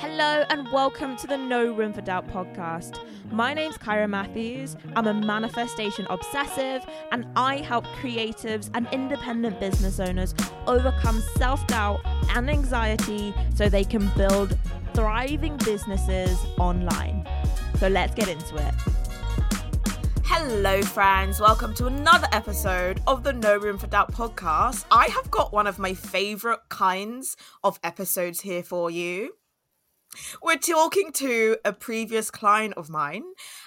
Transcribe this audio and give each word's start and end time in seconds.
Hello 0.00 0.44
and 0.48 0.70
welcome 0.70 1.16
to 1.16 1.26
the 1.26 1.36
No 1.36 1.72
Room 1.72 1.92
for 1.92 2.02
Doubt 2.02 2.28
podcast. 2.28 3.00
My 3.32 3.52
name's 3.52 3.76
Kyra 3.78 4.08
Matthews. 4.08 4.76
I'm 4.94 5.08
a 5.08 5.12
manifestation 5.12 6.06
obsessive 6.08 6.86
and 7.10 7.26
I 7.34 7.56
help 7.56 7.84
creatives 8.00 8.70
and 8.74 8.86
independent 8.92 9.58
business 9.58 9.98
owners 9.98 10.36
overcome 10.68 11.20
self 11.36 11.66
doubt 11.66 11.98
and 12.36 12.48
anxiety 12.48 13.34
so 13.56 13.68
they 13.68 13.82
can 13.82 14.08
build 14.16 14.56
thriving 14.94 15.56
businesses 15.56 16.38
online. 16.60 17.28
So 17.80 17.88
let's 17.88 18.14
get 18.14 18.28
into 18.28 18.54
it. 18.54 18.74
Hello, 20.22 20.80
friends. 20.80 21.40
Welcome 21.40 21.74
to 21.74 21.86
another 21.86 22.28
episode 22.30 23.00
of 23.08 23.24
the 23.24 23.32
No 23.32 23.56
Room 23.56 23.78
for 23.78 23.88
Doubt 23.88 24.12
podcast. 24.12 24.84
I 24.92 25.08
have 25.08 25.28
got 25.32 25.52
one 25.52 25.66
of 25.66 25.80
my 25.80 25.92
favorite 25.92 26.60
kinds 26.68 27.36
of 27.64 27.80
episodes 27.82 28.42
here 28.42 28.62
for 28.62 28.92
you 28.92 29.32
we're 30.42 30.56
talking 30.56 31.12
to 31.12 31.56
a 31.64 31.72
previous 31.72 32.30
client 32.30 32.74
of 32.76 32.90
mine. 32.90 33.24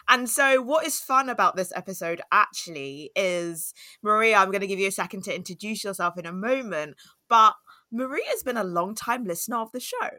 And 0.08 0.30
so, 0.30 0.62
what 0.62 0.86
is 0.86 1.00
fun 1.00 1.30
about 1.30 1.56
this 1.56 1.72
episode 1.76 2.22
actually 2.32 3.12
is 3.16 3.74
Maria, 4.02 4.38
I'm 4.38 4.52
going 4.52 4.62
to 4.62 4.68
give 4.68 4.80
you 4.80 4.88
a 4.88 4.92
second 4.92 5.24
to 5.26 5.36
introduce 5.36 5.84
yourself 5.84 6.18
in 6.18 6.26
a 6.26 6.34
moment, 6.34 6.96
but 7.30 7.54
Maria's 7.92 8.44
been 8.44 8.58
a 8.58 8.64
long 8.64 8.96
time 8.96 9.26
listener 9.26 9.58
of 9.58 9.72
the 9.72 9.80
show. 9.80 10.10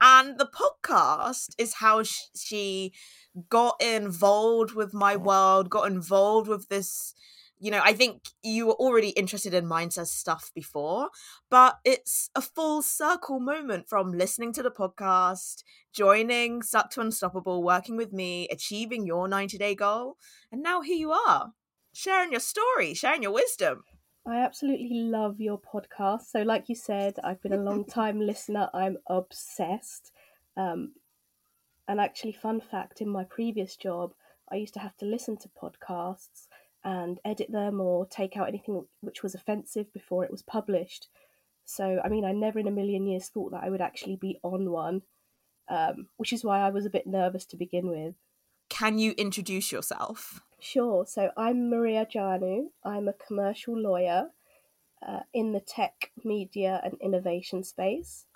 And 0.00 0.38
the 0.38 0.48
podcast 0.48 1.54
is 1.58 1.74
how 1.74 2.02
she 2.02 2.92
got 3.48 3.80
involved 3.80 4.72
with 4.72 4.94
my 4.94 5.16
world, 5.16 5.70
got 5.70 5.90
involved 5.90 6.48
with 6.48 6.68
this 6.68 7.14
you 7.60 7.70
know, 7.70 7.82
I 7.84 7.92
think 7.92 8.22
you 8.42 8.66
were 8.66 8.74
already 8.74 9.10
interested 9.10 9.52
in 9.52 9.66
mindset 9.66 10.06
stuff 10.06 10.50
before, 10.54 11.10
but 11.50 11.78
it's 11.84 12.30
a 12.34 12.40
full 12.40 12.80
circle 12.80 13.38
moment 13.38 13.86
from 13.86 14.12
listening 14.12 14.54
to 14.54 14.62
the 14.62 14.70
podcast, 14.70 15.62
joining 15.92 16.62
Stuck 16.62 16.90
to 16.92 17.02
Unstoppable, 17.02 17.62
working 17.62 17.98
with 17.98 18.14
me, 18.14 18.48
achieving 18.50 19.06
your 19.06 19.28
90 19.28 19.58
day 19.58 19.74
goal. 19.74 20.16
And 20.50 20.62
now 20.62 20.80
here 20.80 20.96
you 20.96 21.12
are, 21.12 21.52
sharing 21.92 22.30
your 22.30 22.40
story, 22.40 22.94
sharing 22.94 23.22
your 23.22 23.32
wisdom. 23.32 23.84
I 24.26 24.38
absolutely 24.38 24.88
love 24.92 25.38
your 25.38 25.60
podcast. 25.60 26.22
So, 26.30 26.40
like 26.40 26.68
you 26.68 26.74
said, 26.74 27.18
I've 27.22 27.42
been 27.42 27.52
a 27.52 27.62
long 27.62 27.84
time 27.88 28.20
listener. 28.20 28.70
I'm 28.72 28.96
obsessed. 29.06 30.12
Um, 30.56 30.94
and 31.86 32.00
actually, 32.00 32.32
fun 32.32 32.62
fact 32.62 33.02
in 33.02 33.08
my 33.08 33.24
previous 33.24 33.76
job, 33.76 34.12
I 34.50 34.56
used 34.56 34.74
to 34.74 34.80
have 34.80 34.96
to 34.98 35.04
listen 35.04 35.36
to 35.38 35.48
podcasts 35.48 36.46
and 36.84 37.18
edit 37.24 37.50
them 37.50 37.80
or 37.80 38.06
take 38.06 38.36
out 38.36 38.48
anything 38.48 38.84
which 39.00 39.22
was 39.22 39.34
offensive 39.34 39.92
before 39.92 40.24
it 40.24 40.30
was 40.30 40.42
published. 40.42 41.08
So, 41.64 42.00
I 42.02 42.08
mean, 42.08 42.24
I 42.24 42.32
never 42.32 42.58
in 42.58 42.68
a 42.68 42.72
million 42.72 43.06
years 43.06 43.28
thought 43.28 43.52
that 43.52 43.62
I 43.62 43.70
would 43.70 43.80
actually 43.80 44.16
be 44.16 44.38
on 44.42 44.70
one, 44.70 45.02
um, 45.68 46.08
which 46.16 46.32
is 46.32 46.44
why 46.44 46.60
I 46.60 46.70
was 46.70 46.86
a 46.86 46.90
bit 46.90 47.06
nervous 47.06 47.44
to 47.46 47.56
begin 47.56 47.88
with. 47.88 48.14
Can 48.68 48.98
you 48.98 49.12
introduce 49.12 49.70
yourself? 49.70 50.40
Sure. 50.58 51.04
So, 51.06 51.30
I'm 51.36 51.70
Maria 51.70 52.06
Janu. 52.06 52.68
I'm 52.84 53.08
a 53.08 53.12
commercial 53.12 53.78
lawyer 53.78 54.30
uh, 55.06 55.20
in 55.32 55.52
the 55.52 55.60
tech, 55.60 56.12
media, 56.24 56.80
and 56.82 56.94
innovation 57.00 57.62
space. 57.62 58.26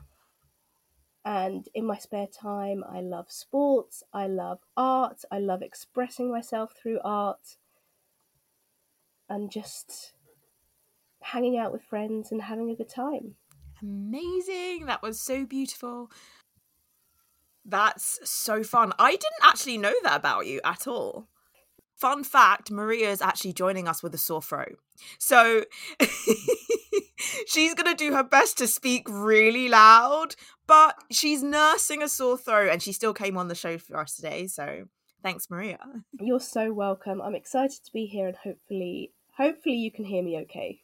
And 1.25 1.67
in 1.75 1.87
my 1.87 1.97
spare 1.97 2.27
time, 2.27 2.85
I 2.87 3.01
love 3.01 3.31
sports, 3.31 4.03
I 4.13 4.27
love 4.27 4.59
art, 4.77 5.25
I 5.31 5.39
love 5.39 5.63
expressing 5.63 6.31
myself 6.31 6.75
through 6.75 7.01
art 7.03 7.57
and 9.29 9.51
just 9.51 10.13
hanging 11.23 11.57
out 11.57 11.73
with 11.73 11.83
friends 11.83 12.31
and 12.31 12.43
having 12.43 12.71
a 12.71 12.77
good 12.77 12.89
time. 12.89 13.35
Amazing. 13.83 14.87
That 14.87 15.03
was 15.03 15.21
so 15.21 15.45
beautiful. 15.45 16.11
That's 17.65 18.21
so 18.29 18.63
fun. 18.63 18.93
I 18.99 19.13
didn't 19.13 19.43
actually 19.43 19.79
know 19.79 19.95
that 20.03 20.17
about 20.17 20.47
you 20.47 20.61
at 20.65 20.87
all. 20.87 21.29
Fun 21.97 22.25
fact 22.25 22.71
Maria 22.71 23.11
is 23.11 23.23
actually 23.23 23.53
joining 23.53 23.89
us 23.89 24.03
with 24.03 24.15
a 24.15 24.19
sore 24.19 24.43
throat. 24.43 24.79
So 25.19 25.65
she's 27.47 27.75
going 27.75 27.91
to 27.91 27.95
do 27.95 28.13
her 28.13 28.25
best 28.25 28.59
to 28.59 28.67
speak 28.67 29.07
really 29.09 29.69
loud, 29.69 30.35
but 30.67 30.97
she's 31.11 31.43
nursing 31.43 32.03
a 32.03 32.09
sore 32.09 32.37
throat 32.37 32.71
and 32.71 32.83
she 32.83 32.93
still 32.93 33.15
came 33.15 33.39
on 33.39 33.49
the 33.49 33.55
show 33.55 33.79
for 33.79 33.99
us 33.99 34.17
today. 34.17 34.47
So 34.47 34.85
Thanks, 35.25 35.49
Maria. 35.49 35.79
You're 36.21 36.39
so 36.39 36.73
welcome. 36.73 37.23
I'm 37.23 37.35
excited 37.35 37.83
to 37.85 37.93
be 37.93 38.05
here 38.05 38.29
and 38.29 38.37
hopefully 38.37 39.13
hopefully 39.37 39.77
you 39.77 39.91
can 39.91 40.05
hear 40.05 40.23
me 40.23 40.39
okay. 40.43 40.83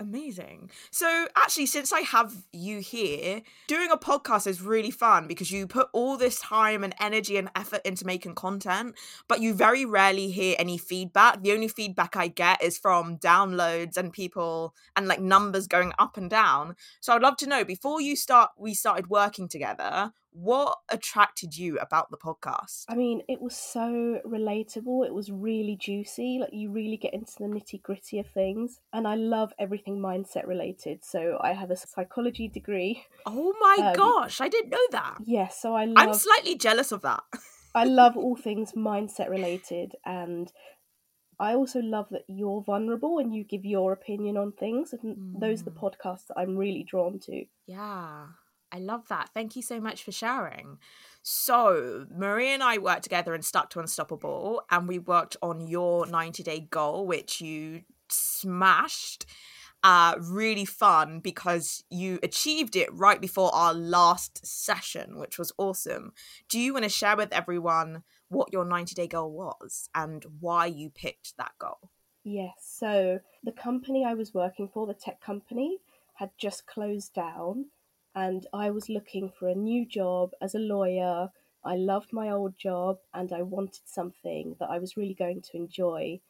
Amazing. 0.00 0.70
So, 0.90 1.28
actually, 1.36 1.66
since 1.66 1.92
I 1.92 2.00
have 2.00 2.34
you 2.52 2.80
here, 2.80 3.42
doing 3.68 3.90
a 3.92 3.96
podcast 3.96 4.48
is 4.48 4.60
really 4.60 4.90
fun 4.90 5.28
because 5.28 5.52
you 5.52 5.68
put 5.68 5.88
all 5.92 6.16
this 6.16 6.40
time 6.40 6.82
and 6.82 6.92
energy 7.00 7.36
and 7.36 7.48
effort 7.54 7.80
into 7.84 8.04
making 8.04 8.34
content, 8.34 8.96
but 9.28 9.40
you 9.40 9.54
very 9.54 9.84
rarely 9.84 10.32
hear 10.32 10.56
any 10.58 10.78
feedback. 10.78 11.42
The 11.42 11.52
only 11.52 11.68
feedback 11.68 12.16
I 12.16 12.26
get 12.26 12.60
is 12.60 12.76
from 12.76 13.18
downloads 13.18 13.96
and 13.96 14.12
people 14.12 14.74
and 14.96 15.06
like 15.06 15.20
numbers 15.20 15.68
going 15.68 15.92
up 15.96 16.16
and 16.16 16.28
down. 16.28 16.74
So, 17.00 17.14
I'd 17.14 17.22
love 17.22 17.36
to 17.38 17.48
know 17.48 17.64
before 17.64 18.00
you 18.00 18.16
start, 18.16 18.50
we 18.58 18.74
started 18.74 19.08
working 19.10 19.48
together, 19.48 20.12
what 20.34 20.78
attracted 20.90 21.56
you 21.56 21.78
about 21.78 22.10
the 22.10 22.16
podcast? 22.16 22.84
I 22.88 22.96
mean, 22.96 23.22
it 23.28 23.40
was 23.40 23.56
so 23.56 24.20
relatable. 24.26 25.06
It 25.06 25.14
was 25.14 25.30
really 25.30 25.76
juicy. 25.80 26.38
Like, 26.40 26.50
you 26.52 26.70
really 26.70 26.96
get 26.96 27.14
into 27.14 27.32
the 27.38 27.44
nitty 27.44 27.80
gritty 27.82 28.18
of 28.18 28.26
things. 28.26 28.80
And 28.92 29.06
I 29.06 29.14
love 29.14 29.52
everything 29.60 30.00
mindset 30.00 30.46
related. 30.46 31.04
So, 31.04 31.38
I 31.40 31.52
have 31.52 31.70
a 31.70 31.76
psychology 31.76 32.48
degree. 32.48 33.04
Oh 33.26 33.54
my 33.60 33.88
um, 33.88 33.94
gosh, 33.94 34.40
I 34.40 34.48
didn't 34.48 34.70
know 34.70 34.86
that. 34.90 35.18
Yes, 35.20 35.26
yeah, 35.26 35.48
so 35.48 35.74
I 35.74 35.84
love. 35.84 35.96
I'm 35.96 36.14
slightly 36.14 36.56
jealous 36.56 36.90
of 36.90 37.02
that. 37.02 37.22
I 37.74 37.84
love 37.84 38.16
all 38.16 38.36
things 38.36 38.72
mindset 38.72 39.30
related. 39.30 39.92
And 40.04 40.52
I 41.38 41.54
also 41.54 41.80
love 41.80 42.08
that 42.10 42.22
you're 42.28 42.62
vulnerable 42.62 43.18
and 43.18 43.34
you 43.34 43.44
give 43.44 43.64
your 43.64 43.92
opinion 43.92 44.36
on 44.36 44.52
things. 44.52 44.92
And 44.92 45.16
mm. 45.16 45.40
those 45.40 45.62
are 45.62 45.64
the 45.64 45.70
mm. 45.70 45.80
podcasts 45.80 46.26
that 46.28 46.38
I'm 46.38 46.56
really 46.56 46.84
drawn 46.88 47.18
to. 47.20 47.44
Yeah. 47.66 48.26
I 48.74 48.78
love 48.78 49.06
that. 49.08 49.30
Thank 49.32 49.54
you 49.54 49.62
so 49.62 49.80
much 49.80 50.02
for 50.02 50.10
sharing. 50.10 50.78
So, 51.22 52.06
Marie 52.10 52.48
and 52.48 52.62
I 52.62 52.78
worked 52.78 53.04
together 53.04 53.32
and 53.32 53.44
stuck 53.44 53.70
to 53.70 53.80
Unstoppable, 53.80 54.62
and 54.68 54.88
we 54.88 54.98
worked 54.98 55.36
on 55.40 55.68
your 55.68 56.06
90 56.06 56.42
day 56.42 56.66
goal, 56.68 57.06
which 57.06 57.40
you 57.40 57.82
smashed. 58.08 59.26
Uh, 59.84 60.16
really 60.18 60.64
fun 60.64 61.20
because 61.20 61.84
you 61.90 62.18
achieved 62.22 62.74
it 62.74 62.88
right 62.92 63.20
before 63.20 63.54
our 63.54 63.74
last 63.74 64.44
session, 64.44 65.18
which 65.18 65.38
was 65.38 65.52
awesome. 65.58 66.12
Do 66.48 66.58
you 66.58 66.72
want 66.72 66.84
to 66.84 66.88
share 66.88 67.18
with 67.18 67.32
everyone 67.34 68.02
what 68.28 68.50
your 68.50 68.64
90 68.64 68.94
day 68.94 69.06
goal 69.06 69.30
was 69.30 69.90
and 69.94 70.24
why 70.40 70.66
you 70.66 70.88
picked 70.88 71.36
that 71.36 71.52
goal? 71.58 71.90
Yes. 72.24 72.54
So, 72.60 73.20
the 73.44 73.52
company 73.52 74.04
I 74.04 74.14
was 74.14 74.34
working 74.34 74.68
for, 74.72 74.86
the 74.86 74.94
tech 74.94 75.20
company, 75.20 75.78
had 76.14 76.30
just 76.38 76.66
closed 76.66 77.12
down 77.12 77.66
and 78.14 78.46
I 78.52 78.70
was 78.70 78.88
looking 78.88 79.30
for 79.30 79.48
a 79.48 79.54
new 79.54 79.86
job 79.86 80.30
as 80.40 80.54
a 80.54 80.58
lawyer. 80.58 81.28
I 81.64 81.76
loved 81.76 82.12
my 82.12 82.30
old 82.30 82.56
job 82.58 82.98
and 83.12 83.32
I 83.32 83.42
wanted 83.42 83.82
something 83.86 84.56
that 84.60 84.68
I 84.70 84.78
was 84.78 84.96
really 84.96 85.14
going 85.14 85.42
to 85.42 85.56
enjoy. 85.56 86.20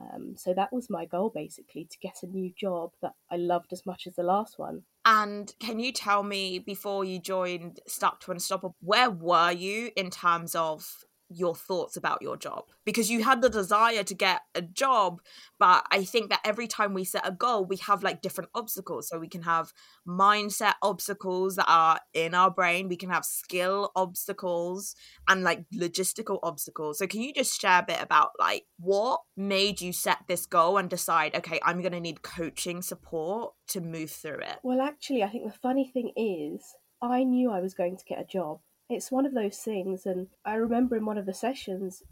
Um, 0.00 0.34
so 0.36 0.54
that 0.54 0.72
was 0.72 0.88
my 0.90 1.04
goal 1.04 1.30
basically 1.34 1.84
to 1.84 1.98
get 1.98 2.22
a 2.22 2.26
new 2.26 2.52
job 2.56 2.92
that 3.02 3.12
I 3.30 3.36
loved 3.36 3.72
as 3.72 3.84
much 3.86 4.06
as 4.06 4.16
the 4.16 4.22
last 4.22 4.58
one. 4.58 4.82
And 5.04 5.52
can 5.60 5.78
you 5.78 5.92
tell 5.92 6.22
me 6.22 6.58
before 6.58 7.04
you 7.04 7.18
joined 7.18 7.80
Stuck 7.86 8.20
to 8.20 8.32
Unstoppable, 8.32 8.76
where 8.80 9.10
were 9.10 9.52
you 9.52 9.90
in 9.96 10.10
terms 10.10 10.54
of 10.54 11.04
your 11.30 11.54
thoughts 11.54 11.96
about 11.96 12.20
your 12.20 12.36
job 12.36 12.64
because 12.84 13.10
you 13.10 13.22
had 13.24 13.40
the 13.40 13.48
desire 13.48 14.02
to 14.02 14.14
get 14.14 14.42
a 14.54 14.62
job 14.62 15.20
but 15.58 15.84
i 15.90 16.04
think 16.04 16.28
that 16.28 16.40
every 16.44 16.66
time 16.66 16.92
we 16.92 17.04
set 17.04 17.26
a 17.26 17.32
goal 17.32 17.64
we 17.64 17.76
have 17.76 18.02
like 18.02 18.20
different 18.20 18.50
obstacles. 18.54 19.08
So 19.08 19.18
we 19.18 19.28
can 19.28 19.42
have 19.42 19.72
mindset 20.06 20.74
obstacles 20.82 21.56
that 21.56 21.66
are 21.68 22.00
in 22.12 22.34
our 22.34 22.50
brain. 22.50 22.88
We 22.88 22.96
can 22.96 23.10
have 23.10 23.24
skill 23.24 23.92
obstacles 23.96 24.94
and 25.28 25.42
like 25.42 25.64
logistical 25.74 26.38
obstacles. 26.42 26.98
So 26.98 27.06
can 27.06 27.20
you 27.20 27.32
just 27.32 27.58
share 27.60 27.80
a 27.80 27.84
bit 27.86 28.02
about 28.02 28.30
like 28.38 28.64
what 28.78 29.20
made 29.36 29.80
you 29.80 29.92
set 29.92 30.18
this 30.26 30.46
goal 30.46 30.76
and 30.76 30.90
decide 30.90 31.34
okay 31.34 31.60
i'm 31.64 31.80
going 31.80 31.92
to 31.92 32.00
need 32.00 32.22
coaching 32.22 32.82
support 32.82 33.52
to 33.68 33.80
move 33.80 34.10
through 34.10 34.38
it 34.38 34.58
well 34.62 34.80
actually 34.80 35.22
i 35.22 35.28
think 35.28 35.44
the 35.44 35.58
funny 35.58 35.90
thing 35.92 36.12
is 36.16 36.74
i 37.02 37.22
knew 37.22 37.50
i 37.50 37.60
was 37.60 37.74
going 37.74 37.96
to 37.96 38.04
get 38.04 38.20
a 38.20 38.24
job 38.24 38.60
it's 38.90 39.10
one 39.10 39.26
of 39.26 39.34
those 39.34 39.58
things. 39.58 40.06
And 40.06 40.28
I 40.44 40.54
remember 40.54 40.96
in 40.96 41.06
one 41.06 41.18
of 41.18 41.26
the 41.26 41.34
sessions, 41.34 42.02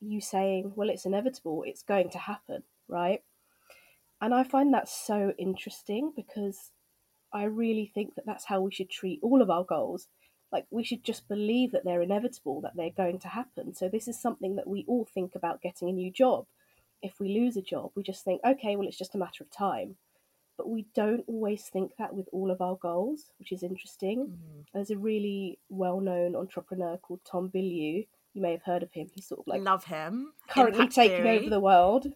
you 0.00 0.20
saying, 0.20 0.72
well, 0.76 0.90
it's 0.90 1.06
inevitable, 1.06 1.64
it's 1.66 1.82
going 1.82 2.10
to 2.10 2.18
happen, 2.18 2.62
right? 2.86 3.22
And 4.20 4.34
I 4.34 4.44
find 4.44 4.72
that 4.74 4.88
so 4.88 5.32
interesting 5.38 6.12
because 6.14 6.72
I 7.32 7.44
really 7.44 7.90
think 7.92 8.14
that 8.14 8.26
that's 8.26 8.46
how 8.46 8.60
we 8.60 8.72
should 8.72 8.90
treat 8.90 9.20
all 9.22 9.42
of 9.42 9.50
our 9.50 9.64
goals. 9.64 10.08
Like, 10.50 10.66
we 10.70 10.82
should 10.82 11.04
just 11.04 11.28
believe 11.28 11.72
that 11.72 11.84
they're 11.84 12.02
inevitable, 12.02 12.60
that 12.62 12.72
they're 12.74 12.90
going 12.90 13.18
to 13.20 13.28
happen. 13.28 13.74
So, 13.74 13.88
this 13.88 14.08
is 14.08 14.20
something 14.20 14.56
that 14.56 14.66
we 14.66 14.84
all 14.88 15.04
think 15.04 15.34
about 15.34 15.60
getting 15.60 15.88
a 15.88 15.92
new 15.92 16.10
job. 16.10 16.46
If 17.02 17.20
we 17.20 17.28
lose 17.28 17.56
a 17.56 17.62
job, 17.62 17.90
we 17.94 18.02
just 18.02 18.24
think, 18.24 18.40
okay, 18.44 18.74
well, 18.74 18.88
it's 18.88 18.98
just 18.98 19.14
a 19.14 19.18
matter 19.18 19.44
of 19.44 19.50
time. 19.50 19.96
But 20.58 20.68
we 20.68 20.84
don't 20.94 21.24
always 21.28 21.62
think 21.68 21.92
that 21.98 22.12
with 22.14 22.28
all 22.32 22.50
of 22.50 22.60
our 22.60 22.76
goals, 22.76 23.30
which 23.38 23.52
is 23.52 23.62
interesting. 23.62 24.26
Mm. 24.26 24.64
There's 24.74 24.90
a 24.90 24.98
really 24.98 25.58
well 25.70 26.00
known 26.00 26.36
entrepreneur 26.36 26.98
called 26.98 27.20
Tom 27.24 27.48
Bilyeu. 27.48 28.06
You 28.34 28.42
may 28.42 28.50
have 28.52 28.62
heard 28.64 28.82
of 28.82 28.92
him. 28.92 29.08
He's 29.14 29.26
sort 29.28 29.40
of 29.40 29.46
like 29.46 29.62
Love 29.62 29.84
him. 29.84 30.32
currently 30.50 30.80
Impact 30.82 30.94
taking 30.96 31.22
theory. 31.22 31.38
over 31.38 31.48
the 31.50 31.60
world. 31.60 32.08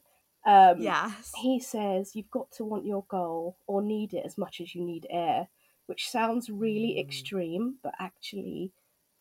Um, 0.45 0.81
Yes. 0.83 1.33
He 1.41 1.59
says 1.61 2.15
you've 2.15 2.31
got 2.31 2.51
to 2.53 2.65
want 2.65 2.85
your 2.85 3.05
goal 3.09 3.57
or 3.67 3.81
need 3.81 4.13
it 4.13 4.27
as 4.27 4.37
much 4.37 4.61
as 4.61 4.75
you 4.75 4.83
need 4.85 5.07
air, 5.09 5.49
which 5.87 6.11
sounds 6.11 6.51
really 6.51 6.97
Mm. 6.97 7.01
extreme, 7.01 7.79
but 7.83 7.95
actually, 7.99 8.73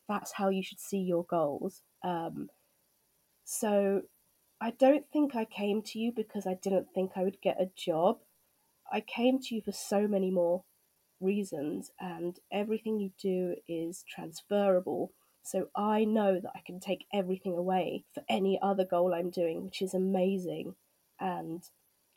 that's 0.08 0.32
how 0.32 0.48
you 0.50 0.62
should 0.62 0.80
see 0.80 0.98
your 0.98 1.24
goals. 1.24 1.82
Um, 2.02 2.50
so, 3.44 4.02
I 4.60 4.70
don't 4.70 5.04
think 5.12 5.34
I 5.34 5.44
came 5.44 5.82
to 5.82 5.98
you 5.98 6.12
because 6.12 6.46
I 6.46 6.54
didn't 6.54 6.88
think 6.94 7.12
I 7.16 7.24
would 7.24 7.40
get 7.40 7.60
a 7.60 7.66
job. 7.74 8.18
I 8.92 9.00
came 9.00 9.40
to 9.40 9.54
you 9.54 9.62
for 9.62 9.72
so 9.72 10.06
many 10.06 10.30
more 10.30 10.64
reasons, 11.20 11.90
and 11.98 12.38
everything 12.52 12.98
you 12.98 13.12
do 13.18 13.56
is 13.66 14.04
transferable. 14.06 15.12
So 15.42 15.68
I 15.74 16.04
know 16.04 16.38
that 16.40 16.52
I 16.54 16.60
can 16.64 16.78
take 16.78 17.06
everything 17.12 17.56
away 17.56 18.04
for 18.14 18.22
any 18.28 18.58
other 18.62 18.84
goal 18.84 19.14
I'm 19.14 19.30
doing, 19.30 19.64
which 19.64 19.80
is 19.82 19.94
amazing. 19.94 20.74
And 21.18 21.62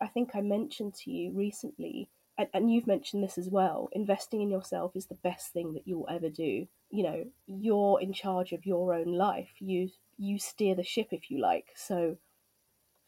I 0.02 0.08
think 0.08 0.32
I 0.36 0.42
mentioned 0.42 0.96
to 1.04 1.12
you 1.12 1.32
recently, 1.32 2.10
and, 2.38 2.50
and 2.54 2.72
you've 2.72 2.88
mentioned 2.88 3.24
this 3.24 3.38
as 3.38 3.50
well 3.50 3.90
investing 3.94 4.42
in 4.42 4.50
yourself 4.50 4.96
is 4.96 5.06
the 5.06 5.16
best 5.16 5.54
thing 5.54 5.74
that 5.74 5.88
you'll 5.88 6.10
ever 6.10 6.30
do. 6.30 6.68
You 6.90 7.04
know, 7.04 7.26
you're 7.48 8.02
in 8.02 8.14
charge 8.14 8.52
of 8.52 8.66
your 8.66 8.94
own 8.94 9.14
life. 9.14 9.52
You 9.60 9.90
you 10.18 10.40
steer 10.40 10.76
the 10.76 10.84
ship 10.84 11.08
if 11.12 11.32
you 11.32 11.40
like. 11.40 11.68
So 11.76 12.18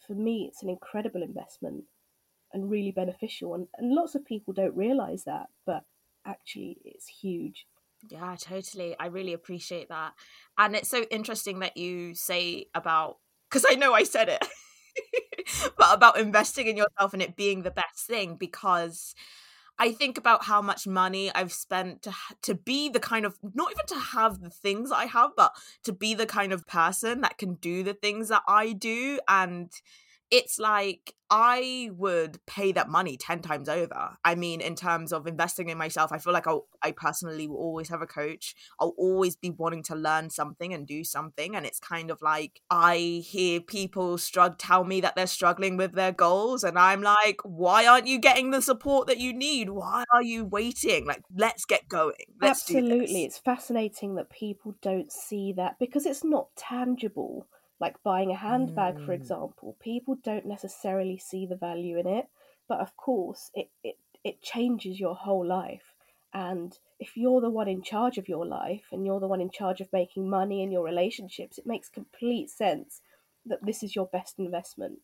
for 0.06 0.14
me 0.14 0.46
it's 0.48 0.64
an 0.64 0.70
incredible 0.70 1.22
investment 1.22 1.84
and 2.58 2.70
really 2.70 2.92
beneficial 2.92 3.54
and, 3.54 3.68
and 3.78 3.94
lots 3.94 4.16
of 4.16 4.26
people 4.26 4.54
don't 4.54 4.76
realize 4.76 5.24
that, 5.26 5.48
but 5.66 5.84
actually 6.26 6.78
it's 6.84 7.08
huge. 7.08 7.68
Yeah, 8.10 8.36
totally. 8.40 8.96
I 9.00 9.08
really 9.08 9.34
appreciate 9.34 9.90
that. 9.90 10.14
And 10.58 10.76
it's 10.76 10.90
so 10.90 11.04
interesting 11.12 11.60
that 11.60 11.78
you 11.78 12.16
say 12.16 12.66
about 12.74 13.18
because 13.50 13.66
I 13.70 13.76
know 13.76 13.94
I 13.94 14.04
said 14.04 14.30
it. 14.30 14.46
but 15.78 15.94
about 15.94 16.20
investing 16.20 16.68
in 16.68 16.78
yourself 16.78 17.14
and 17.14 17.22
it 17.22 17.36
being 17.36 17.62
the 17.62 17.72
best 17.72 18.06
thing 18.08 18.36
because 18.36 19.14
I 19.80 19.92
think 19.92 20.18
about 20.18 20.46
how 20.46 20.62
much 20.62 20.88
money 20.88 21.32
I've 21.34 21.54
spent 21.54 22.02
to 22.04 22.14
to 22.44 22.56
be 22.56 22.90
the 22.90 23.00
kind 23.00 23.26
of 23.26 23.38
not 23.54 23.72
even 23.72 23.86
to 23.88 24.00
have 24.00 24.42
the 24.42 24.50
things 24.50 24.92
I 24.92 25.06
have, 25.06 25.32
but 25.38 25.54
to 25.84 25.94
be 25.94 26.16
the 26.16 26.26
kind 26.26 26.52
of 26.52 26.66
person 26.66 27.22
that 27.22 27.38
can 27.38 27.56
do 27.56 27.84
the 27.84 27.94
things 27.94 28.30
that 28.30 28.42
I 28.48 28.74
do, 28.74 29.20
and 29.28 29.72
it's 30.30 30.60
like 30.60 31.14
I 31.30 31.90
would 31.94 32.40
pay 32.46 32.72
that 32.72 32.90
money 32.90 33.18
10 33.18 33.42
times 33.42 33.68
over. 33.68 34.18
I 34.24 34.36
mean, 34.36 34.62
in 34.62 34.76
terms 34.76 35.12
of 35.12 35.28
investing 35.28 35.70
in 35.70 35.78
myself, 35.78 36.12
I 36.12 36.20
feel 36.20 36.32
like 36.32 36.48
I'll, 36.48 36.68
I 36.82 36.92
personally 36.92 37.48
will 37.48 37.58
always 37.58 37.90
have 37.90 38.02
a 38.02 38.08
coach. 38.08 38.56
I'll 38.80 38.96
always 38.98 39.36
be 39.36 39.50
wanting 39.50 39.84
to 39.84 39.96
learn 39.96 40.30
something 40.30 40.74
and 40.74 40.88
do 40.88 41.04
something. 41.04 41.56
And 41.56 41.66
it's 41.66 41.80
kind 41.80 42.12
of 42.12 42.22
like 42.22 42.62
I 42.70 43.24
hear 43.26 43.60
people 43.60 44.18
struggle, 44.18 44.56
tell 44.58 44.84
me 44.86 45.02
that 45.02 45.16
they're 45.16 45.28
struggling 45.28 45.76
with 45.76 45.94
their 45.94 46.14
goals. 46.14 46.64
And 46.64 46.80
I'm 46.80 47.02
like, 47.02 47.40
why 47.44 47.86
aren't 47.86 48.08
you 48.08 48.20
getting 48.20 48.52
the 48.52 48.62
support 48.62 49.08
that 49.08 49.18
you 49.18 49.34
need? 49.34 49.70
Why 49.70 50.06
are 50.14 50.24
you 50.24 50.46
waiting? 50.46 51.06
Like, 51.06 51.24
let's 51.36 51.66
get 51.66 51.90
going. 51.90 52.16
Let's 52.42 52.62
Absolutely. 52.62 53.26
It's 53.26 53.38
fascinating 53.38 54.16
that 54.16 54.30
people 54.30 54.76
don't 54.82 55.12
see 55.12 55.54
that 55.54 55.78
because 55.80 56.06
it's 56.06 56.24
not 56.24 56.48
tangible. 56.56 57.48
Like 57.80 58.02
buying 58.04 58.32
a 58.32 58.36
handbag, 58.38 59.00
for 59.00 59.14
Mm. 59.14 59.14
example, 59.14 59.78
people 59.80 60.16
don't 60.16 60.46
necessarily 60.46 61.18
see 61.18 61.46
the 61.46 61.56
value 61.56 61.98
in 61.98 62.08
it, 62.08 62.30
but 62.68 62.80
of 62.80 62.96
course, 62.98 63.52
it, 63.54 63.72
it, 63.84 63.98
it 64.24 64.42
changes 64.42 65.00
your 65.00 65.16
whole 65.16 65.46
life. 65.46 65.94
And 66.34 66.78
if 67.00 67.16
you're 67.18 67.42
the 67.42 67.50
one 67.50 67.68
in 67.68 67.82
charge 67.84 68.18
of 68.18 68.28
your 68.30 68.46
life 68.46 68.86
and 68.92 69.06
you're 69.06 69.20
the 69.20 69.28
one 69.28 69.42
in 69.42 69.50
charge 69.52 69.82
of 69.82 69.94
making 69.94 70.30
money 70.30 70.62
in 70.62 70.72
your 70.72 70.84
relationships, 70.84 71.58
it 71.58 71.66
makes 71.68 71.90
complete 71.90 72.50
sense 72.50 73.02
that 73.46 73.66
this 73.66 73.84
is 73.84 73.96
your 73.96 74.08
best 74.08 74.40
investment. 74.40 75.00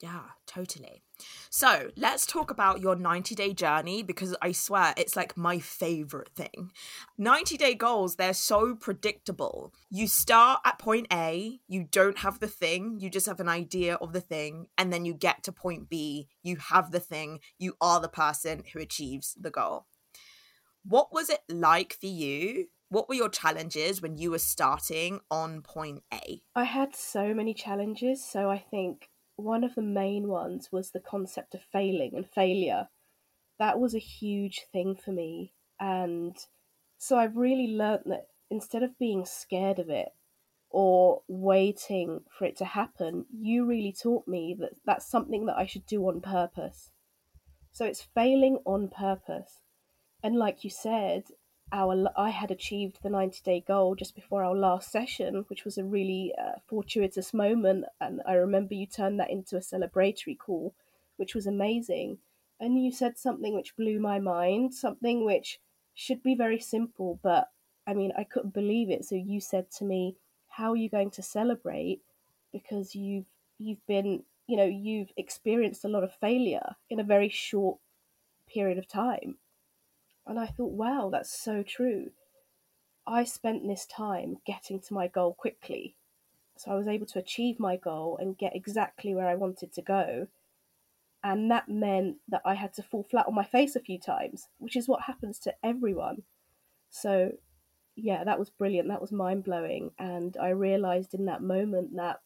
Yeah, 0.00 0.30
totally. 0.46 1.04
So 1.50 1.90
let's 1.96 2.26
talk 2.26 2.50
about 2.50 2.80
your 2.80 2.96
90 2.96 3.34
day 3.34 3.54
journey 3.54 4.02
because 4.02 4.36
I 4.42 4.52
swear 4.52 4.94
it's 4.96 5.16
like 5.16 5.36
my 5.36 5.58
favorite 5.58 6.30
thing. 6.34 6.72
90 7.18 7.56
day 7.56 7.74
goals, 7.74 8.16
they're 8.16 8.34
so 8.34 8.74
predictable. 8.74 9.72
You 9.90 10.06
start 10.06 10.60
at 10.64 10.78
point 10.78 11.06
A, 11.12 11.60
you 11.68 11.86
don't 11.90 12.18
have 12.18 12.40
the 12.40 12.48
thing, 12.48 12.98
you 13.00 13.08
just 13.10 13.26
have 13.26 13.40
an 13.40 13.48
idea 13.48 13.94
of 13.94 14.12
the 14.12 14.20
thing, 14.20 14.66
and 14.76 14.92
then 14.92 15.04
you 15.04 15.14
get 15.14 15.42
to 15.44 15.52
point 15.52 15.88
B, 15.88 16.28
you 16.42 16.56
have 16.56 16.90
the 16.90 17.00
thing, 17.00 17.40
you 17.58 17.76
are 17.80 18.00
the 18.00 18.08
person 18.08 18.62
who 18.72 18.80
achieves 18.80 19.34
the 19.40 19.50
goal. 19.50 19.86
What 20.84 21.12
was 21.12 21.30
it 21.30 21.40
like 21.48 21.96
for 22.00 22.06
you? 22.06 22.66
What 22.88 23.08
were 23.08 23.16
your 23.16 23.28
challenges 23.28 24.00
when 24.00 24.16
you 24.16 24.30
were 24.30 24.38
starting 24.38 25.20
on 25.28 25.62
point 25.62 26.04
A? 26.14 26.42
I 26.54 26.62
had 26.64 26.94
so 26.94 27.34
many 27.34 27.52
challenges, 27.52 28.24
so 28.24 28.48
I 28.48 28.64
think 28.70 29.08
one 29.36 29.64
of 29.64 29.74
the 29.74 29.82
main 29.82 30.28
ones 30.28 30.70
was 30.72 30.90
the 30.90 31.00
concept 31.00 31.54
of 31.54 31.60
failing 31.72 32.12
and 32.14 32.26
failure. 32.28 32.88
That 33.58 33.78
was 33.78 33.94
a 33.94 33.98
huge 33.98 34.62
thing 34.72 34.96
for 34.96 35.12
me. 35.12 35.52
And 35.78 36.36
so 36.98 37.18
I've 37.18 37.36
really 37.36 37.68
learnt 37.68 38.04
that 38.06 38.28
instead 38.50 38.82
of 38.82 38.98
being 38.98 39.24
scared 39.24 39.78
of 39.78 39.90
it 39.90 40.08
or 40.70 41.22
waiting 41.28 42.20
for 42.30 42.46
it 42.46 42.56
to 42.58 42.64
happen, 42.64 43.26
you 43.30 43.64
really 43.66 43.92
taught 43.92 44.26
me 44.26 44.56
that 44.58 44.72
that's 44.84 45.08
something 45.10 45.46
that 45.46 45.56
I 45.56 45.66
should 45.66 45.86
do 45.86 46.06
on 46.08 46.20
purpose. 46.20 46.90
So 47.72 47.84
it's 47.84 48.08
failing 48.14 48.58
on 48.64 48.88
purpose. 48.88 49.60
And 50.22 50.36
like 50.36 50.64
you 50.64 50.70
said, 50.70 51.24
our 51.72 52.08
I 52.16 52.30
had 52.30 52.50
achieved 52.50 52.98
the 53.02 53.10
90 53.10 53.40
day 53.42 53.60
goal 53.66 53.94
just 53.94 54.14
before 54.14 54.44
our 54.44 54.54
last 54.54 54.90
session, 54.90 55.44
which 55.48 55.64
was 55.64 55.78
a 55.78 55.84
really 55.84 56.32
uh, 56.38 56.58
fortuitous 56.66 57.34
moment. 57.34 57.86
And 58.00 58.22
I 58.26 58.34
remember 58.34 58.74
you 58.74 58.86
turned 58.86 59.18
that 59.20 59.30
into 59.30 59.56
a 59.56 59.60
celebratory 59.60 60.38
call, 60.38 60.74
which 61.16 61.34
was 61.34 61.46
amazing. 61.46 62.18
And 62.60 62.82
you 62.82 62.92
said 62.92 63.18
something 63.18 63.54
which 63.54 63.76
blew 63.76 63.98
my 63.98 64.18
mind, 64.18 64.74
something 64.74 65.24
which 65.24 65.58
should 65.94 66.22
be 66.22 66.34
very 66.34 66.60
simple, 66.60 67.18
but 67.22 67.50
I 67.86 67.94
mean, 67.94 68.12
I 68.16 68.24
couldn't 68.24 68.54
believe 68.54 68.90
it. 68.90 69.04
So 69.04 69.14
you 69.14 69.40
said 69.40 69.70
to 69.72 69.84
me, 69.84 70.16
"How 70.48 70.72
are 70.72 70.76
you 70.76 70.88
going 70.88 71.10
to 71.12 71.22
celebrate? 71.22 72.02
Because 72.52 72.94
you've 72.94 73.26
you've 73.58 73.84
been, 73.86 74.24
you 74.46 74.56
know, 74.56 74.64
you've 74.64 75.12
experienced 75.16 75.84
a 75.84 75.88
lot 75.88 76.04
of 76.04 76.14
failure 76.14 76.76
in 76.90 77.00
a 77.00 77.04
very 77.04 77.28
short 77.28 77.78
period 78.46 78.78
of 78.78 78.88
time." 78.88 79.38
And 80.26 80.38
I 80.38 80.46
thought, 80.46 80.72
wow, 80.72 81.08
that's 81.12 81.30
so 81.30 81.62
true. 81.62 82.10
I 83.06 83.24
spent 83.24 83.66
this 83.66 83.86
time 83.86 84.38
getting 84.44 84.80
to 84.80 84.94
my 84.94 85.06
goal 85.06 85.34
quickly. 85.34 85.94
So 86.56 86.72
I 86.72 86.74
was 86.74 86.88
able 86.88 87.06
to 87.06 87.18
achieve 87.18 87.60
my 87.60 87.76
goal 87.76 88.18
and 88.20 88.36
get 88.36 88.56
exactly 88.56 89.14
where 89.14 89.28
I 89.28 89.34
wanted 89.34 89.72
to 89.74 89.82
go. 89.82 90.26
And 91.22 91.50
that 91.50 91.68
meant 91.68 92.16
that 92.28 92.42
I 92.44 92.54
had 92.54 92.72
to 92.74 92.82
fall 92.82 93.04
flat 93.04 93.26
on 93.26 93.34
my 93.34 93.44
face 93.44 93.76
a 93.76 93.80
few 93.80 93.98
times, 93.98 94.48
which 94.58 94.76
is 94.76 94.88
what 94.88 95.02
happens 95.02 95.38
to 95.40 95.54
everyone. 95.62 96.22
So, 96.90 97.32
yeah, 97.94 98.24
that 98.24 98.38
was 98.38 98.50
brilliant. 98.50 98.88
That 98.88 99.00
was 99.00 99.12
mind 99.12 99.44
blowing. 99.44 99.90
And 99.98 100.36
I 100.40 100.48
realized 100.50 101.14
in 101.14 101.26
that 101.26 101.42
moment 101.42 101.96
that 101.96 102.20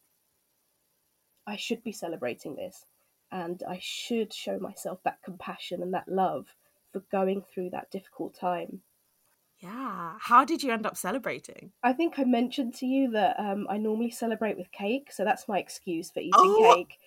I 1.46 1.56
should 1.56 1.82
be 1.82 1.92
celebrating 1.92 2.56
this 2.56 2.84
and 3.32 3.62
I 3.68 3.78
should 3.80 4.32
show 4.32 4.58
myself 4.58 5.00
that 5.04 5.22
compassion 5.22 5.82
and 5.82 5.94
that 5.94 6.08
love 6.08 6.54
for 6.92 7.00
going 7.12 7.42
through 7.52 7.70
that 7.70 7.90
difficult 7.90 8.34
time. 8.34 8.82
Yeah. 9.58 10.14
How 10.20 10.44
did 10.44 10.62
you 10.62 10.72
end 10.72 10.86
up 10.86 10.96
celebrating? 10.96 11.72
I 11.82 11.92
think 11.92 12.18
I 12.18 12.24
mentioned 12.24 12.74
to 12.76 12.86
you 12.86 13.10
that 13.12 13.38
um, 13.38 13.66
I 13.68 13.76
normally 13.76 14.10
celebrate 14.10 14.56
with 14.56 14.72
cake, 14.72 15.12
so 15.12 15.24
that's 15.24 15.48
my 15.48 15.58
excuse 15.58 16.10
for 16.10 16.20
eating 16.20 16.32
Oh! 16.36 16.74
cake. 16.76 16.98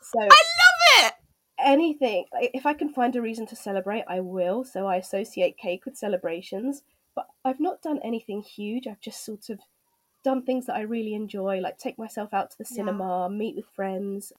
So 0.00 0.20
I 0.20 0.24
love 0.24 1.06
it. 1.06 1.14
anything, 1.58 2.24
if 2.32 2.64
I 2.64 2.72
can 2.72 2.88
find 2.88 3.14
a 3.16 3.20
reason 3.20 3.46
to 3.48 3.56
celebrate, 3.56 4.04
I 4.08 4.20
will. 4.20 4.64
So 4.64 4.86
I 4.86 4.96
associate 4.96 5.58
cake 5.58 5.84
with 5.84 5.96
celebrations, 5.98 6.82
but 7.14 7.26
I've 7.44 7.60
not 7.60 7.82
done 7.82 7.98
anything 8.02 8.40
huge. 8.40 8.86
I've 8.86 9.00
just 9.00 9.24
sort 9.24 9.50
of 9.50 9.58
done 10.24 10.42
things 10.44 10.66
that 10.66 10.76
I 10.76 10.82
really 10.82 11.14
enjoy, 11.14 11.58
like 11.60 11.78
take 11.78 11.98
myself 11.98 12.32
out 12.32 12.52
to 12.52 12.58
the 12.58 12.64
Yeah. 12.64 12.76
cinema, 12.76 13.28
meet 13.28 13.56
with 13.56 13.66
friends, 13.74 14.32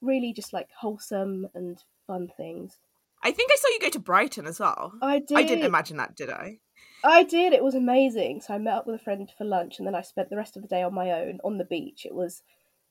really 0.00 0.32
just 0.32 0.52
like 0.52 0.70
wholesome 0.78 1.48
and 1.54 1.82
fun 2.06 2.28
things. 2.36 2.78
I 3.22 3.32
think 3.32 3.50
I 3.52 3.56
saw 3.56 3.68
you 3.68 3.80
go 3.80 3.88
to 3.90 3.98
Brighton 3.98 4.46
as 4.46 4.60
well. 4.60 4.92
I 5.02 5.18
did. 5.18 5.36
I 5.36 5.42
didn't 5.42 5.64
imagine 5.64 5.98
that, 5.98 6.16
did 6.16 6.30
I? 6.30 6.58
I 7.04 7.22
did. 7.22 7.52
It 7.52 7.64
was 7.64 7.74
amazing. 7.74 8.40
So 8.40 8.54
I 8.54 8.58
met 8.58 8.74
up 8.74 8.86
with 8.86 9.00
a 9.00 9.04
friend 9.04 9.30
for 9.36 9.44
lunch, 9.44 9.78
and 9.78 9.86
then 9.86 9.94
I 9.94 10.02
spent 10.02 10.30
the 10.30 10.36
rest 10.36 10.56
of 10.56 10.62
the 10.62 10.68
day 10.68 10.82
on 10.82 10.94
my 10.94 11.10
own 11.12 11.38
on 11.44 11.58
the 11.58 11.64
beach. 11.64 12.04
It 12.04 12.14
was 12.14 12.42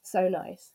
so 0.03 0.27
nice. 0.29 0.71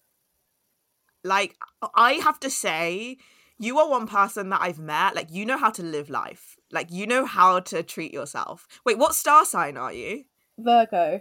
Like, 1.23 1.57
I 1.95 2.15
have 2.15 2.39
to 2.41 2.51
say, 2.51 3.17
you 3.59 3.79
are 3.79 3.89
one 3.89 4.07
person 4.07 4.51
that 4.51 4.61
I've 4.61 4.79
met. 4.79 5.15
Like, 5.15 5.31
you 5.31 5.47
know 5.47 5.57
how 5.57 5.71
to 5.71 5.83
live 5.83 6.11
life. 6.11 6.57
Like, 6.71 6.91
you 6.91 7.07
know 7.07 7.25
how 7.25 7.61
to 7.61 7.83
treat 7.83 8.13
yourself. 8.13 8.67
Wait, 8.85 8.99
what 8.99 9.15
star 9.15 9.45
sign 9.45 9.77
are 9.77 9.93
you? 9.93 10.25
Virgo. 10.59 11.21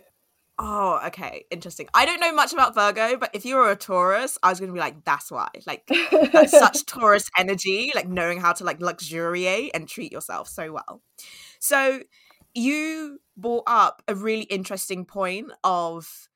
Oh, 0.60 1.00
okay, 1.07 1.45
interesting. 1.50 1.88
I 1.95 2.05
don't 2.05 2.19
know 2.19 2.31
much 2.33 2.53
about 2.53 2.75
Virgo, 2.75 3.17
but 3.17 3.31
if 3.33 3.43
you 3.43 3.55
were 3.55 3.72
a 3.72 3.75
Taurus, 3.75 4.38
I 4.43 4.50
was 4.50 4.60
gonna 4.60 4.72
be 4.72 4.79
like, 4.79 5.03
that's 5.03 5.31
why. 5.31 5.50
Like 5.65 5.88
that's 6.31 6.51
such 6.57 6.86
Taurus 6.86 7.27
energy, 7.38 7.91
like 7.95 8.07
knowing 8.07 8.39
how 8.39 8.53
to 8.53 8.63
like 8.63 8.79
luxuriate 8.79 9.72
and 9.74 9.88
treat 9.89 10.12
yourself 10.12 10.48
so 10.48 10.72
well. 10.72 11.01
So 11.60 12.01
you 12.53 13.19
brought 13.38 13.63
up 13.67 14.03
a 14.07 14.15
really 14.15 14.43
interesting 14.43 15.05
point 15.05 15.51
of 15.63 16.29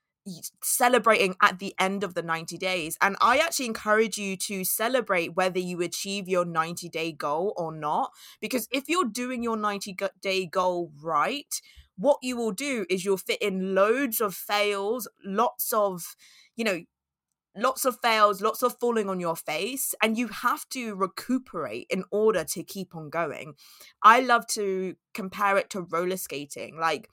celebrating 0.63 1.35
at 1.41 1.59
the 1.59 1.73
end 1.79 2.03
of 2.03 2.13
the 2.13 2.21
90 2.21 2.57
days. 2.57 2.97
And 3.01 3.15
I 3.21 3.37
actually 3.37 3.67
encourage 3.67 4.17
you 4.17 4.35
to 4.37 4.63
celebrate 4.63 5.35
whether 5.35 5.59
you 5.59 5.81
achieve 5.81 6.27
your 6.27 6.45
90 6.45 6.89
day 6.89 7.11
goal 7.11 7.53
or 7.57 7.71
not. 7.71 8.11
Because 8.41 8.67
if 8.71 8.89
you're 8.89 9.05
doing 9.05 9.43
your 9.43 9.57
90 9.57 9.95
day 10.21 10.45
goal 10.45 10.91
right, 11.01 11.61
what 11.97 12.19
you 12.21 12.37
will 12.37 12.51
do 12.51 12.85
is 12.89 13.03
you'll 13.03 13.17
fit 13.17 13.41
in 13.41 13.75
loads 13.75 14.21
of 14.21 14.35
fails, 14.35 15.07
lots 15.25 15.73
of, 15.73 16.15
you 16.55 16.63
know, 16.63 16.81
lots 17.55 17.85
of 17.85 17.97
fails, 18.01 18.41
lots 18.41 18.61
of 18.61 18.77
falling 18.79 19.09
on 19.09 19.19
your 19.19 19.35
face, 19.35 19.95
and 20.01 20.17
you 20.17 20.27
have 20.27 20.67
to 20.69 20.95
recuperate 20.95 21.87
in 21.89 22.03
order 22.11 22.43
to 22.43 22.63
keep 22.63 22.95
on 22.95 23.09
going. 23.09 23.55
I 24.03 24.21
love 24.21 24.45
to 24.47 24.95
compare 25.13 25.57
it 25.57 25.69
to 25.71 25.81
roller 25.81 26.17
skating. 26.17 26.77
Like, 26.79 27.09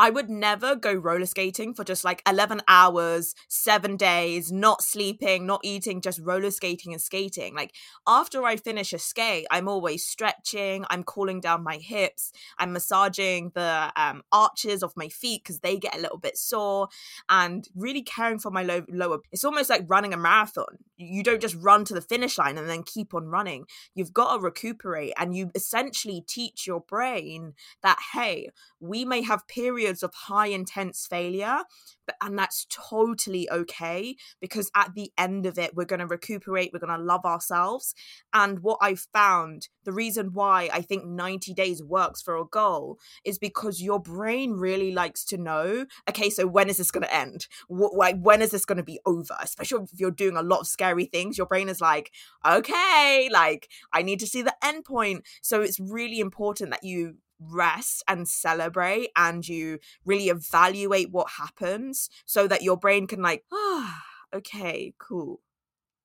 I 0.00 0.08
would 0.08 0.30
never 0.30 0.76
go 0.76 0.94
roller 0.94 1.26
skating 1.26 1.74
for 1.74 1.84
just 1.84 2.04
like 2.04 2.22
11 2.26 2.62
hours, 2.66 3.34
seven 3.48 3.98
days, 3.98 4.50
not 4.50 4.80
sleeping, 4.80 5.44
not 5.44 5.60
eating, 5.62 6.00
just 6.00 6.20
roller 6.20 6.50
skating 6.50 6.94
and 6.94 7.02
skating. 7.02 7.54
Like 7.54 7.74
after 8.06 8.42
I 8.44 8.56
finish 8.56 8.94
a 8.94 8.98
skate, 8.98 9.46
I'm 9.50 9.68
always 9.68 10.06
stretching, 10.06 10.86
I'm 10.88 11.04
cooling 11.04 11.38
down 11.38 11.62
my 11.62 11.76
hips, 11.76 12.32
I'm 12.58 12.72
massaging 12.72 13.52
the 13.54 13.92
um, 13.94 14.22
arches 14.32 14.82
of 14.82 14.96
my 14.96 15.08
feet 15.08 15.44
because 15.44 15.60
they 15.60 15.76
get 15.76 15.94
a 15.94 16.00
little 16.00 16.16
bit 16.16 16.38
sore, 16.38 16.88
and 17.28 17.68
really 17.76 18.00
caring 18.00 18.38
for 18.38 18.50
my 18.50 18.62
low- 18.62 18.86
lower. 18.88 19.18
It's 19.32 19.44
almost 19.44 19.68
like 19.68 19.84
running 19.86 20.14
a 20.14 20.16
marathon. 20.16 20.78
You 20.96 21.22
don't 21.22 21.42
just 21.42 21.56
run 21.56 21.84
to 21.84 21.94
the 21.94 22.00
finish 22.00 22.38
line 22.38 22.56
and 22.56 22.70
then 22.70 22.84
keep 22.84 23.12
on 23.12 23.26
running. 23.26 23.66
You've 23.94 24.14
got 24.14 24.34
to 24.34 24.40
recuperate, 24.40 25.12
and 25.18 25.36
you 25.36 25.50
essentially 25.54 26.24
teach 26.26 26.66
your 26.66 26.80
brain 26.80 27.52
that, 27.82 27.98
hey, 28.14 28.48
we 28.80 29.04
may 29.04 29.20
have 29.20 29.46
periods 29.46 29.89
periods 29.90 30.02
of 30.02 30.14
high 30.14 30.46
intense 30.46 31.06
failure 31.08 31.58
but 32.06 32.16
and 32.22 32.38
that's 32.38 32.66
totally 32.70 33.48
okay 33.50 34.16
because 34.40 34.70
at 34.74 34.94
the 34.94 35.12
end 35.18 35.46
of 35.46 35.58
it 35.58 35.74
we're 35.74 35.84
going 35.84 36.00
to 36.00 36.06
recuperate 36.06 36.70
we're 36.72 36.78
going 36.78 36.96
to 36.96 37.04
love 37.04 37.24
ourselves. 37.24 37.94
And 38.32 38.60
what 38.60 38.78
i 38.80 38.94
found 38.94 39.68
the 39.84 39.92
reason 39.92 40.30
why 40.32 40.68
i 40.72 40.80
think 40.80 41.04
90 41.04 41.54
days 41.54 41.82
works 41.82 42.22
for 42.22 42.36
a 42.36 42.44
goal 42.44 42.98
is 43.24 43.38
because 43.38 43.82
your 43.82 44.00
brain 44.00 44.52
really 44.52 44.92
likes 44.92 45.24
to 45.26 45.36
know 45.36 45.86
okay 46.08 46.30
so 46.30 46.46
when 46.46 46.68
is 46.68 46.76
this 46.76 46.90
going 46.90 47.04
to 47.04 47.14
end 47.14 47.46
like 47.68 48.16
when 48.20 48.42
is 48.42 48.50
this 48.50 48.64
going 48.64 48.78
to 48.78 48.84
be 48.84 49.00
over? 49.04 49.36
Especially 49.42 49.84
if 49.84 50.00
you're 50.00 50.10
doing 50.10 50.36
a 50.36 50.42
lot 50.42 50.60
of 50.60 50.66
scary 50.66 51.04
things 51.04 51.38
your 51.38 51.46
brain 51.46 51.68
is 51.68 51.80
like 51.80 52.10
okay 52.46 53.28
like 53.32 53.68
i 53.92 54.02
need 54.02 54.20
to 54.20 54.26
see 54.26 54.42
the 54.42 54.54
end 54.62 54.84
point. 54.84 55.24
So 55.42 55.60
it's 55.60 55.80
really 55.80 56.20
important 56.20 56.70
that 56.70 56.84
you 56.84 57.16
rest 57.40 58.02
and 58.06 58.28
celebrate 58.28 59.10
and 59.16 59.48
you 59.48 59.78
really 60.04 60.28
evaluate 60.28 61.10
what 61.10 61.30
happens 61.38 62.10
so 62.24 62.46
that 62.46 62.62
your 62.62 62.76
brain 62.76 63.06
can 63.06 63.22
like 63.22 63.44
ah 63.52 64.02
okay 64.34 64.94
cool 64.98 65.40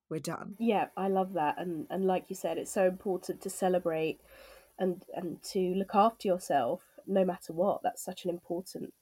we're 0.10 0.20
done. 0.20 0.56
Yeah 0.60 0.88
i 0.96 1.08
love 1.08 1.34
that 1.34 1.56
and 1.58 1.88
and 1.90 2.06
like 2.06 2.26
you 2.30 2.36
said 2.36 2.58
it's 2.58 2.72
so 2.72 2.86
important 2.86 3.42
to 3.42 3.50
celebrate 3.50 4.20
and 4.78 5.04
and 5.14 5.42
to 5.44 5.60
look 5.60 5.96
after 5.96 6.28
yourself 6.28 6.82
no 7.08 7.26
matter 7.26 7.54
what 7.54 7.82
that's 7.84 8.04
such 8.04 8.24
an 8.24 8.30
important 8.30 8.94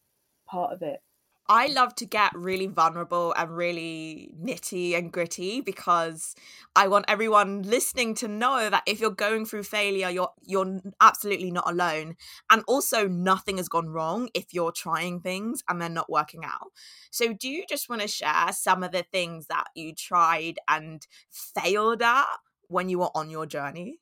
part 0.47 0.73
of 0.73 0.81
it 0.81 1.01
I 1.49 1.67
love 1.67 1.93
to 1.95 2.05
get 2.05 2.31
really 2.33 2.67
vulnerable 2.67 3.33
and 3.37 3.55
really 3.55 4.33
nitty 4.41 4.97
and 4.97 5.11
gritty 5.11 5.59
because 5.59 6.35
I 6.75 6.87
want 6.87 7.05
everyone 7.09 7.63
listening 7.63 8.15
to 8.15 8.29
know 8.29 8.69
that 8.69 8.83
if 8.85 9.01
you're 9.01 9.11
going 9.11 9.45
through 9.45 9.63
failure, 9.63 10.09
you're 10.09 10.31
you're 10.41 10.79
absolutely 11.01 11.51
not 11.51 11.69
alone. 11.69 12.15
And 12.49 12.63
also 12.67 13.07
nothing 13.07 13.57
has 13.57 13.67
gone 13.67 13.89
wrong 13.89 14.29
if 14.33 14.53
you're 14.53 14.71
trying 14.71 15.19
things 15.19 15.63
and 15.67 15.81
they're 15.81 15.89
not 15.89 16.09
working 16.09 16.45
out. 16.45 16.71
So 17.11 17.33
do 17.33 17.49
you 17.49 17.65
just 17.67 17.89
want 17.89 18.01
to 18.01 18.07
share 18.07 18.51
some 18.53 18.81
of 18.81 18.91
the 18.91 19.03
things 19.03 19.47
that 19.47 19.65
you 19.75 19.93
tried 19.93 20.59
and 20.67 21.05
failed 21.29 22.01
at 22.01 22.27
when 22.67 22.87
you 22.87 22.99
were 22.99 23.11
on 23.15 23.29
your 23.29 23.45
journey? 23.45 23.99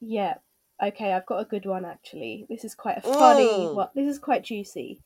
Yeah. 0.00 0.38
Okay, 0.82 1.12
I've 1.12 1.26
got 1.26 1.40
a 1.40 1.44
good 1.44 1.64
one 1.66 1.84
actually. 1.84 2.46
This 2.48 2.64
is 2.64 2.74
quite 2.74 2.98
a 2.98 3.02
funny 3.02 3.68
one. 3.70 3.88
This 3.94 4.08
is 4.10 4.18
quite 4.18 4.42
juicy. 4.44 5.00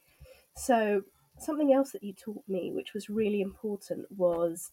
So, 0.56 1.02
something 1.38 1.72
else 1.72 1.92
that 1.92 2.02
you 2.02 2.12
taught 2.12 2.44
me, 2.48 2.72
which 2.72 2.92
was 2.94 3.08
really 3.08 3.40
important, 3.40 4.06
was 4.10 4.72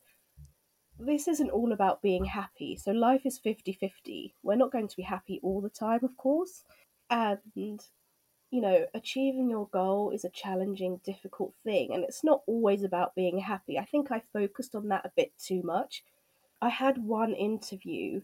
this 0.99 1.27
isn't 1.27 1.51
all 1.51 1.71
about 1.71 2.01
being 2.01 2.25
happy. 2.25 2.75
So, 2.75 2.91
life 2.91 3.21
is 3.25 3.37
50 3.37 3.73
50. 3.73 4.35
We're 4.43 4.55
not 4.55 4.71
going 4.71 4.87
to 4.87 4.97
be 4.97 5.03
happy 5.03 5.39
all 5.43 5.61
the 5.61 5.69
time, 5.69 6.03
of 6.03 6.17
course. 6.17 6.63
And, 7.09 7.39
you 7.55 8.61
know, 8.61 8.85
achieving 8.93 9.49
your 9.49 9.67
goal 9.67 10.11
is 10.11 10.25
a 10.25 10.29
challenging, 10.29 10.99
difficult 11.05 11.53
thing. 11.63 11.93
And 11.93 12.03
it's 12.03 12.23
not 12.23 12.41
always 12.47 12.83
about 12.83 13.15
being 13.15 13.39
happy. 13.39 13.77
I 13.77 13.85
think 13.85 14.11
I 14.11 14.21
focused 14.33 14.75
on 14.75 14.89
that 14.89 15.05
a 15.05 15.11
bit 15.15 15.31
too 15.37 15.61
much. 15.63 16.03
I 16.61 16.69
had 16.69 16.97
one 16.97 17.33
interview 17.33 18.21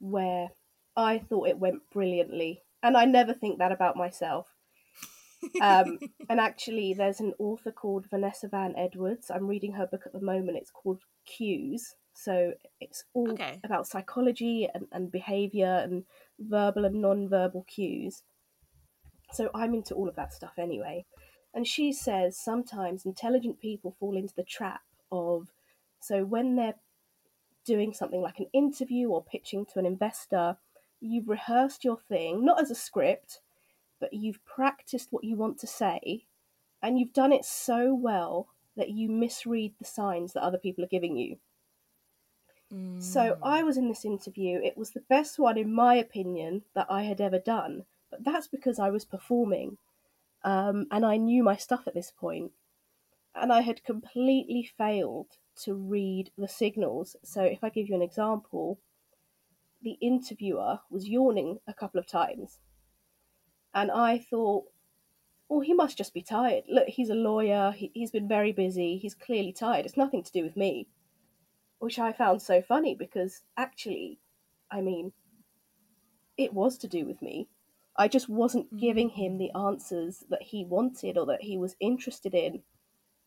where 0.00 0.50
I 0.96 1.18
thought 1.18 1.48
it 1.48 1.58
went 1.58 1.90
brilliantly. 1.90 2.62
And 2.82 2.96
I 2.96 3.04
never 3.04 3.32
think 3.32 3.58
that 3.58 3.72
about 3.72 3.96
myself 3.96 4.51
um, 5.60 5.98
and 6.28 6.40
actually, 6.40 6.94
there's 6.94 7.20
an 7.20 7.34
author 7.38 7.72
called 7.72 8.06
Vanessa 8.10 8.48
Van 8.48 8.74
Edwards. 8.76 9.30
I'm 9.30 9.46
reading 9.46 9.72
her 9.72 9.86
book 9.86 10.02
at 10.06 10.12
the 10.12 10.20
moment. 10.20 10.58
It's 10.58 10.70
called 10.70 11.00
Cues. 11.26 11.94
So 12.14 12.52
it's 12.80 13.04
all 13.14 13.32
okay. 13.32 13.58
about 13.64 13.86
psychology 13.86 14.68
and, 14.74 14.86
and 14.92 15.10
behavior 15.10 15.80
and 15.82 16.04
verbal 16.38 16.84
and 16.84 17.00
non-verbal 17.00 17.64
cues. 17.66 18.22
So 19.32 19.50
I'm 19.54 19.74
into 19.74 19.94
all 19.94 20.08
of 20.08 20.16
that 20.16 20.32
stuff 20.32 20.52
anyway. 20.58 21.06
And 21.54 21.66
she 21.66 21.92
says 21.92 22.38
sometimes 22.38 23.06
intelligent 23.06 23.60
people 23.60 23.96
fall 23.98 24.16
into 24.16 24.34
the 24.34 24.44
trap 24.44 24.82
of 25.10 25.48
so 26.00 26.24
when 26.24 26.56
they're 26.56 26.74
doing 27.64 27.92
something 27.92 28.20
like 28.20 28.40
an 28.40 28.46
interview 28.52 29.08
or 29.08 29.22
pitching 29.22 29.64
to 29.72 29.78
an 29.78 29.86
investor, 29.86 30.56
you've 31.00 31.28
rehearsed 31.28 31.84
your 31.84 31.98
thing, 31.98 32.44
not 32.44 32.60
as 32.60 32.70
a 32.70 32.74
script, 32.74 33.40
but 34.02 34.12
you've 34.12 34.44
practiced 34.44 35.12
what 35.12 35.22
you 35.22 35.36
want 35.36 35.60
to 35.60 35.66
say 35.68 36.26
and 36.82 36.98
you've 36.98 37.12
done 37.12 37.32
it 37.32 37.44
so 37.44 37.94
well 37.94 38.48
that 38.76 38.90
you 38.90 39.08
misread 39.08 39.72
the 39.78 39.84
signs 39.84 40.32
that 40.32 40.42
other 40.42 40.58
people 40.58 40.82
are 40.82 40.88
giving 40.88 41.16
you. 41.16 41.36
Mm. 42.74 43.00
So 43.00 43.38
I 43.44 43.62
was 43.62 43.76
in 43.76 43.88
this 43.88 44.04
interview. 44.04 44.60
It 44.60 44.76
was 44.76 44.90
the 44.90 45.04
best 45.08 45.38
one, 45.38 45.56
in 45.56 45.72
my 45.72 45.94
opinion, 45.94 46.62
that 46.74 46.88
I 46.90 47.04
had 47.04 47.20
ever 47.20 47.38
done. 47.38 47.84
But 48.10 48.24
that's 48.24 48.48
because 48.48 48.80
I 48.80 48.90
was 48.90 49.04
performing 49.04 49.78
um, 50.42 50.88
and 50.90 51.06
I 51.06 51.16
knew 51.16 51.44
my 51.44 51.54
stuff 51.54 51.86
at 51.86 51.94
this 51.94 52.10
point. 52.10 52.50
And 53.36 53.52
I 53.52 53.60
had 53.60 53.84
completely 53.84 54.68
failed 54.76 55.28
to 55.62 55.74
read 55.74 56.32
the 56.36 56.48
signals. 56.48 57.14
So 57.22 57.44
if 57.44 57.62
I 57.62 57.68
give 57.68 57.88
you 57.88 57.94
an 57.94 58.02
example, 58.02 58.80
the 59.80 59.96
interviewer 60.00 60.80
was 60.90 61.08
yawning 61.08 61.60
a 61.68 61.72
couple 61.72 62.00
of 62.00 62.08
times 62.08 62.58
and 63.74 63.90
I 63.90 64.18
thought, 64.18 64.64
well, 65.48 65.60
he 65.60 65.74
must 65.74 65.98
just 65.98 66.14
be 66.14 66.22
tired. 66.22 66.64
Look, 66.68 66.88
he's 66.88 67.10
a 67.10 67.14
lawyer. 67.14 67.72
He, 67.72 67.90
he's 67.94 68.10
been 68.10 68.28
very 68.28 68.52
busy. 68.52 68.96
He's 68.96 69.14
clearly 69.14 69.52
tired. 69.52 69.84
It's 69.84 69.96
nothing 69.96 70.22
to 70.22 70.32
do 70.32 70.42
with 70.42 70.56
me. 70.56 70.88
Which 71.78 71.98
I 71.98 72.12
found 72.12 72.40
so 72.40 72.62
funny 72.62 72.94
because 72.94 73.42
actually, 73.56 74.18
I 74.70 74.80
mean, 74.80 75.12
it 76.38 76.54
was 76.54 76.78
to 76.78 76.88
do 76.88 77.04
with 77.04 77.20
me. 77.20 77.48
I 77.96 78.08
just 78.08 78.28
wasn't 78.28 78.78
giving 78.78 79.10
mm. 79.10 79.14
him 79.14 79.38
the 79.38 79.50
answers 79.52 80.24
that 80.30 80.42
he 80.42 80.64
wanted 80.64 81.18
or 81.18 81.26
that 81.26 81.42
he 81.42 81.58
was 81.58 81.76
interested 81.80 82.34
in. 82.34 82.62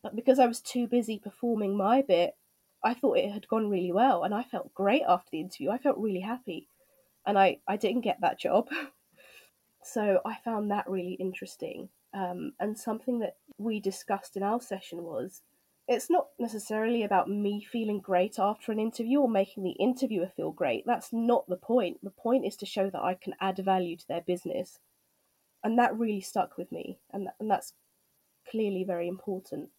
But 0.02 0.16
because 0.16 0.38
I 0.38 0.46
was 0.46 0.60
too 0.60 0.86
busy 0.86 1.18
performing 1.18 1.76
my 1.76 2.02
bit, 2.02 2.34
I 2.82 2.94
thought 2.94 3.18
it 3.18 3.30
had 3.30 3.48
gone 3.48 3.70
really 3.70 3.92
well 3.92 4.24
and 4.24 4.34
I 4.34 4.42
felt 4.42 4.74
great 4.74 5.02
after 5.06 5.30
the 5.30 5.40
interview. 5.40 5.70
I 5.70 5.78
felt 5.78 5.98
really 5.98 6.20
happy. 6.20 6.68
And 7.24 7.38
I, 7.38 7.58
I 7.68 7.76
didn't 7.76 8.02
get 8.02 8.20
that 8.20 8.38
job. 8.38 8.68
So 9.86 10.20
I 10.26 10.36
found 10.44 10.70
that 10.70 10.88
really 10.88 11.12
interesting. 11.12 11.90
Um, 12.12 12.54
and 12.58 12.76
something 12.76 13.20
that 13.20 13.36
we 13.56 13.78
discussed 13.78 14.36
in 14.36 14.42
our 14.42 14.60
session 14.60 15.04
was 15.04 15.42
it's 15.86 16.10
not 16.10 16.28
necessarily 16.40 17.04
about 17.04 17.30
me 17.30 17.62
feeling 17.62 18.00
great 18.00 18.36
after 18.40 18.72
an 18.72 18.80
interview 18.80 19.20
or 19.20 19.28
making 19.28 19.62
the 19.62 19.76
interviewer 19.78 20.26
feel 20.26 20.50
great. 20.50 20.84
That's 20.86 21.12
not 21.12 21.48
the 21.48 21.56
point. 21.56 21.98
The 22.02 22.10
point 22.10 22.44
is 22.44 22.56
to 22.56 22.66
show 22.66 22.90
that 22.90 23.00
I 23.00 23.14
can 23.14 23.34
add 23.40 23.58
value 23.58 23.96
to 23.96 24.08
their 24.08 24.22
business. 24.22 24.80
And 25.62 25.78
that 25.78 25.96
really 25.96 26.20
stuck 26.20 26.56
with 26.58 26.72
me. 26.72 26.98
And, 27.12 27.28
and 27.38 27.48
that's 27.48 27.74
clearly 28.50 28.82
very 28.82 29.06
important. 29.06 29.70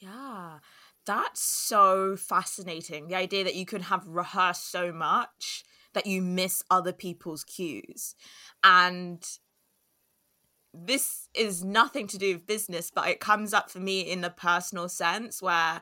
Yeah, 0.00 0.58
that's 1.06 1.40
so 1.40 2.16
fascinating. 2.16 3.06
The 3.06 3.14
idea 3.14 3.44
that 3.44 3.54
you 3.54 3.66
can 3.66 3.82
have 3.82 4.08
rehearsed 4.08 4.68
so 4.68 4.92
much 4.92 5.64
that 5.96 6.06
you 6.06 6.22
miss 6.22 6.62
other 6.70 6.92
people's 6.92 7.42
cues 7.42 8.14
and 8.62 9.26
this 10.84 11.28
is 11.34 11.64
nothing 11.64 12.06
to 12.08 12.18
do 12.18 12.34
with 12.34 12.46
business, 12.46 12.90
but 12.94 13.08
it 13.08 13.20
comes 13.20 13.54
up 13.54 13.70
for 13.70 13.80
me 13.80 14.00
in 14.00 14.22
a 14.24 14.30
personal 14.30 14.88
sense 14.88 15.40
where 15.40 15.80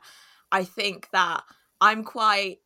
I 0.52 0.64
think 0.64 1.09
that 1.12 1.42
I'm 1.80 2.04
quite 2.04 2.59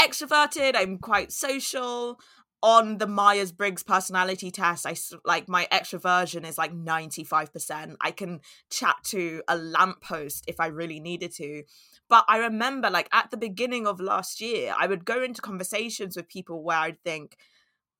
extroverted, 0.00 0.76
I'm 0.76 0.98
quite 0.98 1.32
social. 1.32 2.20
On 2.64 2.98
the 2.98 3.08
Myers 3.08 3.50
Briggs 3.50 3.82
personality 3.82 4.52
test, 4.52 4.86
I 4.86 4.94
like 5.24 5.48
my 5.48 5.66
extroversion 5.72 6.46
is 6.46 6.56
like 6.56 6.72
95%. 6.72 7.96
I 8.00 8.12
can 8.12 8.40
chat 8.70 8.94
to 9.06 9.42
a 9.48 9.56
lamppost 9.56 10.44
if 10.46 10.60
I 10.60 10.68
really 10.68 11.00
needed 11.00 11.34
to. 11.34 11.64
But 12.12 12.26
I 12.28 12.36
remember, 12.36 12.90
like, 12.90 13.08
at 13.10 13.30
the 13.30 13.38
beginning 13.38 13.86
of 13.86 13.98
last 13.98 14.42
year, 14.42 14.74
I 14.78 14.86
would 14.86 15.06
go 15.06 15.22
into 15.22 15.40
conversations 15.40 16.14
with 16.14 16.28
people 16.28 16.62
where 16.62 16.76
I'd 16.76 17.02
think, 17.02 17.38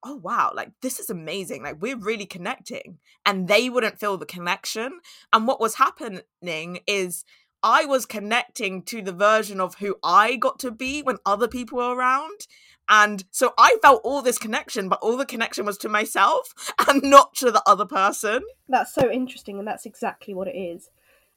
oh 0.04 0.16
wow 0.16 0.52
like 0.52 0.72
this 0.80 0.98
is 0.98 1.08
amazing 1.08 1.62
like 1.62 1.80
we're 1.80 1.96
really 1.96 2.26
connecting 2.26 2.98
and 3.24 3.46
they 3.46 3.70
wouldn't 3.70 4.00
feel 4.00 4.18
the 4.18 4.26
connection. 4.26 4.98
And 5.32 5.46
what 5.46 5.60
was 5.60 5.76
happening 5.76 6.80
is 6.86 7.24
i 7.62 7.84
was 7.84 8.04
connecting 8.04 8.82
to 8.82 9.00
the 9.00 9.12
version 9.12 9.60
of 9.60 9.76
who 9.76 9.96
i 10.02 10.34
got 10.34 10.58
to 10.58 10.72
be 10.72 11.02
when 11.02 11.18
other 11.24 11.46
people 11.46 11.78
were 11.78 11.94
around. 11.94 12.48
And 12.88 13.24
so 13.30 13.54
i 13.56 13.76
felt 13.80 14.02
all 14.02 14.20
this 14.20 14.38
connection 14.38 14.88
but 14.88 14.98
all 15.00 15.16
the 15.16 15.24
connection 15.24 15.64
was 15.64 15.78
to 15.78 15.88
myself 15.88 16.52
and 16.88 17.02
not 17.02 17.34
to 17.36 17.52
the 17.52 17.62
other 17.64 17.86
person. 17.86 18.42
That's 18.68 18.92
so 18.92 19.08
interesting 19.08 19.60
and 19.60 19.68
that's 19.68 19.86
exactly 19.86 20.34
what 20.34 20.48
it 20.48 20.58
is 20.58 20.90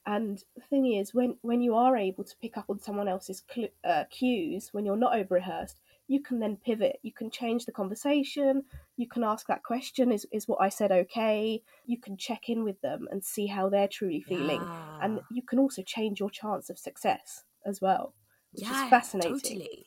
and 0.06 0.42
the 0.54 0.62
thing 0.62 0.92
is 0.92 1.12
when 1.12 1.36
when 1.42 1.60
you 1.60 1.74
are 1.74 1.96
able 1.96 2.24
to 2.24 2.36
pick 2.40 2.56
up 2.56 2.66
on 2.68 2.78
someone 2.78 3.08
else's 3.08 3.42
cl- 3.52 3.68
uh, 3.84 4.04
cues 4.10 4.68
when 4.72 4.84
you're 4.86 4.96
not 4.96 5.16
over 5.16 5.34
rehearsed 5.34 5.80
you 6.08 6.20
can 6.20 6.38
then 6.38 6.56
pivot. 6.56 6.98
You 7.02 7.12
can 7.12 7.30
change 7.30 7.66
the 7.66 7.72
conversation. 7.72 8.64
You 8.96 9.08
can 9.08 9.24
ask 9.24 9.46
that 9.48 9.64
question 9.64 10.12
is, 10.12 10.26
is 10.32 10.46
what 10.46 10.60
I 10.60 10.68
said 10.68 10.92
okay? 10.92 11.62
You 11.84 11.98
can 11.98 12.16
check 12.16 12.48
in 12.48 12.64
with 12.64 12.80
them 12.80 13.08
and 13.10 13.24
see 13.24 13.46
how 13.46 13.68
they're 13.68 13.88
truly 13.88 14.22
feeling. 14.22 14.60
Yeah. 14.60 14.98
And 15.02 15.20
you 15.30 15.42
can 15.42 15.58
also 15.58 15.82
change 15.82 16.20
your 16.20 16.30
chance 16.30 16.70
of 16.70 16.78
success 16.78 17.44
as 17.64 17.80
well, 17.80 18.14
which 18.52 18.64
yeah, 18.64 18.84
is 18.84 18.90
fascinating. 18.90 19.40
Totally. 19.40 19.86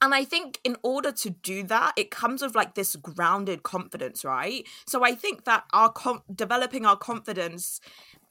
And 0.00 0.14
I 0.14 0.24
think 0.24 0.60
in 0.64 0.76
order 0.82 1.12
to 1.12 1.30
do 1.30 1.62
that, 1.64 1.92
it 1.96 2.10
comes 2.10 2.42
with 2.42 2.54
like 2.54 2.74
this 2.74 2.96
grounded 2.96 3.62
confidence, 3.62 4.24
right? 4.24 4.66
So 4.86 5.04
I 5.04 5.14
think 5.14 5.44
that 5.44 5.64
our 5.72 5.90
com- 5.90 6.22
developing 6.34 6.84
our 6.84 6.96
confidence 6.96 7.80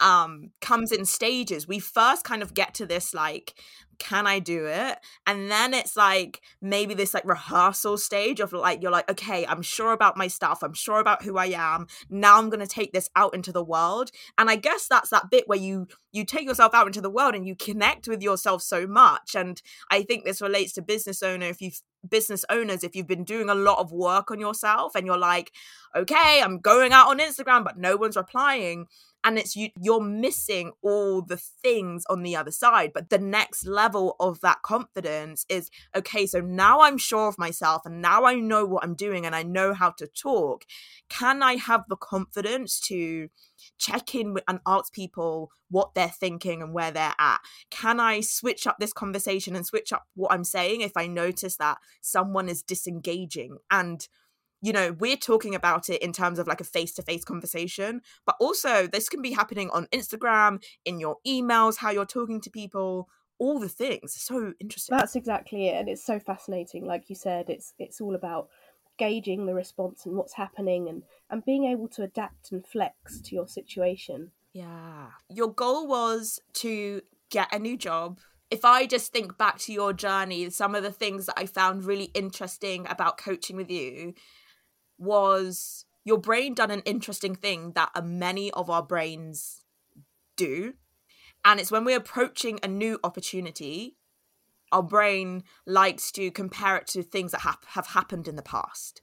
um 0.03 0.51
comes 0.62 0.91
in 0.91 1.05
stages. 1.05 1.67
We 1.67 1.79
first 1.79 2.24
kind 2.24 2.43
of 2.43 2.53
get 2.53 2.75
to 2.75 2.86
this 2.86 3.13
like 3.13 3.55
can 4.00 4.27
I 4.27 4.39
do 4.39 4.65
it? 4.65 4.98
And 5.25 5.50
then 5.50 5.74
it's 5.74 5.95
like 5.95 6.41
maybe 6.62 6.93
this 6.93 7.13
like 7.13 7.25
rehearsal 7.25 7.98
stage 7.98 8.39
of 8.39 8.51
like 8.51 8.81
you're 8.81 8.91
like 8.91 9.10
okay, 9.10 9.45
I'm 9.45 9.62
sure 9.62 9.93
about 9.93 10.17
my 10.17 10.27
stuff. 10.27 10.62
I'm 10.62 10.74
sure 10.74 11.00
about 11.00 11.24
who 11.24 11.38
I 11.38 11.48
am. 11.48 11.88
Now 12.10 12.38
I'm 12.38 12.50
going 12.50 12.60
to 12.60 12.67
take 12.67 12.91
this 12.91 13.10
out 13.15 13.33
into 13.33 13.51
the 13.51 13.63
world. 13.63 14.12
And 14.38 14.50
I 14.50 14.55
guess 14.55 14.88
that's 14.88 15.10
that 15.12 15.29
bit 15.31 15.48
where 15.48 15.60
you 15.60 15.88
you 16.12 16.25
take 16.25 16.48
yourself 16.48 16.74
out 16.74 16.88
into 16.88 17.01
the 17.01 17.10
world 17.10 17.36
and 17.36 17.48
you 17.48 17.55
connect 17.55 18.07
with 18.07 18.22
yourself 18.22 18.62
so 18.62 18.86
much. 18.86 19.36
And 19.36 19.62
I 19.89 20.03
think 20.03 20.25
this 20.25 20.41
relates 20.41 20.74
to 20.74 20.81
business 20.81 21.24
owner 21.24 21.48
if 21.48 21.62
you 21.62 21.72
business 22.10 22.43
owners 22.50 22.83
if 22.83 22.95
you've 22.95 23.07
been 23.07 23.24
doing 23.24 23.50
a 23.50 23.55
lot 23.55 23.79
of 23.79 23.93
work 23.93 24.29
on 24.29 24.39
yourself 24.39 24.93
and 24.93 25.05
you're 25.05 25.17
like 25.17 25.51
okay, 25.95 26.41
I'm 26.43 26.60
going 26.60 26.91
out 26.91 27.07
on 27.07 27.19
Instagram 27.19 27.63
but 27.63 27.77
no 27.77 27.95
one's 27.95 28.17
replying 28.17 28.88
and 29.23 29.37
it's 29.37 29.55
you 29.55 29.69
you're 29.81 30.01
missing 30.01 30.71
all 30.81 31.21
the 31.21 31.37
things 31.37 32.05
on 32.09 32.23
the 32.23 32.35
other 32.35 32.51
side. 32.51 32.91
But 32.93 33.09
the 33.09 33.17
next 33.17 33.65
level 33.65 34.15
of 34.19 34.41
that 34.41 34.61
confidence 34.61 35.45
is 35.49 35.69
okay 35.95 36.25
so 36.25 36.39
now 36.39 36.81
i'm 36.81 36.97
sure 36.97 37.27
of 37.27 37.37
myself 37.37 37.83
and 37.85 38.01
now 38.01 38.25
i 38.25 38.35
know 38.35 38.65
what 38.65 38.83
i'm 38.83 38.95
doing 38.95 39.25
and 39.25 39.35
i 39.35 39.43
know 39.43 39.73
how 39.73 39.91
to 39.91 40.07
talk. 40.07 40.65
Can 41.09 41.43
i 41.43 41.55
have 41.55 41.83
the 41.89 41.95
confidence 41.95 42.79
to 42.81 43.29
check 43.77 44.13
in 44.15 44.33
with, 44.33 44.43
and 44.47 44.59
ask 44.67 44.93
people 44.93 45.51
what 45.69 45.93
they're 45.95 46.07
thinking 46.09 46.61
and 46.61 46.73
where 46.73 46.91
they're 46.91 47.15
at? 47.19 47.39
Can 47.69 47.99
i 47.99 48.21
switch 48.21 48.67
up 48.67 48.77
this 48.79 48.93
conversation 48.93 49.55
and 49.55 49.65
switch 49.65 49.93
up 49.93 50.03
what 50.15 50.31
i'm 50.31 50.43
saying 50.43 50.81
if 50.81 50.95
i 50.95 51.07
notice 51.07 51.57
that 51.57 51.77
someone 52.01 52.49
is 52.49 52.61
disengaging? 52.61 53.57
And 53.71 54.07
you 54.63 54.72
know, 54.72 54.93
we're 54.98 55.17
talking 55.17 55.53
about 55.53 55.89
it 55.89 56.01
in 56.01 56.13
terms 56.13 56.39
of 56.39 56.48
like 56.48 56.62
a 56.62 56.63
face 56.63 56.93
to 56.93 57.01
face 57.01 57.25
conversation, 57.25 58.01
but 58.25 58.38
also 58.39 58.88
this 58.88 59.10
can 59.10 59.22
be 59.22 59.34
happening 59.34 59.70
on 59.72 59.88
Instagram, 59.88 60.63
in 60.86 61.02
your 61.02 61.17
emails, 61.28 61.78
how 61.78 61.91
you're 61.91 62.06
talking 62.06 62.39
to 62.39 62.49
people, 62.49 63.10
all 63.39 63.60
the 63.60 63.67
things. 63.67 64.15
So 64.15 64.54
interesting. 64.62 64.97
That's 64.97 65.17
exactly 65.17 65.67
it. 65.67 65.76
And 65.76 65.89
it's 65.89 66.06
so 66.06 66.17
fascinating. 66.17 66.86
Like 66.86 67.10
you 67.10 67.15
said, 67.15 67.49
it's 67.49 67.73
it's 67.78 67.99
all 67.99 68.15
about 68.15 68.47
gauging 68.97 69.47
the 69.47 69.54
response 69.54 70.06
and 70.06 70.15
what's 70.15 70.36
happening 70.36 70.88
and, 70.88 71.04
and 71.30 71.43
being 71.43 71.65
able 71.65 71.89
to 71.89 72.04
adapt 72.04 72.54
and 72.54 72.65
flex 72.65 73.19
to 73.19 73.36
your 73.36 73.49
situation. 73.49 74.32
Yeah. 74.54 75.08
Your 75.30 75.52
goal 75.52 75.88
was 75.88 76.39
to 76.54 77.02
get 77.30 77.54
a 77.54 77.60
new 77.60 77.76
job 77.76 78.19
if 78.49 78.63
I 78.63 78.86
just 78.86 79.12
think 79.12 79.36
back 79.36 79.58
to 79.60 79.73
your 79.73 79.93
journey, 79.93 80.47
some 80.52 80.76
of 80.76 80.84
the 80.84 80.91
things 80.91 81.26
that 81.26 81.39
I 81.39 81.47
found 81.47 81.86
really 81.86 82.12
interesting 82.13 82.86
about 82.88 83.17
coaching 83.17 83.56
with 83.56 83.71
you 83.71 84.13
was 85.03 85.85
your 86.05 86.17
brain 86.17 86.53
done 86.53 86.71
an 86.71 86.81
interesting 86.81 87.35
thing 87.35 87.71
that 87.73 87.91
many 88.03 88.51
of 88.51 88.69
our 88.69 88.83
brains 88.83 89.63
do. 90.35 90.73
And 91.45 91.59
it's 91.59 91.71
when 91.71 91.85
we're 91.85 91.97
approaching 91.97 92.59
a 92.63 92.67
new 92.67 92.99
opportunity, 93.03 93.95
our 94.71 94.83
brain 94.83 95.43
likes 95.65 96.11
to 96.13 96.31
compare 96.31 96.77
it 96.77 96.87
to 96.87 97.03
things 97.03 97.31
that 97.31 97.41
have, 97.41 97.59
have 97.67 97.87
happened 97.87 98.27
in 98.27 98.35
the 98.35 98.41
past. 98.41 99.01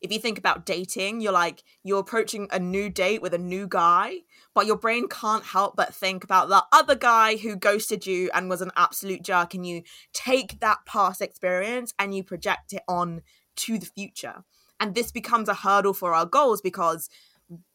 If 0.00 0.10
you 0.10 0.18
think 0.18 0.38
about 0.38 0.64
dating, 0.64 1.20
you're 1.20 1.32
like, 1.32 1.62
you're 1.84 1.98
approaching 1.98 2.48
a 2.50 2.58
new 2.58 2.88
date 2.88 3.20
with 3.20 3.34
a 3.34 3.38
new 3.38 3.66
guy, 3.68 4.20
but 4.54 4.64
your 4.64 4.78
brain 4.78 5.08
can't 5.08 5.44
help 5.44 5.76
but 5.76 5.94
think 5.94 6.24
about 6.24 6.48
the 6.48 6.64
other 6.72 6.94
guy 6.94 7.36
who 7.36 7.54
ghosted 7.54 8.06
you 8.06 8.30
and 8.32 8.48
was 8.48 8.62
an 8.62 8.70
absolute 8.76 9.22
jerk. 9.22 9.52
And 9.52 9.66
you 9.66 9.82
take 10.14 10.60
that 10.60 10.78
past 10.86 11.20
experience 11.20 11.92
and 11.98 12.14
you 12.14 12.24
project 12.24 12.72
it 12.72 12.82
on 12.88 13.20
to 13.56 13.78
the 13.78 13.86
future 13.86 14.44
and 14.80 14.94
this 14.94 15.12
becomes 15.12 15.48
a 15.48 15.54
hurdle 15.54 15.94
for 15.94 16.14
our 16.14 16.26
goals 16.26 16.60
because 16.60 17.08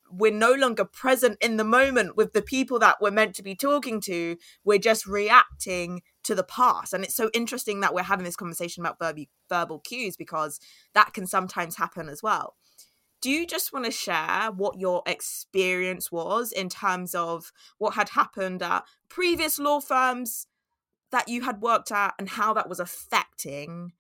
we're 0.10 0.32
no 0.32 0.54
longer 0.54 0.86
present 0.86 1.38
in 1.42 1.58
the 1.58 1.64
moment 1.64 2.16
with 2.16 2.34
the 2.34 2.42
people 2.42 2.80
that 2.80 2.98
we're 3.02 3.12
meant 3.12 3.36
to 3.36 3.44
be 3.44 3.56
talking 3.56 4.00
to. 4.02 4.38
We're 4.64 4.80
just 4.80 5.06
reacting 5.06 6.02
to 6.24 6.36
the 6.36 6.44
past. 6.44 6.94
And 6.94 7.04
it's 7.04 7.16
so 7.16 7.30
interesting 7.34 7.80
that 7.80 7.94
we're 7.94 8.04
having 8.04 8.26
this 8.26 8.36
conversation 8.36 8.84
about 8.84 9.00
verbal, 9.00 9.26
verbal 9.50 9.80
cues 9.80 10.16
because 10.16 10.60
that 10.94 11.14
can 11.14 11.28
sometimes 11.28 11.76
happen 11.76 12.10
as 12.10 12.22
well. 12.22 12.56
Do 13.22 13.32
you 13.32 13.48
just 13.48 13.74
want 13.74 13.86
to 13.86 13.92
share 13.92 14.52
what 14.56 14.80
your 14.80 15.02
experience 15.08 16.12
was 16.12 16.52
in 16.52 16.70
terms 16.70 17.16
of 17.16 17.52
what 17.78 17.96
had 17.96 18.10
happened 18.10 18.62
at 18.62 18.84
previous 19.10 19.58
law 19.58 19.80
firms 19.80 20.48
that 21.12 21.28
you 21.28 21.42
had 21.42 21.62
worked 21.62 21.92
at 21.92 22.14
and 22.20 22.30
how 22.30 22.54
that 22.54 22.70
was 22.70 22.80
affecting 22.80 23.94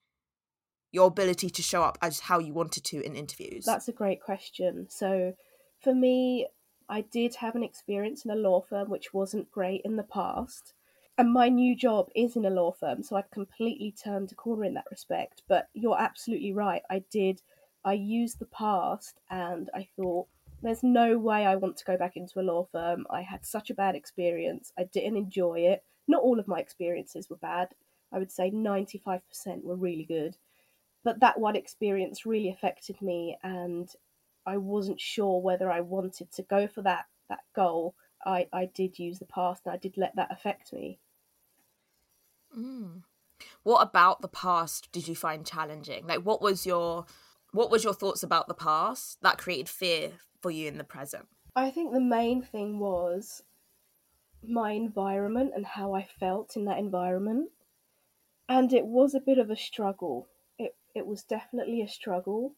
your 0.95 1.08
ability 1.08 1.49
to 1.51 1.62
show 1.62 1.84
up 1.84 1.97
as 2.01 2.21
how 2.21 2.39
you 2.39 2.53
wanted 2.53 2.84
to 2.86 3.01
in 3.05 3.15
interviews? 3.15 3.65
That's 3.65 3.88
a 3.88 3.91
great 3.91 4.21
question. 4.21 4.88
So, 4.89 5.34
for 5.81 5.93
me, 5.93 6.47
I 6.89 7.01
did 7.01 7.36
have 7.36 7.55
an 7.55 7.63
experience 7.63 8.25
in 8.25 8.31
a 8.31 8.36
law 8.36 8.62
firm 8.62 8.89
which 8.89 9.13
wasn't 9.13 9.51
great 9.51 9.81
in 9.84 9.97
the 9.97 10.03
past. 10.03 10.73
And 11.17 11.31
my 11.31 11.49
new 11.49 11.75
job 11.75 12.10
is 12.15 12.36
in 12.36 12.45
a 12.45 12.49
law 12.49 12.71
firm, 12.71 13.01
so 13.03 13.15
I've 13.15 13.31
completely 13.31 13.91
turned 13.91 14.31
a 14.31 14.36
corner 14.36 14.65
in 14.65 14.73
that 14.73 14.91
respect. 14.91 15.43
But 15.47 15.69
you're 15.73 15.99
absolutely 15.99 16.53
right. 16.53 16.81
I 16.89 17.03
did, 17.12 17.41
I 17.84 17.93
used 17.93 18.39
the 18.39 18.45
past 18.45 19.19
and 19.29 19.69
I 19.73 19.88
thought, 19.95 20.27
there's 20.62 20.84
no 20.84 21.17
way 21.17 21.45
I 21.45 21.55
want 21.55 21.77
to 21.77 21.86
go 21.86 21.97
back 21.97 22.15
into 22.15 22.39
a 22.39 22.41
law 22.41 22.67
firm. 22.71 23.05
I 23.10 23.21
had 23.21 23.45
such 23.45 23.69
a 23.69 23.75
bad 23.75 23.95
experience. 23.95 24.71
I 24.77 24.86
didn't 24.86 25.17
enjoy 25.17 25.60
it. 25.60 25.84
Not 26.08 26.23
all 26.23 26.39
of 26.39 26.47
my 26.47 26.60
experiences 26.60 27.29
were 27.29 27.38
bad. 27.38 27.69
I 28.12 28.17
would 28.17 28.31
say 28.31 28.51
95% 28.51 29.21
were 29.63 29.75
really 29.75 30.05
good 30.05 30.38
but 31.06 31.20
that 31.20 31.39
one 31.39 31.56
experience 31.56 32.26
really 32.26 32.50
affected 32.50 33.00
me 33.00 33.38
and 33.44 33.89
I 34.46 34.58
wasn't 34.58 35.00
sure 35.00 35.39
whether 35.39 35.72
I 35.72 35.82
wanted 35.82 36.32
to 36.34 36.41
go 36.41 36.68
for 36.68 36.82
that 36.82 37.06
that 37.30 37.44
goal. 37.56 37.96
I, 38.26 38.48
I 38.52 38.65
did 38.65 39.00
use 39.00 39.20
the 39.20 39.26
past 39.26 39.62
and 39.65 39.74
I 39.74 39.78
did 39.78 39.98
let 39.98 40.15
that 40.15 40.32
affect 40.32 40.74
me. 40.74 41.00
Mm. 42.58 43.04
What 43.63 43.82
about 43.82 44.22
the 44.22 44.28
past 44.28 44.91
did 44.91 45.08
you 45.08 45.15
find 45.15 45.46
challenging? 45.46 46.08
Like 46.08 46.26
what 46.26 46.41
was 46.41 46.65
your 46.65 47.06
what 47.52 47.72
was 47.72 47.84
your 47.84 47.94
thoughts 47.94 48.24
about 48.24 48.48
the 48.48 48.54
past 48.56 49.20
that 49.22 49.38
created 49.38 49.70
fear 49.70 50.13
for 50.41 50.50
you 50.50 50.68
in 50.68 50.80
the 50.80 50.84
present? 50.84 51.28
I 51.56 51.70
think 51.70 51.94
the 51.94 52.02
main 52.02 52.41
thing 52.41 52.80
was 52.80 53.44
my 54.44 54.72
environment 54.72 55.54
and 55.56 55.65
how 55.65 55.94
I 55.94 56.08
felt 56.20 56.56
in 56.56 56.65
that 56.65 56.80
environment. 56.80 57.52
And 58.50 58.74
it 58.74 58.86
was 58.86 59.15
a 59.15 59.20
bit 59.20 59.38
of 59.38 59.50
a 59.50 59.56
struggle 59.56 60.28
it 60.95 61.05
was 61.05 61.23
definitely 61.23 61.81
a 61.81 61.88
struggle. 61.88 62.53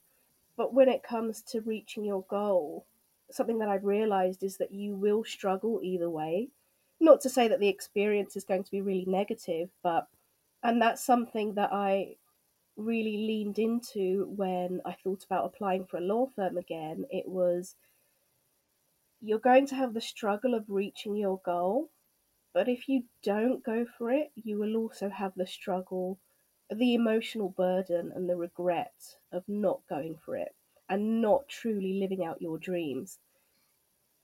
But 0.55 0.73
when 0.73 0.89
it 0.89 1.03
comes 1.03 1.41
to 1.51 1.61
reaching 1.61 2.05
your 2.05 2.23
goal, 2.29 2.85
something 3.31 3.59
that 3.59 3.69
I've 3.69 3.83
realized 3.83 4.43
is 4.43 4.57
that 4.57 4.71
you 4.71 4.95
will 4.95 5.23
struggle 5.23 5.81
either 5.83 6.09
way. 6.09 6.49
Not 6.99 7.21
to 7.21 7.29
say 7.29 7.47
that 7.47 7.59
the 7.59 7.67
experience 7.67 8.35
is 8.35 8.43
going 8.43 8.63
to 8.63 8.71
be 8.71 8.81
really 8.81 9.05
negative, 9.05 9.69
but, 9.83 10.07
and 10.63 10.81
that's 10.81 11.03
something 11.03 11.53
that 11.55 11.71
I 11.73 12.15
really 12.75 13.17
leaned 13.17 13.59
into 13.59 14.31
when 14.35 14.81
I 14.85 14.93
thought 14.93 15.25
about 15.25 15.45
applying 15.45 15.85
for 15.85 15.97
a 15.97 16.01
law 16.01 16.27
firm 16.35 16.57
again. 16.57 17.05
It 17.11 17.27
was 17.27 17.75
you're 19.21 19.39
going 19.39 19.65
to 19.67 19.75
have 19.75 19.93
the 19.93 20.01
struggle 20.01 20.53
of 20.53 20.65
reaching 20.67 21.15
your 21.15 21.41
goal. 21.43 21.89
But 22.53 22.67
if 22.67 22.87
you 22.87 23.03
don't 23.21 23.63
go 23.63 23.85
for 23.97 24.11
it, 24.11 24.31
you 24.35 24.57
will 24.57 24.75
also 24.77 25.09
have 25.09 25.33
the 25.35 25.45
struggle, 25.45 26.17
the 26.73 26.93
emotional 26.93 27.49
burden, 27.49 28.11
and 28.15 28.29
the 28.29 28.35
regret 28.35 29.15
of 29.31 29.43
not 29.47 29.81
going 29.89 30.17
for 30.23 30.35
it 30.35 30.53
and 30.89 31.21
not 31.21 31.47
truly 31.47 31.99
living 31.99 32.23
out 32.25 32.41
your 32.41 32.57
dreams. 32.57 33.19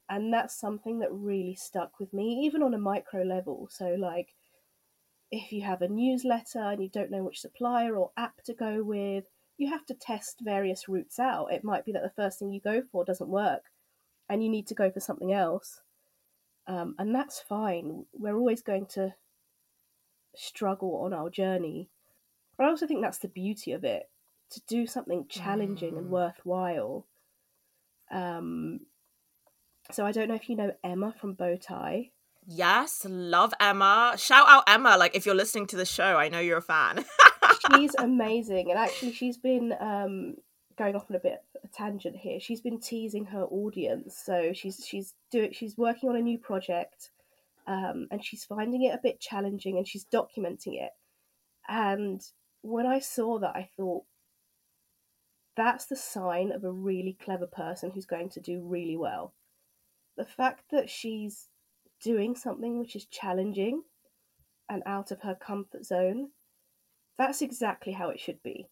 And 0.09 0.33
that's 0.33 0.55
something 0.55 0.99
that 0.99 1.11
really 1.11 1.55
stuck 1.55 1.99
with 1.99 2.13
me, 2.13 2.41
even 2.45 2.61
on 2.61 2.73
a 2.73 2.77
micro 2.77 3.23
level. 3.23 3.67
So, 3.71 3.95
like, 3.97 4.35
if 5.31 5.51
you 5.51 5.61
have 5.63 5.81
a 5.81 5.87
newsletter 5.87 6.59
and 6.59 6.81
you 6.81 6.89
don't 6.89 7.11
know 7.11 7.23
which 7.23 7.41
supplier 7.41 7.95
or 7.95 8.11
app 8.15 8.43
to 8.43 8.53
go 8.53 8.83
with, 8.83 9.25
you 9.57 9.69
have 9.69 9.85
to 9.87 9.93
test 9.93 10.39
various 10.41 10.87
routes 10.87 11.19
out. 11.19 11.51
It 11.51 11.63
might 11.63 11.85
be 11.85 11.91
that 11.93 12.03
the 12.03 12.13
first 12.15 12.39
thing 12.39 12.51
you 12.51 12.61
go 12.61 12.83
for 12.91 13.03
doesn't 13.03 13.29
work 13.29 13.63
and 14.29 14.43
you 14.43 14.49
need 14.49 14.67
to 14.67 14.75
go 14.75 14.91
for 14.91 14.99
something 14.99 15.33
else. 15.33 15.81
Um, 16.67 16.95
and 16.97 17.13
that's 17.13 17.39
fine. 17.39 18.05
We're 18.13 18.37
always 18.37 18.61
going 18.61 18.85
to 18.93 19.15
struggle 20.35 21.01
on 21.03 21.13
our 21.13 21.29
journey. 21.29 21.89
But 22.57 22.65
I 22.65 22.69
also 22.69 22.87
think 22.87 23.01
that's 23.01 23.19
the 23.19 23.27
beauty 23.27 23.71
of 23.71 23.83
it 23.83 24.09
to 24.51 24.61
do 24.67 24.85
something 24.85 25.25
challenging 25.27 25.95
mm. 25.95 25.97
and 25.97 26.09
worthwhile. 26.09 27.05
Um, 28.11 28.81
so 29.91 30.05
I 30.05 30.11
don't 30.11 30.27
know 30.27 30.35
if 30.35 30.49
you 30.49 30.55
know 30.55 30.73
Emma 30.83 31.13
from 31.19 31.35
Bowtie. 31.35 32.11
Yes, 32.45 33.05
love 33.07 33.53
Emma. 33.59 34.15
Shout 34.17 34.47
out 34.47 34.63
Emma. 34.67 34.97
Like 34.97 35.15
if 35.15 35.25
you're 35.25 35.35
listening 35.35 35.67
to 35.67 35.77
the 35.77 35.85
show, 35.85 36.17
I 36.17 36.29
know 36.29 36.39
you're 36.39 36.57
a 36.57 36.61
fan. 36.61 37.05
she's 37.75 37.95
amazing, 37.95 38.69
and 38.69 38.79
actually, 38.79 39.13
she's 39.13 39.37
been 39.37 39.73
um, 39.79 40.35
going 40.77 40.95
off 40.95 41.05
on 41.09 41.15
a 41.15 41.19
bit 41.19 41.43
of 41.55 41.61
a 41.63 41.67
tangent 41.73 42.15
here. 42.15 42.39
She's 42.39 42.61
been 42.61 42.79
teasing 42.79 43.25
her 43.25 43.43
audience, 43.43 44.17
so 44.17 44.51
she's 44.53 44.85
she's 44.85 45.13
doing 45.31 45.51
she's 45.53 45.77
working 45.77 46.09
on 46.09 46.15
a 46.15 46.21
new 46.21 46.37
project, 46.37 47.11
um, 47.67 48.07
and 48.11 48.23
she's 48.23 48.43
finding 48.43 48.83
it 48.83 48.93
a 48.93 48.99
bit 49.01 49.19
challenging, 49.19 49.77
and 49.77 49.87
she's 49.87 50.05
documenting 50.05 50.81
it. 50.81 50.91
And 51.67 52.21
when 52.63 52.87
I 52.87 52.99
saw 52.99 53.37
that, 53.39 53.55
I 53.55 53.69
thought 53.77 54.05
that's 55.55 55.85
the 55.85 55.95
sign 55.95 56.51
of 56.51 56.63
a 56.63 56.71
really 56.71 57.15
clever 57.21 57.45
person 57.45 57.91
who's 57.91 58.05
going 58.05 58.29
to 58.29 58.39
do 58.39 58.59
really 58.59 58.97
well. 58.97 59.33
The 60.17 60.25
fact 60.25 60.71
that 60.71 60.89
she's 60.89 61.49
doing 62.01 62.35
something 62.35 62.79
which 62.79 62.95
is 62.95 63.05
challenging 63.05 63.83
and 64.69 64.81
out 64.85 65.11
of 65.11 65.21
her 65.21 65.35
comfort 65.35 65.85
zone, 65.85 66.29
that's 67.17 67.41
exactly 67.41 67.93
how 67.93 68.09
it 68.09 68.19
should 68.19 68.41
be. 68.41 68.67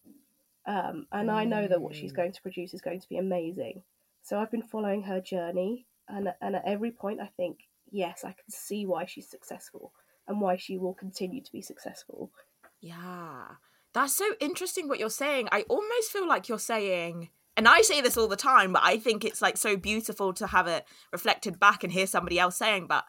Um, 0.65 1.08
and 1.12 1.30
mm. 1.30 1.34
I 1.34 1.45
know 1.45 1.67
that 1.67 1.82
what 1.82 1.95
she's 1.95 2.13
mm. 2.13 2.17
going 2.17 2.32
to 2.32 2.41
produce 2.41 2.73
is 2.73 2.82
going 2.82 3.01
to 3.01 3.10
be 3.10 3.17
amazing. 3.17 3.84
So 4.21 4.39
I've 4.39 4.51
been 4.51 4.62
following 4.62 5.04
her 5.04 5.19
journey, 5.19 5.88
and 6.08 6.32
and 6.41 6.56
at 6.56 6.65
every 6.65 6.91
point, 6.91 7.19
I 7.19 7.30
think, 7.36 7.67
yes, 7.91 8.23
I 8.23 8.32
can 8.32 8.49
see 8.49 8.86
why 8.86 9.06
she's 9.06 9.27
successful 9.27 9.91
and 10.27 10.39
why 10.39 10.58
she 10.58 10.77
will 10.77 10.93
continue 10.93 11.41
to 11.41 11.51
be 11.51 11.62
successful. 11.62 12.32
Yeah, 12.80 13.45
that's 13.93 14.15
so 14.15 14.25
interesting 14.39 14.88
what 14.88 14.99
you're 14.99 15.10
saying. 15.10 15.49
I 15.51 15.63
almost 15.63 16.12
feel 16.12 16.27
like 16.27 16.47
you're 16.49 16.60
saying 16.60 17.30
and 17.58 17.67
I 17.67 17.82
say 17.82 18.01
this 18.01 18.17
all 18.17 18.27
the 18.27 18.36
time, 18.36 18.73
but 18.73 18.82
I 18.84 18.97
think 18.97 19.25
it's 19.25 19.41
like 19.41 19.58
so 19.58 19.75
beautiful 19.75 20.34
to 20.34 20.47
have 20.47 20.67
it 20.67 20.86
reflected 21.12 21.60
back 21.60 21.84
and 21.84 21.91
hear 21.91 22.08
somebody 22.08 22.39
else 22.39 22.56
saying, 22.56 22.88
but 22.88 23.04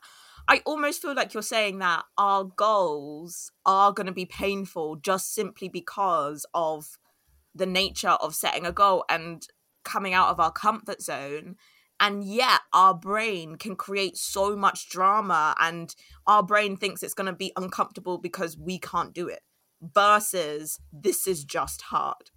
I 0.49 0.61
almost 0.67 1.01
feel 1.01 1.15
like 1.15 1.33
you're 1.33 1.43
saying 1.43 1.79
that 1.79 2.05
our 2.19 2.45
goals 2.45 3.53
are 3.65 3.93
going 3.93 4.09
to 4.09 4.13
be 4.13 4.27
painful 4.27 4.97
just 4.97 5.33
simply 5.35 5.69
because 5.69 6.45
of 6.53 6.99
the 7.55 7.67
nature 7.67 8.09
of 8.09 8.35
setting 8.35 8.67
a 8.67 8.73
goal 8.73 9.05
and 9.09 9.47
coming 9.85 10.15
out 10.15 10.31
of 10.31 10.41
our 10.41 10.51
comfort 10.51 11.01
zone. 11.01 11.57
And 12.01 12.25
yet, 12.25 12.63
our 12.73 12.95
brain 12.95 13.55
can 13.55 13.77
create 13.77 14.17
so 14.17 14.57
much 14.57 14.89
drama, 14.89 15.55
and 15.61 15.95
our 16.27 16.43
brain 16.43 16.77
thinks 16.77 17.05
it's 17.05 17.15
going 17.15 17.29
to 17.29 17.33
be 17.33 17.53
uncomfortable 17.57 18.19
because 18.19 18.59
we 18.59 18.81
can't 18.81 19.15
do 19.15 19.29
it, 19.29 19.41
versus 19.83 20.79
this 20.93 21.27
is 21.27 21.45
just 21.45 21.83
hard. 21.83 22.31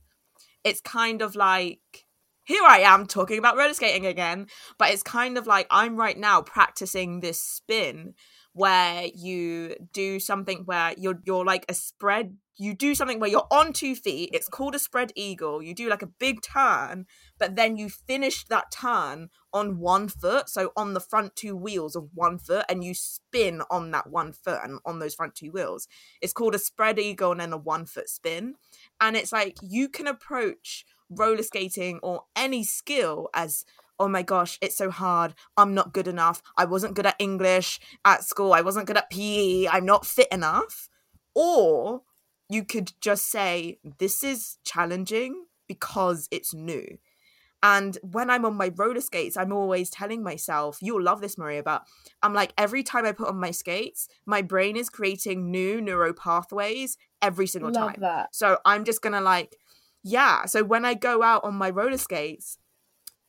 It's 0.64 0.82
kind 0.82 1.22
of 1.22 1.36
like 1.36 2.06
here 2.46 2.64
I 2.64 2.80
am 2.80 3.08
talking 3.08 3.40
about 3.40 3.58
roller 3.58 3.74
skating 3.74 4.06
again, 4.06 4.48
but 4.78 4.92
it's 4.92 5.04
kind 5.04 5.38
of 5.38 5.48
like 5.48 5.68
I'm 5.72 5.96
right 5.96 6.18
now 6.18 6.42
practicing 6.42 7.20
this 7.20 7.42
spin 7.42 8.14
where 8.56 9.08
you 9.14 9.76
do 9.94 10.20
something 10.20 10.64
where 10.66 10.94
you're 10.98 11.20
you're 11.26 11.46
like 11.46 11.66
a 11.70 11.74
spread 11.74 12.38
you 12.58 12.74
do 12.74 12.96
something 12.96 13.20
where 13.20 13.30
you're 13.30 13.48
on 13.52 13.74
two 13.74 13.96
feet 13.96 14.30
it's 14.34 14.48
called 14.48 14.74
a 14.74 14.80
spread 14.80 15.12
eagle 15.16 15.62
you 15.62 15.76
do 15.76 15.90
like 15.90 16.02
a 16.02 16.08
big 16.08 16.42
turn 16.42 17.06
but 17.38 17.58
then 17.58 17.76
you 17.76 17.90
finish 17.90 18.46
that 18.46 18.72
turn 18.72 19.30
on 19.54 19.78
one 19.78 20.08
foot 20.08 20.50
so 20.50 20.72
on 20.78 20.94
the 20.94 21.02
front 21.02 21.36
two 21.36 21.56
wheels 21.56 21.96
of 21.98 22.08
one 22.14 22.38
foot 22.38 22.66
and 22.70 22.84
you 22.84 22.94
spin 23.36 23.62
on 23.70 23.92
that 23.92 24.10
one 24.10 24.32
foot 24.32 24.60
and 24.64 24.80
on 24.86 25.00
those 25.00 25.16
front 25.16 25.36
two 25.36 25.52
wheels. 25.52 25.88
It's 26.22 26.34
called 26.34 26.56
a 26.56 26.60
spread 26.60 26.98
eagle 27.00 27.32
and 27.32 27.42
then 27.42 27.54
a 27.54 27.58
one 27.58 27.86
foot 27.86 28.10
spin 28.10 28.56
and 29.02 29.16
it's 29.16 29.32
like 29.32 29.58
you 29.62 29.90
can 29.90 30.08
approach 30.08 30.86
roller 31.10 31.44
skating 31.44 32.00
or 32.02 32.24
any 32.36 32.64
skill 32.64 33.30
as 33.34 33.66
oh 34.00 34.08
my 34.08 34.22
gosh, 34.22 34.58
it's 34.62 34.76
so 34.76 34.90
hard. 34.90 35.34
I'm 35.58 35.74
not 35.74 35.94
good 35.94 36.08
enough. 36.08 36.42
I 36.58 36.66
wasn't 36.66 36.96
good 36.96 37.06
at 37.06 37.16
English 37.20 37.80
at 38.04 38.24
school. 38.24 38.54
I 38.54 38.62
wasn't 38.62 38.88
good 38.88 38.98
at 38.98 39.10
PE. 39.10 39.68
I'm 39.68 39.86
not 39.86 40.06
fit 40.06 40.28
enough. 40.32 40.90
Or 41.34 42.02
you 42.50 42.64
could 42.64 42.94
just 43.02 43.30
say, 43.30 43.80
this 44.00 44.24
is 44.24 44.58
challenging 44.64 45.46
because 45.68 46.28
it's 46.32 46.54
new. 46.54 46.98
And 47.64 47.98
when 48.04 48.30
I'm 48.30 48.46
on 48.46 48.56
my 48.56 48.72
roller 48.76 49.02
skates, 49.02 49.36
I'm 49.36 49.52
always 49.52 49.90
telling 49.90 50.22
myself, 50.22 50.78
you'll 50.82 51.02
love 51.02 51.20
this, 51.20 51.36
Maria, 51.36 51.64
but 51.64 51.84
I'm 52.22 52.34
like, 52.34 52.54
every 52.60 52.84
time 52.84 53.06
I 53.06 53.12
put 53.12 53.28
on 53.28 53.40
my 53.40 53.50
skates, 53.50 54.08
my 54.26 54.44
brain 54.44 54.76
is 54.76 54.90
creating 54.90 55.50
new 55.50 55.82
neural 55.82 56.14
pathways 56.14 56.96
every 57.24 57.48
single 57.48 57.72
love 57.72 57.94
time. 57.94 58.02
That. 58.02 58.36
So 58.36 58.60
I'm 58.66 58.84
just 58.84 59.02
going 59.02 59.14
to 59.14 59.22
like, 59.22 59.58
yeah. 60.04 60.46
So 60.46 60.64
when 60.64 60.86
I 60.86 60.94
go 60.94 61.24
out 61.24 61.44
on 61.44 61.56
my 61.56 61.72
roller 61.72 61.98
skates, 61.98 62.60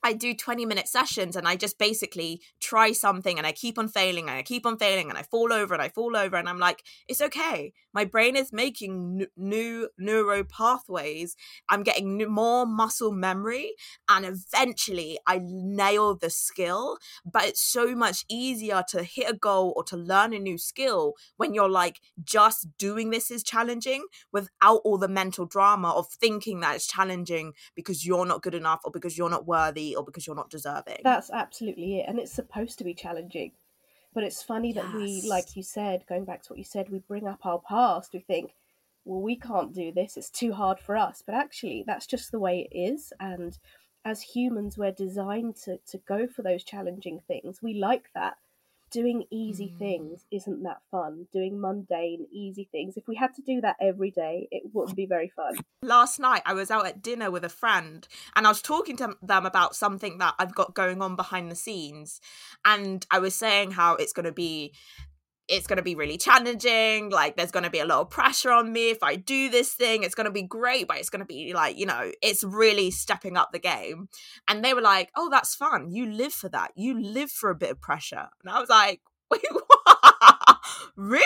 I 0.07 0.13
do 0.13 0.35
20 0.35 0.67
minute 0.67 0.87
sessions 0.87 1.35
and 1.35 1.49
I 1.49 1.57
just 1.57 1.81
basically 1.81 2.41
try 2.61 2.93
something 2.93 3.39
and 3.39 3.45
I 3.45 3.51
keep 3.51 3.77
on 3.77 3.89
failing 3.89 4.29
and 4.29 4.39
I 4.39 4.43
keep 4.45 4.65
on 4.65 4.79
failing 4.79 5.09
and 5.09 5.19
I 5.19 5.23
fall 5.23 5.53
over 5.53 5.75
and 5.75 5.83
I 5.83 5.89
fall 5.89 6.17
over 6.17 6.37
and 6.37 6.49
I'm 6.49 6.61
like, 6.61 6.85
it's 7.09 7.21
okay. 7.21 7.73
My 7.93 8.05
brain 8.05 8.37
is 8.37 8.53
making 8.53 9.23
n- 9.23 9.27
new 9.37 9.89
neuro 9.99 10.45
pathways. 10.45 11.35
I'm 11.69 11.83
getting 11.83 12.17
new, 12.17 12.29
more 12.29 12.67
muscle 12.67 13.11
memory 13.11 13.73
and 14.09 14.25
eventually 14.25 15.19
I 15.27 15.41
nail 15.43 16.15
the 16.15 16.31
skill. 16.31 16.99
But 17.25 17.47
it's 17.47 17.63
so 17.63 17.97
much 17.97 18.25
easier 18.29 18.85
to 18.91 19.03
hit 19.03 19.29
a 19.29 19.35
goal 19.35 19.73
or 19.75 19.83
to 19.85 19.97
learn 19.97 20.33
a 20.33 20.39
new 20.39 20.57
skill 20.57 21.15
when 21.37 21.53
you're 21.53 21.69
like, 21.69 22.01
just 22.23 22.69
doing 22.79 23.11
this 23.11 23.33
is 23.33 23.43
challenging 23.43 24.05
without 24.31 24.83
all 24.85 24.99
the 24.99 25.09
mental 25.09 25.47
drama 25.47 25.91
of 25.91 26.07
thinking 26.09 26.61
that 26.61 26.77
it's 26.77 26.87
challenging 26.87 27.55
because 27.75 28.07
you're 28.07 28.25
not 28.25 28.43
good 28.43 28.55
enough 28.55 28.83
or 28.85 28.93
because 28.93 29.19
you're 29.19 29.29
not 29.29 29.49
worthy 29.49 29.96
or 29.97 30.05
because 30.05 30.27
you're 30.27 30.37
not 30.37 30.51
deserving. 30.51 31.01
That's 31.03 31.31
absolutely 31.31 32.01
it. 32.01 32.07
And 32.09 32.19
it's 32.19 32.33
supposed 32.33 32.79
to 32.79 32.85
be 32.85 32.95
challenging. 32.95 33.53
But 34.15 34.25
it's 34.25 34.43
funny 34.43 34.73
yes. 34.73 34.85
that 34.85 34.95
we, 34.95 35.23
like 35.29 35.57
you 35.57 35.63
said, 35.63 36.05
going 36.09 36.25
back 36.25 36.43
to 36.43 36.53
what 36.53 36.59
you 36.59 36.65
said, 36.65 36.89
we 36.89 37.01
bring 37.01 37.27
up 37.27 37.45
our 37.45 37.61
past. 37.61 38.13
We 38.15 38.21
think, 38.21 38.55
well, 39.05 39.21
we 39.21 39.37
can't 39.37 39.75
do 39.75 39.93
this. 39.93 40.17
It's 40.17 40.31
too 40.31 40.53
hard 40.53 40.81
for 40.81 40.97
us. 40.97 41.23
But 41.25 41.35
actually, 41.35 41.85
that's 41.87 42.07
just 42.07 42.33
the 42.33 42.39
way 42.39 42.67
it 42.71 42.77
is. 42.77 43.13
And 43.21 43.59
as 44.05 44.23
humans, 44.23 44.79
we're 44.79 44.93
designed 44.93 45.57
to, 45.65 45.79
to 45.89 45.99
go 45.99 46.27
for 46.27 46.43
those 46.43 46.65
challenging 46.65 47.21
things. 47.27 47.63
We 47.63 47.75
like 47.75 48.11
that 48.15 48.37
doing 48.91 49.25
easy 49.31 49.73
mm. 49.75 49.79
things 49.79 50.25
isn't 50.31 50.63
that 50.63 50.79
fun. 50.91 51.27
Doing 51.33 51.61
mundane, 51.61 52.27
easy 52.33 52.69
things. 52.71 52.97
If 52.97 53.09
we 53.09 53.17
had 53.17 53.35
to 53.35 53.43
do 53.43 53.61
that 53.61 53.77
every 53.81 54.11
day, 54.11 54.49
it 54.51 54.63
wouldn't 54.73 54.97
be 54.97 55.07
very 55.07 55.33
fun. 55.35 55.59
Last 55.83 56.19
night, 56.19 56.43
I 56.45 56.55
was 56.55 56.71
out 56.71 56.87
at 56.87 57.03
dinner 57.03 57.31
with 57.31 57.45
a 57.45 57.49
friend 57.49 58.07
and 58.35 58.47
I 58.47 58.51
was 58.51 58.63
talking 58.63 58.97
to 58.99 59.17
them 59.23 59.47
about 59.47 59.77
something 59.77 60.19
that 60.19 60.35
I've 60.39 60.55
got 60.55 60.75
going 60.75 61.03
on 61.03 61.17
behind 61.17 61.51
the 61.51 61.57
scenes. 61.57 62.21
And 62.65 63.07
I 63.11 63.19
was 63.19 63.35
saying 63.35 63.73
how 63.73 63.97
it's 63.97 64.13
going 64.13 64.27
to 64.27 64.33
be 64.33 64.73
it's 65.49 65.67
going 65.67 65.77
to 65.77 65.83
be 65.83 65.95
really 65.95 66.19
challenging. 66.19 67.11
Like, 67.11 67.37
there's 67.37 67.51
going 67.51 67.65
to 67.65 67.71
be 67.71 67.79
a 67.79 67.85
lot 67.85 68.01
of 68.01 68.11
pressure 68.11 68.51
on 68.51 68.73
me 68.73 68.91
if 68.91 69.03
I 69.03 69.17
do 69.17 69.49
this 69.49 69.73
thing. 69.73 70.03
It's 70.03 70.15
going 70.15 70.27
to 70.27 70.33
be 70.33 70.43
great, 70.43 70.89
but 70.89 70.99
it's 70.99 71.11
going 71.11 71.21
to 71.21 71.27
be 71.27 71.53
like, 71.55 71.79
you 71.79 71.87
know, 71.87 72.11
it's 72.23 72.43
really 72.43 72.91
stepping 72.91 73.37
up 73.37 73.53
the 73.53 73.59
game. 73.59 74.09
And 74.49 74.65
they 74.65 74.75
were 74.75 74.81
like, 74.81 75.11
oh, 75.17 75.29
that's 75.31 75.55
fun. 75.55 75.91
You 75.91 76.07
live 76.07 76.33
for 76.33 76.49
that. 76.49 76.73
You 76.75 77.01
live 77.01 77.31
for 77.31 77.51
a 77.51 77.55
bit 77.55 77.71
of 77.71 77.81
pressure. 77.81 78.27
And 78.45 78.51
I 78.51 78.61
was 78.61 78.69
like, 78.69 79.01
wait, 79.31 79.43
what? 79.51 80.59
really? 80.97 81.25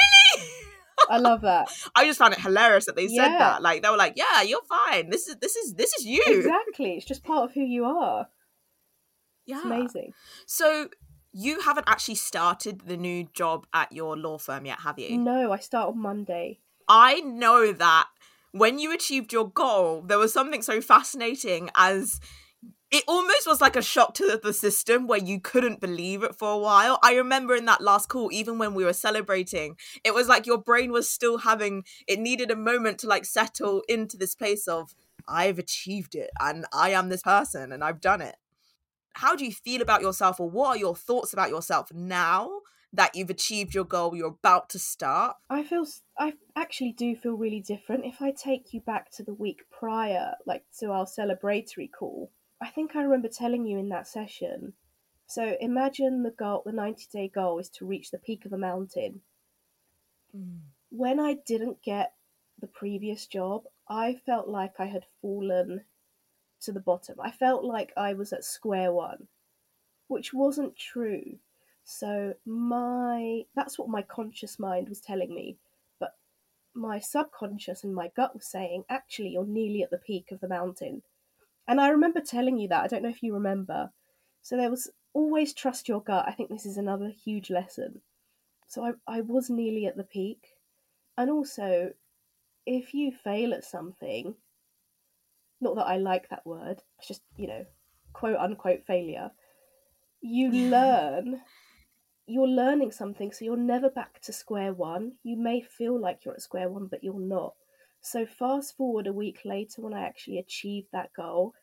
I 1.09 1.19
love 1.19 1.41
that. 1.41 1.69
I 1.95 2.05
just 2.05 2.19
found 2.19 2.35
it 2.35 2.41
hilarious 2.41 2.87
that 2.87 2.97
they 2.97 3.07
yeah. 3.07 3.25
said 3.25 3.39
that. 3.39 3.63
Like, 3.63 3.83
they 3.83 3.89
were 3.89 3.97
like, 3.97 4.15
yeah, 4.17 4.43
you're 4.43 4.61
fine. 4.69 5.09
This 5.11 5.29
is, 5.29 5.37
this 5.37 5.57
is, 5.57 5.75
this 5.75 5.95
is 5.95 6.05
you. 6.05 6.23
Exactly. 6.27 6.95
It's 6.95 7.07
just 7.07 7.25
part 7.25 7.45
of 7.45 7.55
who 7.55 7.63
you 7.63 7.85
are. 7.85 8.29
Yeah. 9.47 9.57
It's 9.57 9.65
amazing. 9.65 10.13
So, 10.47 10.89
you 11.33 11.61
haven't 11.61 11.89
actually 11.89 12.17
started 12.17 12.83
the 12.87 12.97
new 12.97 13.29
job 13.33 13.67
at 13.73 13.93
your 13.93 14.17
law 14.17 14.39
firm 14.39 14.67
yet, 14.67 14.81
have 14.81 14.99
you? 14.99 15.17
No, 15.19 15.53
I 15.53 15.59
start 15.59 15.89
on 15.89 16.01
Monday. 16.01 16.61
I 16.89 17.21
know 17.21 17.73
that 17.73 18.09
when 18.53 18.79
you 18.79 18.93
achieved 18.93 19.33
your 19.33 19.49
goal, 19.49 20.03
there 20.03 20.19
was 20.19 20.33
something 20.33 20.63
so 20.63 20.81
fascinating 20.81 21.71
as 21.77 22.21
it 22.91 23.05
almost 23.07 23.47
was 23.47 23.61
like 23.61 23.77
a 23.77 23.83
shock 23.83 24.15
to 24.15 24.41
the 24.43 24.53
system 24.53 25.07
where 25.07 25.21
you 25.21 25.41
couldn't 25.41 25.81
believe 25.81 26.25
it 26.25 26.35
for 26.35 26.51
a 26.53 26.59
while. 26.59 26.99
I 27.05 27.15
remember 27.15 27.55
in 27.55 27.67
that 27.67 27.81
last 27.81 28.09
call, 28.09 28.31
even 28.33 28.59
when 28.59 28.75
we 28.75 28.85
were 28.85 28.93
celebrating, 28.93 29.77
it 30.03 30.13
was 30.13 30.27
like 30.27 30.47
your 30.47 30.59
brain 30.59 30.91
was 30.91 31.09
still 31.09 31.39
having, 31.39 31.85
it 32.09 32.19
needed 32.19 32.51
a 32.51 32.57
moment 32.57 32.99
to 32.99 33.07
like 33.07 33.25
settle 33.25 33.85
into 33.89 34.17
this 34.17 34.35
place 34.35 34.67
of, 34.67 34.95
I've 35.29 35.61
achieved 35.61 36.17
it 36.17 36.31
and 36.41 36.67
I 36.73 36.91
am 36.91 37.09
this 37.09 37.23
person 37.23 37.71
and 37.71 37.85
I've 37.85 38.01
done 38.01 38.21
it. 38.21 38.35
How 39.15 39.37
do 39.37 39.45
you 39.45 39.53
feel 39.53 39.83
about 39.83 40.03
yourself, 40.03 40.41
or 40.41 40.49
what 40.49 40.69
are 40.69 40.79
your 40.79 40.97
thoughts 40.97 41.33
about 41.33 41.51
yourself 41.51 41.93
now 41.93 42.61
that 42.93 43.15
you've 43.15 43.31
achieved 43.31 43.75
your 43.75 43.85
goal, 43.85 44.17
you're 44.17 44.29
about 44.29 44.69
to 44.71 44.79
start? 44.79 45.37
I 45.49 45.63
feel 45.63 45.87
I 46.19 46.35
actually 46.57 46.93
do 46.93 47.15
feel 47.17 47.35
really 47.35 47.61
different. 47.61 48.05
If 48.05 48.21
I 48.21 48.33
take 48.33 48.73
you 48.73 48.81
back 48.81 49.11
to 49.13 49.23
the 49.23 49.35
week 49.35 49.63
prior, 49.71 50.35
like 50.47 50.65
to 50.81 50.91
our 50.91 51.07
celebratory 51.07 51.91
call, 51.91 52.31
I 52.61 52.69
think 52.69 52.95
I 52.95 53.03
remember 53.03 53.29
telling 53.29 53.67
you 53.67 53.79
in 53.79 53.89
that 53.91 54.07
session. 54.09 54.75
So 55.27 55.57
imagine 55.61 56.25
the 56.25 56.33
goal, 56.33 56.63
the 56.67 56.73
90 56.73 57.07
day 57.13 57.29
goal 57.29 57.59
is 57.59 57.71
to 57.71 57.87
reach 57.87 58.11
the 58.11 58.19
peak 58.19 58.45
of 58.45 58.53
a 58.53 58.59
mountain. 58.59 59.21
Mm. 60.37 60.59
When 60.91 61.21
I 61.21 61.37
didn't 61.47 61.83
get 61.83 62.15
the 62.61 62.67
previous 62.67 63.27
job, 63.27 63.63
I 63.89 64.21
felt 64.27 64.49
like 64.49 64.75
I 64.81 64.87
had 64.87 65.07
fallen 65.23 65.85
to 66.63 66.73
the 66.73 66.81
bottom. 66.81 67.21
I 67.21 67.31
felt 67.31 67.65
like 67.65 67.93
I 67.97 68.15
was 68.15 68.33
at 68.33 68.45
square 68.45 68.93
one, 68.93 69.29
which 70.09 70.33
wasn't 70.33 70.77
true. 70.77 71.39
So 71.85 72.35
my 72.45 73.43
that's 73.55 73.79
what 73.79 73.89
my 73.89 74.03
conscious 74.03 74.59
mind 74.59 74.89
was 74.89 75.01
telling 75.01 75.35
me, 75.35 75.57
but 75.99 76.15
my 76.75 76.99
subconscious 76.99 77.85
and 77.85 77.95
my 77.95 78.11
gut 78.15 78.35
was 78.35 78.47
saying, 78.47 78.85
actually, 78.89 79.31
you're 79.31 79.45
nearly 79.47 79.83
at 79.83 79.91
the 79.91 79.99
peak 79.99 80.31
of 80.31 80.41
the 80.41 80.49
mountain. 80.49 81.03
And 81.67 81.81
I 81.81 81.89
remember 81.89 82.21
telling 82.21 82.59
you 82.59 82.69
that. 82.69 82.85
I 82.85 82.87
don't 82.89 83.03
know 83.03 83.09
if 83.09 83.23
you 83.23 83.35
remember. 83.35 83.91
So 84.43 84.57
there 84.57 84.71
was 84.71 84.91
always 85.13 85.53
trust 85.53 85.89
your 85.89 86.03
gut. 86.03 86.25
I 86.27 86.33
think 86.33 86.51
this 86.51 86.67
is 86.67 86.77
another 86.77 87.09
huge 87.09 87.51
lesson. 87.51 88.01
So 88.67 88.85
I, 88.85 89.19
I 89.19 89.21
was 89.21 89.51
nearly 89.51 89.87
at 89.87 89.97
the 89.97 90.05
peak. 90.05 90.57
And 91.17 91.31
also, 91.31 91.93
if 92.67 92.95
you 92.95 93.13
fail 93.13 93.53
at 93.53 93.65
something, 93.65 94.35
not 95.61 95.77
that 95.77 95.87
I 95.87 95.97
like 95.97 96.29
that 96.29 96.47
word, 96.47 96.83
it's 96.99 97.09
just, 97.09 97.23
you 97.37 97.47
know, 97.47 97.65
quote 98.13 98.37
unquote 98.37 98.85
failure, 98.87 99.31
you 100.21 100.51
learn 100.51 101.41
you're 102.31 102.47
learning 102.47 102.93
something, 102.93 103.33
so 103.33 103.45
you're 103.45 103.57
never 103.57 103.91
back 103.91 104.21
to 104.23 104.33
square 104.33 104.73
one. 104.73 105.15
You 105.25 105.37
may 105.37 105.61
feel 105.61 106.01
like 106.01 106.25
you're 106.25 106.35
at 106.35 106.43
square 106.43 106.69
one, 106.69 106.87
but 106.87 107.03
you're 107.03 107.19
not. 107.19 107.55
So, 108.01 108.25
fast 108.25 108.77
forward 108.77 109.09
a 109.09 109.13
week 109.13 109.41
later 109.45 109.83
when 109.83 109.95
I 109.95 110.07
actually 110.07 110.39
achieved 110.39 110.89
that 110.93 111.13
goal, 111.13 111.55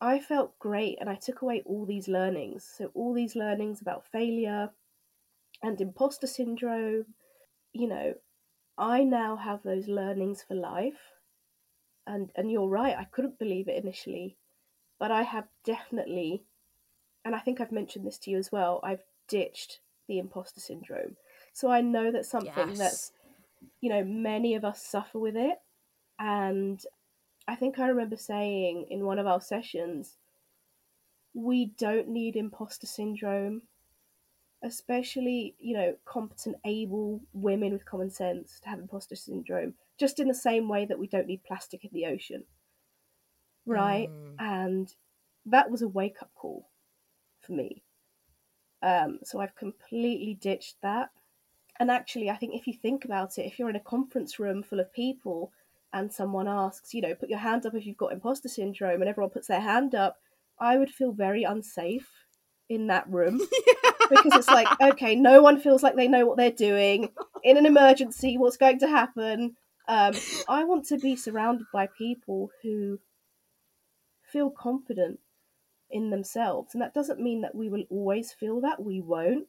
I 0.00 0.18
felt 0.18 0.58
great 0.58 0.98
and 1.00 1.08
I 1.08 1.14
took 1.14 1.40
away 1.40 1.62
all 1.64 1.86
these 1.86 2.08
learnings. 2.08 2.68
So, 2.76 2.90
all 2.94 3.14
these 3.14 3.36
learnings 3.36 3.80
about 3.80 4.06
failure 4.10 4.70
and 5.62 5.80
imposter 5.80 6.26
syndrome, 6.26 7.06
you 7.72 7.86
know, 7.86 8.14
I 8.76 9.04
now 9.04 9.36
have 9.36 9.62
those 9.62 9.86
learnings 9.86 10.42
for 10.42 10.56
life. 10.56 11.15
And, 12.06 12.30
and 12.36 12.50
you're 12.50 12.68
right, 12.68 12.96
I 12.96 13.04
couldn't 13.04 13.38
believe 13.38 13.68
it 13.68 13.82
initially, 13.82 14.36
but 14.98 15.10
I 15.10 15.22
have 15.22 15.48
definitely, 15.64 16.44
and 17.24 17.34
I 17.34 17.40
think 17.40 17.60
I've 17.60 17.72
mentioned 17.72 18.06
this 18.06 18.18
to 18.18 18.30
you 18.30 18.38
as 18.38 18.52
well, 18.52 18.80
I've 18.84 19.02
ditched 19.28 19.80
the 20.06 20.18
imposter 20.18 20.60
syndrome. 20.60 21.16
So 21.52 21.68
I 21.68 21.80
know 21.80 22.12
that's 22.12 22.28
something 22.28 22.68
yes. 22.68 22.78
that's, 22.78 23.12
you 23.80 23.90
know, 23.90 24.04
many 24.04 24.54
of 24.54 24.64
us 24.64 24.82
suffer 24.82 25.18
with 25.18 25.36
it. 25.36 25.58
And 26.18 26.80
I 27.48 27.56
think 27.56 27.78
I 27.78 27.88
remember 27.88 28.16
saying 28.16 28.86
in 28.90 29.04
one 29.04 29.18
of 29.18 29.26
our 29.26 29.40
sessions, 29.40 30.16
we 31.34 31.66
don't 31.78 32.08
need 32.08 32.36
imposter 32.36 32.86
syndrome, 32.86 33.62
especially, 34.62 35.54
you 35.58 35.76
know, 35.76 35.96
competent, 36.04 36.56
able 36.64 37.20
women 37.32 37.72
with 37.72 37.84
common 37.84 38.10
sense 38.10 38.60
to 38.60 38.68
have 38.68 38.78
imposter 38.78 39.16
syndrome, 39.16 39.74
just 39.98 40.20
in 40.20 40.28
the 40.28 40.34
same 40.34 40.68
way 40.68 40.84
that 40.84 40.98
we 40.98 41.06
don't 41.06 41.26
need 41.26 41.44
plastic 41.44 41.84
in 41.84 41.90
the 41.92 42.06
ocean. 42.06 42.44
Right? 43.64 44.10
Mm. 44.10 44.34
And 44.38 44.94
that 45.46 45.70
was 45.70 45.82
a 45.82 45.88
wake 45.88 46.22
up 46.22 46.30
call 46.34 46.68
for 47.40 47.52
me 47.52 47.82
um, 48.82 49.18
so 49.24 49.40
I've 49.40 49.56
completely 49.56 50.38
ditched 50.40 50.76
that. 50.82 51.10
And 51.78 51.90
actually, 51.90 52.30
I 52.30 52.36
think 52.36 52.54
if 52.54 52.66
you 52.66 52.72
think 52.72 53.04
about 53.04 53.36
it, 53.38 53.46
if 53.46 53.58
you're 53.58 53.70
in 53.70 53.76
a 53.76 53.80
conference 53.80 54.38
room 54.38 54.62
full 54.62 54.80
of 54.80 54.92
people 54.92 55.52
and 55.92 56.12
someone 56.12 56.48
asks, 56.48 56.94
you 56.94 57.02
know, 57.02 57.14
put 57.14 57.28
your 57.28 57.38
hand 57.38 57.66
up 57.66 57.74
if 57.74 57.84
you've 57.84 57.96
got 57.96 58.12
imposter 58.12 58.48
syndrome, 58.48 59.00
and 59.00 59.08
everyone 59.08 59.30
puts 59.30 59.48
their 59.48 59.60
hand 59.60 59.94
up, 59.94 60.16
I 60.58 60.78
would 60.78 60.90
feel 60.90 61.12
very 61.12 61.42
unsafe 61.42 62.08
in 62.68 62.86
that 62.86 63.08
room 63.10 63.40
because 64.10 64.34
it's 64.34 64.48
like, 64.48 64.68
okay, 64.80 65.14
no 65.14 65.42
one 65.42 65.60
feels 65.60 65.82
like 65.82 65.96
they 65.96 66.08
know 66.08 66.26
what 66.26 66.36
they're 66.36 66.50
doing. 66.50 67.10
In 67.42 67.56
an 67.56 67.66
emergency, 67.66 68.38
what's 68.38 68.56
going 68.56 68.78
to 68.80 68.88
happen? 68.88 69.56
Um, 69.88 70.14
I 70.48 70.64
want 70.64 70.86
to 70.86 70.98
be 70.98 71.16
surrounded 71.16 71.66
by 71.72 71.86
people 71.86 72.50
who 72.62 72.98
feel 74.22 74.50
confident 74.50 75.20
in 75.90 76.10
themselves. 76.10 76.74
And 76.74 76.82
that 76.82 76.94
doesn't 76.94 77.20
mean 77.20 77.42
that 77.42 77.54
we 77.54 77.68
will 77.68 77.84
always 77.90 78.32
feel 78.32 78.60
that, 78.62 78.82
we 78.82 79.00
won't. 79.00 79.46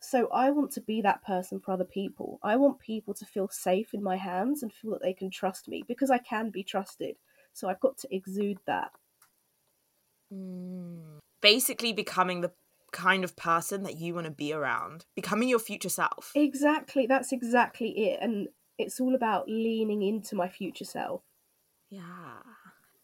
So 0.00 0.28
I 0.28 0.50
want 0.50 0.70
to 0.72 0.82
be 0.82 1.00
that 1.00 1.24
person 1.24 1.60
for 1.60 1.72
other 1.72 1.84
people. 1.84 2.38
I 2.42 2.56
want 2.56 2.78
people 2.78 3.14
to 3.14 3.24
feel 3.24 3.48
safe 3.48 3.94
in 3.94 4.02
my 4.02 4.16
hands 4.16 4.62
and 4.62 4.70
feel 4.72 4.90
that 4.90 5.02
they 5.02 5.14
can 5.14 5.30
trust 5.30 5.66
me 5.66 5.82
because 5.88 6.10
I 6.10 6.18
can 6.18 6.50
be 6.50 6.62
trusted. 6.62 7.16
So 7.54 7.68
I've 7.68 7.80
got 7.80 7.96
to 7.98 8.14
exude 8.14 8.58
that. 8.66 8.90
Mm. 10.32 11.20
Basically, 11.40 11.92
becoming 11.92 12.42
the 12.42 12.52
kind 12.92 13.24
of 13.24 13.34
person 13.36 13.82
that 13.84 13.96
you 13.96 14.14
want 14.14 14.26
to 14.26 14.30
be 14.30 14.52
around, 14.52 15.06
becoming 15.16 15.48
your 15.48 15.58
future 15.58 15.88
self. 15.88 16.32
Exactly. 16.34 17.06
That's 17.06 17.32
exactly 17.32 18.10
it. 18.10 18.18
And 18.20 18.48
it's 18.78 19.00
all 19.00 19.14
about 19.14 19.48
leaning 19.48 20.02
into 20.02 20.34
my 20.34 20.48
future 20.48 20.84
self. 20.84 21.22
Yeah. 21.90 22.38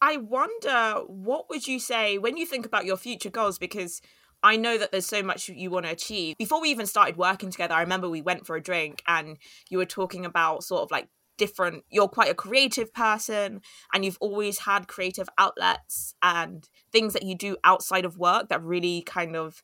I 0.01 0.17
wonder 0.17 1.01
what 1.07 1.49
would 1.49 1.67
you 1.67 1.79
say 1.79 2.17
when 2.17 2.37
you 2.37 2.45
think 2.45 2.65
about 2.65 2.85
your 2.85 2.97
future 2.97 3.29
goals 3.29 3.59
because 3.59 4.01
I 4.43 4.57
know 4.57 4.77
that 4.77 4.91
there's 4.91 5.05
so 5.05 5.21
much 5.21 5.47
you 5.49 5.69
want 5.69 5.85
to 5.85 5.91
achieve. 5.91 6.37
Before 6.37 6.59
we 6.59 6.69
even 6.69 6.87
started 6.87 7.15
working 7.15 7.51
together, 7.51 7.75
I 7.75 7.81
remember 7.81 8.09
we 8.09 8.23
went 8.23 8.47
for 8.47 8.55
a 8.55 8.61
drink 8.61 9.03
and 9.07 9.37
you 9.69 9.77
were 9.77 9.85
talking 9.85 10.25
about 10.25 10.63
sort 10.63 10.81
of 10.81 10.91
like 10.91 11.09
different 11.37 11.83
you're 11.89 12.07
quite 12.07 12.29
a 12.29 12.35
creative 12.35 12.93
person 12.93 13.61
and 13.91 14.05
you've 14.05 14.17
always 14.19 14.59
had 14.59 14.87
creative 14.87 15.27
outlets 15.39 16.13
and 16.21 16.69
things 16.91 17.13
that 17.13 17.23
you 17.23 17.33
do 17.33 17.57
outside 17.63 18.05
of 18.05 18.19
work 18.19 18.47
that 18.49 18.61
really 18.61 19.01
kind 19.01 19.35
of 19.35 19.63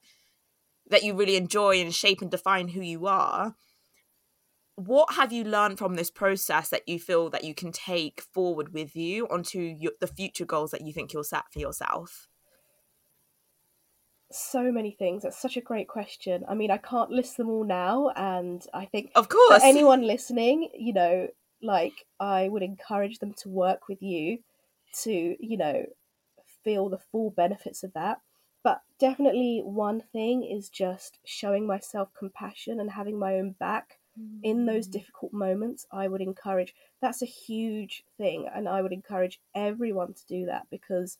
that 0.90 1.04
you 1.04 1.14
really 1.14 1.36
enjoy 1.36 1.80
and 1.80 1.94
shape 1.94 2.20
and 2.20 2.32
define 2.32 2.70
who 2.70 2.82
you 2.82 3.06
are 3.06 3.54
what 4.78 5.16
have 5.16 5.34
you 5.34 5.44
learned 5.44 5.78
from 5.78 5.96
this 5.96 6.10
process 6.10 6.70
that 6.70 6.88
you 6.88 7.00
feel 7.00 7.30
that 7.32 7.44
you 7.44 7.54
can 7.54 7.72
take 7.72 8.22
forward 8.22 8.74
with 8.74 8.96
you 8.96 9.28
onto 9.28 9.60
your, 9.60 9.92
the 10.00 10.08
future 10.08 10.46
goals 10.46 10.72
that 10.72 10.82
you 10.82 10.94
think 10.94 11.12
you'll 11.12 11.24
set 11.24 11.44
for 11.52 11.60
yourself? 11.60 12.28
So 14.32 14.72
many 14.72 14.92
things. 14.92 15.24
That's 15.24 15.42
such 15.42 15.58
a 15.58 15.62
great 15.62 15.88
question. 15.88 16.46
I 16.48 16.54
mean 16.56 16.72
i 16.72 16.78
can't 16.78 17.12
list 17.12 17.38
them 17.38 17.50
all 17.50 17.66
now 17.66 18.10
and 18.16 18.66
i 18.74 18.86
think 18.86 19.12
of 19.16 19.30
course. 19.30 19.62
for 19.62 19.66
anyone 19.66 20.02
listening 20.02 20.70
you 20.74 20.94
know 20.94 21.28
like 21.62 22.06
i 22.20 22.48
would 22.50 22.62
encourage 22.62 23.20
them 23.20 23.34
to 23.42 23.50
work 23.50 23.88
with 23.88 24.02
you 24.02 24.40
to 25.04 25.36
you 25.40 25.58
know 25.58 25.86
feel 26.68 26.90
the 26.90 27.00
full 27.12 27.30
benefits 27.32 27.84
of 27.84 27.94
that. 27.94 28.20
But 28.64 28.82
definitely 29.00 29.62
one 29.64 30.04
thing 30.12 30.44
is 30.44 30.70
just 30.70 31.20
showing 31.24 31.66
myself 31.66 32.10
compassion 32.18 32.80
and 32.82 32.92
having 32.92 33.18
my 33.18 33.36
own 33.36 33.56
back 33.58 34.00
in 34.44 34.66
those 34.66 34.88
difficult 34.88 35.34
moments, 35.34 35.86
I 35.92 36.08
would 36.08 36.22
encourage 36.22 36.74
that's 37.02 37.22
a 37.22 37.26
huge 37.26 38.04
thing, 38.18 38.48
and 38.54 38.68
I 38.68 38.82
would 38.82 38.94
encourage 38.94 39.40
everyone 39.54 40.14
to 40.14 40.26
do 40.28 40.46
that 40.46 40.68
because 40.70 41.18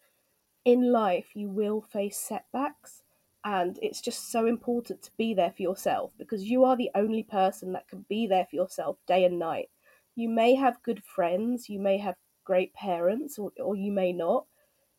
in 0.66 0.92
life 0.92 1.36
you 1.36 1.50
will 1.50 1.82
face 1.82 2.18
setbacks, 2.18 3.04
and 3.44 3.78
it's 3.82 4.02
just 4.02 4.32
so 4.32 4.46
important 4.46 5.02
to 5.04 5.12
be 5.18 5.34
there 5.34 5.52
for 5.52 5.62
yourself 5.62 6.12
because 6.18 6.44
you 6.44 6.64
are 6.64 6.76
the 6.76 6.92
only 6.96 7.24
person 7.24 7.72
that 7.74 7.88
can 7.88 8.06
be 8.10 8.28
there 8.28 8.46
for 8.50 8.56
yourself 8.56 8.98
day 9.08 9.24
and 9.26 9.40
night. 9.40 9.70
You 10.16 10.30
may 10.30 10.56
have 10.56 10.82
good 10.84 11.04
friends, 11.04 11.70
you 11.70 11.80
may 11.80 11.98
have 11.98 12.16
great 12.44 12.74
parents, 12.74 13.38
or, 13.38 13.52
or 13.60 13.76
you 13.76 13.92
may 13.92 14.12
not, 14.12 14.46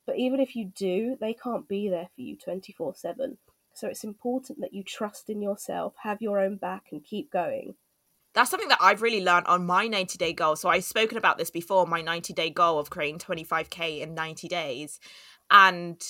but 0.07 0.17
even 0.17 0.41
if 0.41 0.55
you 0.55 0.67
do, 0.77 1.17
they 1.21 1.35
can't 1.35 1.69
be 1.69 1.89
there 1.89 2.09
for 2.15 2.21
you 2.23 2.37
24 2.37 2.95
7. 2.95 3.39
So 3.75 3.87
it's 3.89 4.05
important 4.05 4.61
that 4.61 4.75
you 4.75 4.83
trust 4.83 5.31
in 5.31 5.41
yourself, 5.41 5.95
have 6.03 6.23
your 6.23 6.39
own 6.41 6.57
back, 6.57 6.87
and 6.91 7.05
keep 7.05 7.31
going 7.31 7.75
that's 8.35 8.51
something 8.51 8.69
that 8.69 8.79
I've 8.81 9.03
really 9.03 9.23
learned 9.23 9.47
on 9.47 9.67
my 9.67 9.87
90 9.87 10.19
day 10.19 10.33
goal. 10.33 10.57
So 10.57 10.69
I've 10.69 10.85
spoken 10.85 11.17
about 11.19 11.39
this 11.39 11.51
before 11.51 11.87
my 11.87 12.03
90 12.03 12.33
day 12.33 12.51
goal 12.51 12.79
of 12.79 12.91
creating 12.91 13.19
25k 13.19 14.01
in 14.01 14.15
90 14.15 14.49
days. 14.49 15.01
And 15.51 16.01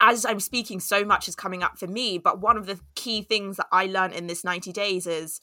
as 0.00 0.24
I'm 0.24 0.40
speaking, 0.40 0.80
so 0.80 1.04
much 1.04 1.28
is 1.28 1.34
coming 1.34 1.62
up 1.62 1.78
for 1.78 1.86
me. 1.86 2.18
But 2.18 2.40
one 2.40 2.56
of 2.56 2.66
the 2.66 2.80
key 2.94 3.22
things 3.22 3.56
that 3.56 3.66
I 3.72 3.86
learned 3.86 4.14
in 4.14 4.26
this 4.26 4.44
90 4.44 4.72
days 4.72 5.06
is 5.06 5.40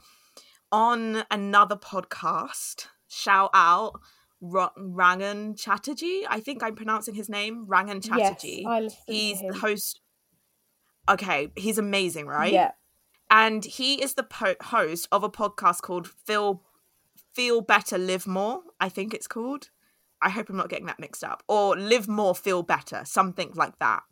on 0.72 1.24
another 1.30 1.76
podcast, 1.76 2.88
shout 3.08 3.50
out 3.54 4.00
R- 4.42 4.72
Rangan 4.78 5.58
Chatterjee. 5.60 6.26
I 6.30 6.40
think 6.40 6.64
I'm 6.64 6.76
pronouncing 6.76 7.16
his 7.16 7.30
name 7.30 7.66
Rangan 7.68 8.04
Chatterjee. 8.04 8.62
Yes, 8.64 8.68
I 8.68 8.80
listened 8.80 9.08
to 9.08 9.14
he's 9.14 9.40
the 9.42 9.54
host. 9.54 10.02
Okay, 11.10 11.50
he's 11.56 11.78
amazing, 11.78 12.28
right? 12.28 12.54
Yeah. 12.54 12.72
And 13.34 13.66
he 13.66 13.96
is 13.96 14.14
the 14.14 14.24
po- 14.24 14.56
host 14.62 15.08
of 15.12 15.24
a 15.24 15.30
podcast 15.30 15.82
called 15.82 16.08
Feel 16.08 16.62
Feel 17.34 17.62
Better, 17.62 17.98
Live 17.98 18.28
More. 18.28 18.62
I 18.80 18.90
think 18.90 19.12
it's 19.12 19.28
called. 19.28 19.72
I 20.22 20.30
hope 20.30 20.50
I'm 20.50 20.56
not 20.56 20.70
getting 20.70 20.86
that 20.86 21.00
mixed 21.00 21.24
up. 21.24 21.42
Or 21.48 21.76
Live 21.76 22.08
More, 22.08 22.36
Feel 22.36 22.62
Better, 22.62 23.02
something 23.06 23.52
like 23.56 23.80
that. 23.80 24.04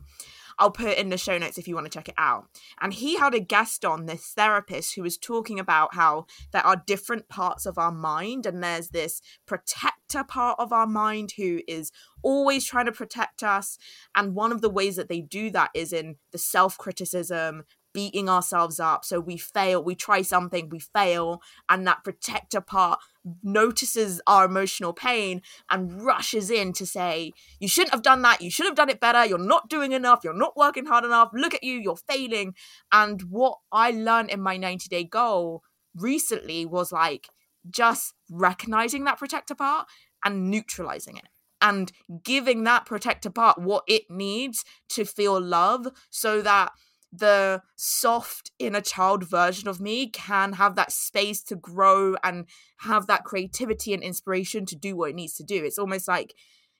I'll 0.58 0.72
put 0.72 0.88
it 0.88 0.98
in 0.98 1.08
the 1.08 1.16
show 1.16 1.38
notes 1.38 1.56
if 1.56 1.68
you 1.68 1.74
want 1.76 1.86
to 1.86 1.96
check 1.96 2.08
it 2.08 2.16
out. 2.18 2.46
And 2.80 2.92
he 2.92 3.16
had 3.16 3.32
a 3.32 3.40
guest 3.40 3.84
on 3.84 4.06
this 4.06 4.32
therapist 4.36 4.96
who 4.96 5.02
was 5.02 5.16
talking 5.16 5.60
about 5.60 5.94
how 5.94 6.26
there 6.52 6.66
are 6.66 6.82
different 6.84 7.28
parts 7.28 7.64
of 7.64 7.78
our 7.78 7.92
mind, 7.92 8.44
and 8.44 8.62
there's 8.62 8.88
this 8.88 9.22
protector 9.46 10.24
part 10.24 10.58
of 10.58 10.72
our 10.72 10.86
mind 10.86 11.34
who 11.36 11.60
is 11.68 11.92
always 12.22 12.64
trying 12.64 12.86
to 12.86 12.92
protect 12.92 13.44
us. 13.44 13.78
And 14.16 14.34
one 14.34 14.50
of 14.50 14.62
the 14.62 14.70
ways 14.70 14.96
that 14.96 15.08
they 15.08 15.20
do 15.20 15.48
that 15.50 15.70
is 15.74 15.92
in 15.92 16.16
the 16.32 16.38
self 16.38 16.76
criticism, 16.76 17.62
beating 17.92 18.28
ourselves 18.28 18.80
up. 18.80 19.04
So 19.04 19.20
we 19.20 19.36
fail, 19.36 19.82
we 19.82 19.94
try 19.94 20.22
something, 20.22 20.68
we 20.68 20.78
fail, 20.78 21.42
and 21.68 21.86
that 21.86 22.04
protector 22.04 22.60
part 22.60 23.00
notices 23.42 24.20
our 24.26 24.44
emotional 24.44 24.92
pain 24.92 25.42
and 25.70 26.02
rushes 26.02 26.50
in 26.50 26.72
to 26.74 26.86
say, 26.86 27.32
You 27.60 27.68
shouldn't 27.68 27.94
have 27.94 28.02
done 28.02 28.22
that, 28.22 28.40
you 28.40 28.50
should 28.50 28.66
have 28.66 28.74
done 28.74 28.88
it 28.88 29.00
better, 29.00 29.24
you're 29.24 29.38
not 29.38 29.68
doing 29.68 29.92
enough, 29.92 30.20
you're 30.24 30.34
not 30.34 30.56
working 30.56 30.86
hard 30.86 31.04
enough, 31.04 31.30
look 31.32 31.54
at 31.54 31.64
you, 31.64 31.78
you're 31.78 31.96
failing. 31.96 32.54
And 32.90 33.22
what 33.22 33.58
I 33.70 33.90
learned 33.90 34.30
in 34.30 34.40
my 34.40 34.56
90 34.56 34.88
day 34.88 35.04
goal 35.04 35.62
recently 35.94 36.66
was 36.66 36.92
like 36.92 37.28
just 37.70 38.14
recognizing 38.30 39.04
that 39.04 39.18
protector 39.18 39.54
part 39.54 39.86
and 40.24 40.50
neutralizing 40.50 41.16
it 41.16 41.28
and 41.60 41.92
giving 42.24 42.64
that 42.64 42.84
protector 42.84 43.30
part 43.30 43.58
what 43.58 43.84
it 43.86 44.10
needs 44.10 44.64
to 44.88 45.04
feel 45.04 45.40
love 45.40 45.86
so 46.10 46.42
that 46.42 46.72
the 47.12 47.62
soft 47.76 48.52
inner 48.58 48.80
child 48.80 49.28
version 49.28 49.68
of 49.68 49.80
me 49.80 50.08
can 50.08 50.54
have 50.54 50.76
that 50.76 50.90
space 50.90 51.42
to 51.42 51.56
grow 51.56 52.16
and 52.24 52.46
have 52.78 53.06
that 53.06 53.24
creativity 53.24 53.92
and 53.92 54.02
inspiration 54.02 54.64
to 54.66 54.74
do 54.74 54.96
what 54.96 55.10
it 55.10 55.14
needs 55.14 55.34
to 55.34 55.44
do. 55.44 55.62
It's 55.62 55.78
almost 55.78 56.08
like 56.08 56.34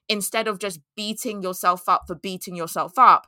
instead 0.09 0.49
of 0.49 0.59
just 0.59 0.81
beating 0.97 1.43
yourself 1.43 1.89
up 1.89 2.05
for 2.07 2.15
beating 2.15 2.57
yourself 2.57 2.99
up, 2.99 3.27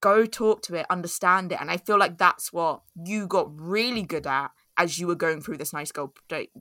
go 0.00 0.26
talk 0.26 0.62
to 0.62 0.74
it, 0.74 0.86
understand 0.90 1.52
it. 1.52 1.60
And 1.60 1.70
I 1.70 1.76
feel 1.76 1.98
like 1.98 2.18
that's 2.18 2.52
what 2.52 2.82
you 2.94 3.26
got 3.26 3.48
really 3.58 4.02
good 4.02 4.26
at 4.26 4.50
as 4.76 4.98
you 4.98 5.06
were 5.06 5.14
going 5.14 5.40
through 5.40 5.58
this 5.58 5.72
nice 5.72 5.92
goal 5.92 6.14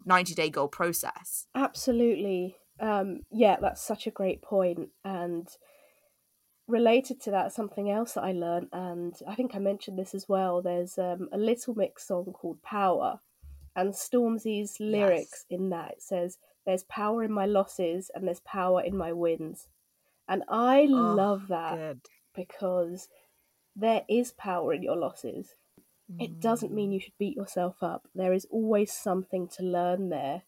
90 0.05 0.35
day 0.35 0.49
goal 0.49 0.67
process. 0.67 1.47
Absolutely. 1.55 2.57
Um, 2.79 3.21
yeah, 3.31 3.57
that's 3.59 3.81
such 3.81 4.05
a 4.07 4.11
great 4.11 4.41
point. 4.41 4.89
And 5.03 5.47
related 6.67 7.21
to 7.21 7.31
that, 7.31 7.53
something 7.53 7.89
else 7.89 8.13
that 8.13 8.23
I 8.23 8.31
learned, 8.31 8.69
and 8.73 9.15
I 9.27 9.35
think 9.35 9.55
I 9.55 9.59
mentioned 9.59 9.97
this 9.97 10.13
as 10.13 10.27
well. 10.27 10.61
There's 10.61 10.97
um, 10.97 11.29
a 11.31 11.37
Little 11.37 11.75
Mix 11.75 12.07
song 12.07 12.33
called 12.33 12.61
Power, 12.61 13.19
and 13.75 13.93
Stormzy's 13.93 14.79
lyrics 14.79 15.45
in 15.49 15.69
that 15.69 15.91
it 15.91 16.01
says, 16.01 16.37
"There's 16.65 16.83
power 16.83 17.23
in 17.23 17.31
my 17.31 17.45
losses, 17.45 18.11
and 18.13 18.27
there's 18.27 18.41
power 18.41 18.81
in 18.81 18.97
my 18.97 19.13
wins," 19.13 19.67
and 20.27 20.43
I 20.49 20.85
love 20.85 21.47
that 21.47 21.75
Good. 21.75 22.01
because 22.35 23.07
there 23.75 24.03
is 24.09 24.31
power 24.33 24.73
in 24.73 24.83
your 24.83 24.97
losses. 24.97 25.55
It 26.19 26.39
doesn't 26.39 26.73
mean 26.73 26.93
you 26.93 27.01
should 27.01 27.17
beat 27.17 27.35
yourself 27.35 27.83
up. 27.83 28.07
There 28.15 28.31
is 28.31 28.47
always 28.49 28.93
something 28.93 29.49
to 29.49 29.63
learn 29.63 30.07
there. 30.07 30.43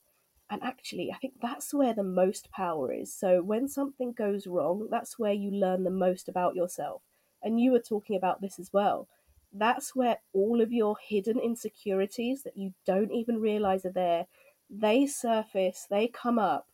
And 0.50 0.64
actually, 0.64 1.12
I 1.12 1.18
think 1.18 1.40
that's 1.42 1.74
where 1.74 1.94
the 1.94 2.04
most 2.04 2.52
power 2.52 2.92
is. 2.92 3.14
So 3.14 3.42
when 3.42 3.68
something 3.68 4.12
goes 4.14 4.48
wrong, 4.48 4.88
that's 4.90 5.18
where 5.20 5.34
you 5.34 5.52
learn 5.52 5.84
the 5.84 5.92
most 5.92 6.28
about 6.28 6.56
yourself. 6.56 7.04
And 7.42 7.60
you 7.60 7.72
were 7.72 7.80
talking 7.80 8.16
about 8.16 8.42
this 8.42 8.60
as 8.60 8.74
well. 8.74 9.08
That's 9.52 9.96
where 9.96 10.20
all 10.34 10.62
of 10.62 10.72
your 10.74 10.98
hidden 10.98 11.40
insecurities 11.40 12.44
that 12.44 12.58
you 12.58 12.74
don't 12.86 13.12
even 13.12 13.40
realize 13.40 13.86
are 13.86 13.92
there, 13.92 14.28
they 14.70 15.08
surface, 15.08 15.86
they 15.90 16.08
come 16.08 16.38
up, 16.38 16.72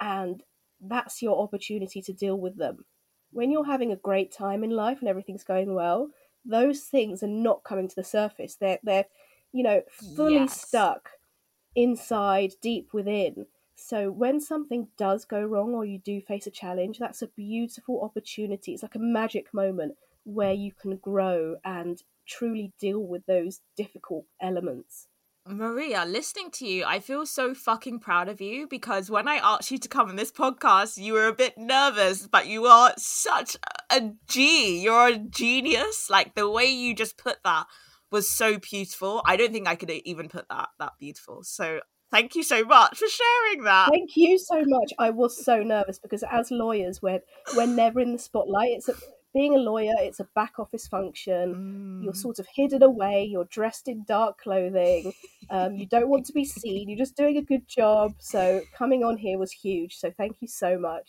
and 0.00 0.42
that's 0.80 1.22
your 1.22 1.40
opportunity 1.42 2.02
to 2.02 2.12
deal 2.12 2.38
with 2.38 2.56
them. 2.56 2.84
When 3.30 3.50
you're 3.50 3.64
having 3.64 3.90
a 3.92 3.96
great 3.96 4.32
time 4.32 4.62
in 4.64 4.70
life 4.70 5.00
and 5.00 5.08
everything's 5.08 5.44
going 5.44 5.74
well, 5.74 6.10
those 6.44 6.84
things 6.84 7.22
are 7.22 7.26
not 7.28 7.64
coming 7.64 7.88
to 7.88 7.96
the 7.96 8.04
surface. 8.04 8.56
They're 8.56 8.78
they're, 8.82 9.06
you 9.52 9.62
know, 9.62 9.82
fully 9.88 10.46
Yes. 10.46 10.48
stuck 10.48 11.10
inside, 11.74 12.54
deep 12.60 12.92
within. 12.92 13.46
So 13.76 14.10
when 14.10 14.40
something 14.40 14.88
does 14.96 15.24
go 15.24 15.42
wrong 15.42 15.74
or 15.74 15.84
you 15.84 15.98
do 15.98 16.20
face 16.20 16.46
a 16.46 16.50
challenge, 16.50 16.98
that's 16.98 17.22
a 17.22 17.26
beautiful 17.28 18.02
opportunity. 18.02 18.72
It's 18.72 18.82
like 18.82 18.94
a 18.94 19.00
magic 19.00 19.52
moment 19.52 19.96
where 20.24 20.52
you 20.52 20.72
can 20.72 20.96
grow 20.96 21.56
and 21.64 22.02
truly 22.26 22.72
deal 22.78 23.00
with 23.00 23.26
those 23.26 23.60
difficult 23.76 24.26
elements. 24.40 25.08
Maria, 25.46 26.06
listening 26.06 26.50
to 26.52 26.66
you, 26.66 26.84
I 26.86 27.00
feel 27.00 27.26
so 27.26 27.52
fucking 27.52 27.98
proud 27.98 28.30
of 28.30 28.40
you 28.40 28.66
because 28.66 29.10
when 29.10 29.28
I 29.28 29.34
asked 29.34 29.70
you 29.70 29.76
to 29.76 29.88
come 29.88 30.08
on 30.08 30.16
this 30.16 30.32
podcast, 30.32 30.96
you 30.96 31.12
were 31.12 31.28
a 31.28 31.34
bit 31.34 31.58
nervous, 31.58 32.26
but 32.26 32.46
you 32.46 32.64
are 32.64 32.94
such 32.96 33.58
a 33.90 34.12
G. 34.26 34.80
You're 34.80 35.08
a 35.08 35.18
genius. 35.18 36.08
Like 36.08 36.34
the 36.34 36.48
way 36.48 36.64
you 36.64 36.94
just 36.94 37.18
put 37.18 37.42
that 37.44 37.66
was 38.14 38.26
so 38.42 38.58
beautiful. 38.58 39.22
I 39.26 39.36
don't 39.36 39.52
think 39.52 39.68
I 39.68 39.76
could 39.76 39.90
even 39.90 40.28
put 40.28 40.46
that 40.48 40.68
that 40.78 40.92
beautiful. 41.00 41.42
So 41.42 41.80
thank 42.10 42.34
you 42.36 42.42
so 42.44 42.64
much 42.64 42.96
for 42.98 43.08
sharing 43.20 43.64
that. 43.64 43.88
Thank 43.90 44.10
you 44.16 44.38
so 44.38 44.62
much. 44.76 44.90
I 44.98 45.10
was 45.10 45.32
so 45.44 45.56
nervous 45.74 45.98
because 45.98 46.22
as 46.38 46.50
lawyers, 46.50 47.02
we're 47.02 47.20
we're 47.56 47.66
never 47.82 48.00
in 48.00 48.12
the 48.12 48.18
spotlight. 48.18 48.70
It's 48.78 48.88
a, 48.88 48.94
being 49.34 49.54
a 49.56 49.58
lawyer. 49.58 49.94
It's 50.08 50.20
a 50.20 50.28
back 50.40 50.54
office 50.60 50.86
function. 50.86 52.00
You're 52.04 52.12
Mm. 52.12 52.24
sort 52.26 52.38
of 52.38 52.46
hidden 52.54 52.82
away. 52.84 53.26
You're 53.32 53.50
dressed 53.58 53.88
in 53.88 54.04
dark 54.06 54.38
clothing. 54.44 55.12
Um, 55.50 55.74
you 55.74 55.86
don't 55.94 56.08
want 56.08 56.24
to 56.26 56.32
be 56.32 56.44
seen. 56.44 56.88
You're 56.88 57.02
just 57.06 57.16
doing 57.16 57.36
a 57.36 57.42
good 57.42 57.66
job. 57.66 58.12
So 58.20 58.62
coming 58.78 59.02
on 59.02 59.16
here 59.24 59.36
was 59.44 59.50
huge. 59.50 59.92
So 59.96 60.12
thank 60.20 60.36
you 60.40 60.48
so 60.62 60.78
much. 60.78 61.08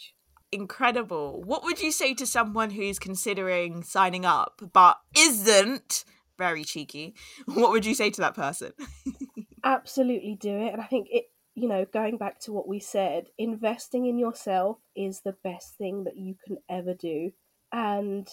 incredible. 0.51 1.41
What 1.45 1.63
would 1.65 1.81
you 1.81 1.91
say 1.91 2.13
to 2.15 2.25
someone 2.25 2.71
who's 2.71 2.97
considering 2.99 3.83
signing 3.83 4.25
up 4.25 4.61
but 4.73 4.97
isn't 5.17 6.05
very 6.37 6.63
cheeky? 6.63 7.15
What 7.45 7.71
would 7.71 7.85
you 7.85 7.93
say 7.93 8.09
to 8.11 8.21
that 8.21 8.35
person? 8.35 8.73
absolutely 9.65 10.37
do 10.39 10.55
it 10.55 10.71
and 10.71 10.81
i 10.81 10.85
think 10.85 11.07
it 11.11 11.25
you 11.55 11.67
know 11.67 11.85
going 11.91 12.17
back 12.17 12.39
to 12.39 12.53
what 12.53 12.67
we 12.67 12.79
said 12.79 13.25
investing 13.37 14.05
in 14.05 14.19
yourself 14.19 14.77
is 14.95 15.21
the 15.21 15.35
best 15.43 15.75
thing 15.75 16.03
that 16.03 16.15
you 16.15 16.35
can 16.45 16.57
ever 16.69 16.93
do 16.93 17.31
and 17.71 18.29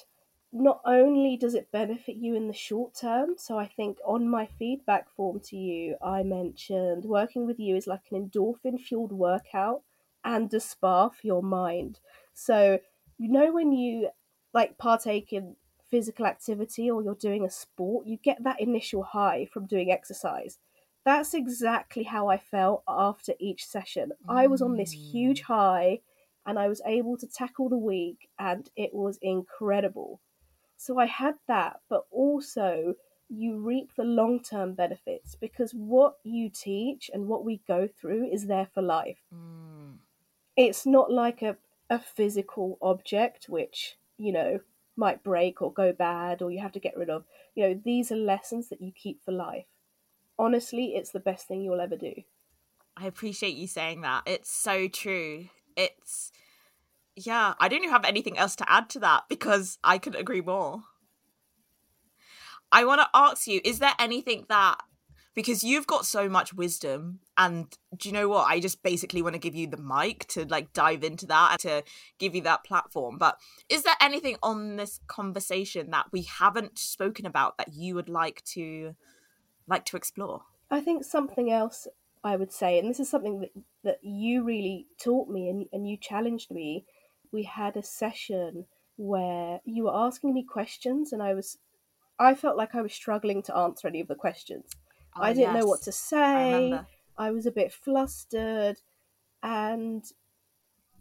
not 0.53 0.83
only 0.85 1.38
does 1.38 1.55
it 1.55 1.73
benefit 1.73 2.17
you 2.17 2.35
in 2.35 2.49
the 2.49 2.53
short 2.53 2.95
term 2.95 3.31
so 3.38 3.59
i 3.59 3.67
think 3.67 3.97
on 4.05 4.29
my 4.29 4.47
feedback 4.59 5.09
form 5.17 5.41
to 5.41 5.57
you 5.57 5.97
i 6.03 6.23
mentioned 6.23 7.05
working 7.05 7.47
with 7.47 7.59
you 7.59 7.77
is 7.77 7.87
like 7.87 8.03
an 8.11 8.29
endorphin 8.29 8.79
fueled 8.79 9.12
workout 9.12 9.81
and 10.25 10.53
a 10.53 10.61
spa 10.61 11.09
for 11.09 11.27
your 11.27 11.43
mind 11.43 11.99
so 12.35 12.79
you 13.17 13.31
know 13.31 13.53
when 13.53 13.73
you 13.73 14.11
like 14.53 14.77
partake 14.77 15.33
in 15.33 15.57
physical 15.92 16.26
activity 16.26 16.90
or 16.90 17.02
you're 17.02 17.14
doing 17.14 17.44
a 17.44 17.50
sport 17.50 18.07
you 18.07 18.18
get 18.24 18.42
that 18.42 18.61
initial 18.61 19.05
high 19.05 19.46
from 19.52 19.66
doing 19.66 19.92
exercise 19.92 20.59
that's 21.05 21.35
exactly 21.35 22.05
how 22.05 22.28
I 22.28 22.38
felt 22.38 22.85
after 22.87 23.33
each 23.40 23.66
session. 23.66 24.12
I 24.28 24.46
was 24.46 24.62
on 24.62 24.76
this 24.76 24.92
huge 24.92 25.42
high 25.42 26.00
and 26.46 26.59
I 26.59 26.68
was 26.68 26.81
able 26.87 27.16
to 27.18 27.26
tackle 27.26 27.68
the 27.68 27.78
week, 27.78 28.28
and 28.38 28.68
it 28.76 28.92
was 28.92 29.18
incredible. 29.22 30.20
So 30.76 30.98
I 30.98 31.07
had 31.07 31.35
that, 31.46 31.81
but 31.88 32.05
also 32.11 32.94
you 33.28 33.59
reap 33.59 33.94
the 33.96 34.05
long 34.05 34.42
term 34.42 34.74
benefits 34.74 35.37
because 35.37 35.72
what 35.72 36.16
you 36.24 36.50
teach 36.50 37.11
and 37.12 37.28
what 37.28 37.44
we 37.44 37.62
go 37.66 37.88
through 37.88 38.28
is 38.31 38.46
there 38.46 38.68
for 38.74 38.83
life. 38.83 39.20
Mm. 39.35 39.98
It's 40.57 40.85
not 40.85 41.11
like 41.11 41.42
a, 41.42 41.57
a 41.88 41.98
physical 41.98 42.78
object 42.83 43.46
which, 43.48 43.96
you 44.18 44.33
know, 44.33 44.61
might 44.96 45.22
break 45.22 45.62
or 45.62 45.72
go 45.72 45.92
bad 45.92 46.42
or 46.42 46.50
you 46.50 46.61
have 46.61 46.72
to 46.72 46.81
get 46.81 46.96
rid 46.96 47.11
of. 47.11 47.24
You 47.55 47.68
know, 47.68 47.81
these 47.85 48.12
are 48.12 48.16
lessons 48.16 48.68
that 48.68 48.81
you 48.81 48.92
keep 48.92 49.24
for 49.24 49.33
life 49.33 49.66
honestly, 50.38 50.94
it's 50.94 51.11
the 51.11 51.20
best 51.20 51.46
thing 51.46 51.62
you'll 51.62 51.81
ever 51.81 51.96
do. 51.96 52.14
I 52.96 53.07
appreciate 53.07 53.55
you 53.55 53.67
saying 53.67 54.02
that. 54.02 54.25
It's 54.27 54.50
so 54.50 54.88
true. 54.88 55.48
It's 55.77 56.33
yeah, 57.17 57.54
I 57.60 57.69
don't 57.69 57.88
have 57.88 58.04
anything 58.04 58.38
else 58.38 58.56
to 58.56 58.71
add 58.71 58.88
to 58.90 59.00
that 59.00 59.25
because 59.29 59.79
I 59.85 59.98
couldn't 59.98 60.21
agree 60.21 60.40
more. 60.40 60.83
I 62.71 62.85
want 62.85 63.02
to 63.02 63.08
ask 63.12 63.46
you, 63.46 63.60
is 63.64 63.81
there 63.81 63.94
anything 63.98 64.46
that 64.48 64.79
because 65.35 65.64
you've 65.64 65.87
got 65.87 66.04
so 66.04 66.28
much 66.28 66.52
wisdom 66.52 67.20
and 67.37 67.76
do 67.96 68.08
you 68.08 68.12
know 68.12 68.28
what? 68.28 68.48
I 68.48 68.60
just 68.60 68.83
basically 68.83 69.22
want 69.22 69.35
to 69.35 69.38
give 69.38 69.54
you 69.54 69.66
the 69.66 69.76
mic 69.76 70.26
to 70.28 70.44
like 70.44 70.72
dive 70.72 71.02
into 71.04 71.26
that 71.26 71.52
and 71.52 71.60
to 71.60 71.85
give 72.18 72.35
you 72.35 72.42
that 72.42 72.64
platform. 72.64 73.18
But 73.18 73.38
is 73.68 73.83
there 73.83 73.96
anything 74.00 74.37
on 74.42 74.76
this 74.76 75.00
conversation 75.06 75.90
that 75.90 76.06
we 76.12 76.22
haven't 76.22 76.78
spoken 76.78 77.26
about 77.26 77.56
that 77.58 77.72
you 77.72 77.94
would 77.94 78.08
like 78.08 78.42
to 78.52 78.94
like 79.66 79.85
to 79.87 79.96
explore? 79.96 80.42
I 80.70 80.80
think 80.80 81.04
something 81.04 81.50
else 81.50 81.87
I 82.24 82.37
would 82.37 82.52
say, 82.52 82.78
and 82.78 82.88
this 82.88 83.00
is 83.00 83.08
something 83.10 83.40
that, 83.40 83.50
that 83.83 83.98
you 84.02 84.44
really 84.44 84.87
taught 85.02 85.28
me 85.28 85.48
and, 85.48 85.66
and 85.72 85.88
you 85.88 85.96
challenged 85.96 86.50
me. 86.50 86.85
We 87.33 87.42
had 87.42 87.76
a 87.76 87.83
session 87.83 88.66
where 88.96 89.60
you 89.64 89.85
were 89.85 89.96
asking 89.96 90.35
me 90.35 90.44
questions, 90.44 91.12
and 91.12 91.22
I 91.22 91.35
was, 91.35 91.58
I 92.18 92.35
felt 92.35 92.56
like 92.56 92.74
I 92.74 92.83
was 92.83 92.92
struggling 92.92 93.42
to 93.44 93.56
answer 93.56 93.88
any 93.88 94.00
of 94.00 94.08
the 94.08 94.14
questions. 94.14 94.70
Oh, 95.17 95.23
I 95.23 95.33
didn't 95.33 95.58
know 95.58 95.67
what 95.67 95.83
to 95.83 95.92
say. 95.92 96.54
remember. 96.54 96.87
I 97.19 97.31
was 97.31 97.46
a 97.46 97.50
bit 97.50 97.73
flustered 97.73 98.81
and 99.42 100.04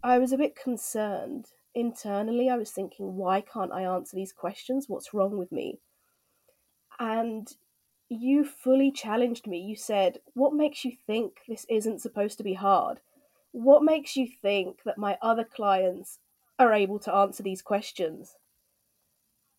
I 0.03 0.19
was 0.19 0.31
a 0.31 0.37
bit 0.37 0.55
concerned. 0.55 1.47
Internally, 1.73 2.49
I 2.49 2.57
was 2.57 2.71
thinking, 2.71 3.15
why 3.15 3.41
can't 3.41 3.71
I 3.71 3.83
answer 3.83 4.15
these 4.15 4.33
questions? 4.33 4.89
What's 4.89 5.13
wrong 5.13 5.37
with 5.37 5.51
me? 5.51 5.79
And 6.99 7.47
you 8.09 8.43
fully 8.43 8.91
challenged 8.91 9.47
me. 9.47 9.59
You 9.59 9.77
said, 9.77 10.19
What 10.33 10.53
makes 10.53 10.83
you 10.83 10.91
think 11.07 11.39
this 11.47 11.65
isn't 11.69 12.01
supposed 12.01 12.37
to 12.39 12.43
be 12.43 12.55
hard? 12.55 12.99
What 13.53 13.83
makes 13.83 14.17
you 14.17 14.27
think 14.27 14.83
that 14.83 14.97
my 14.97 15.17
other 15.21 15.45
clients 15.45 16.19
are 16.59 16.73
able 16.73 16.99
to 16.99 17.13
answer 17.13 17.41
these 17.41 17.61
questions? 17.61 18.35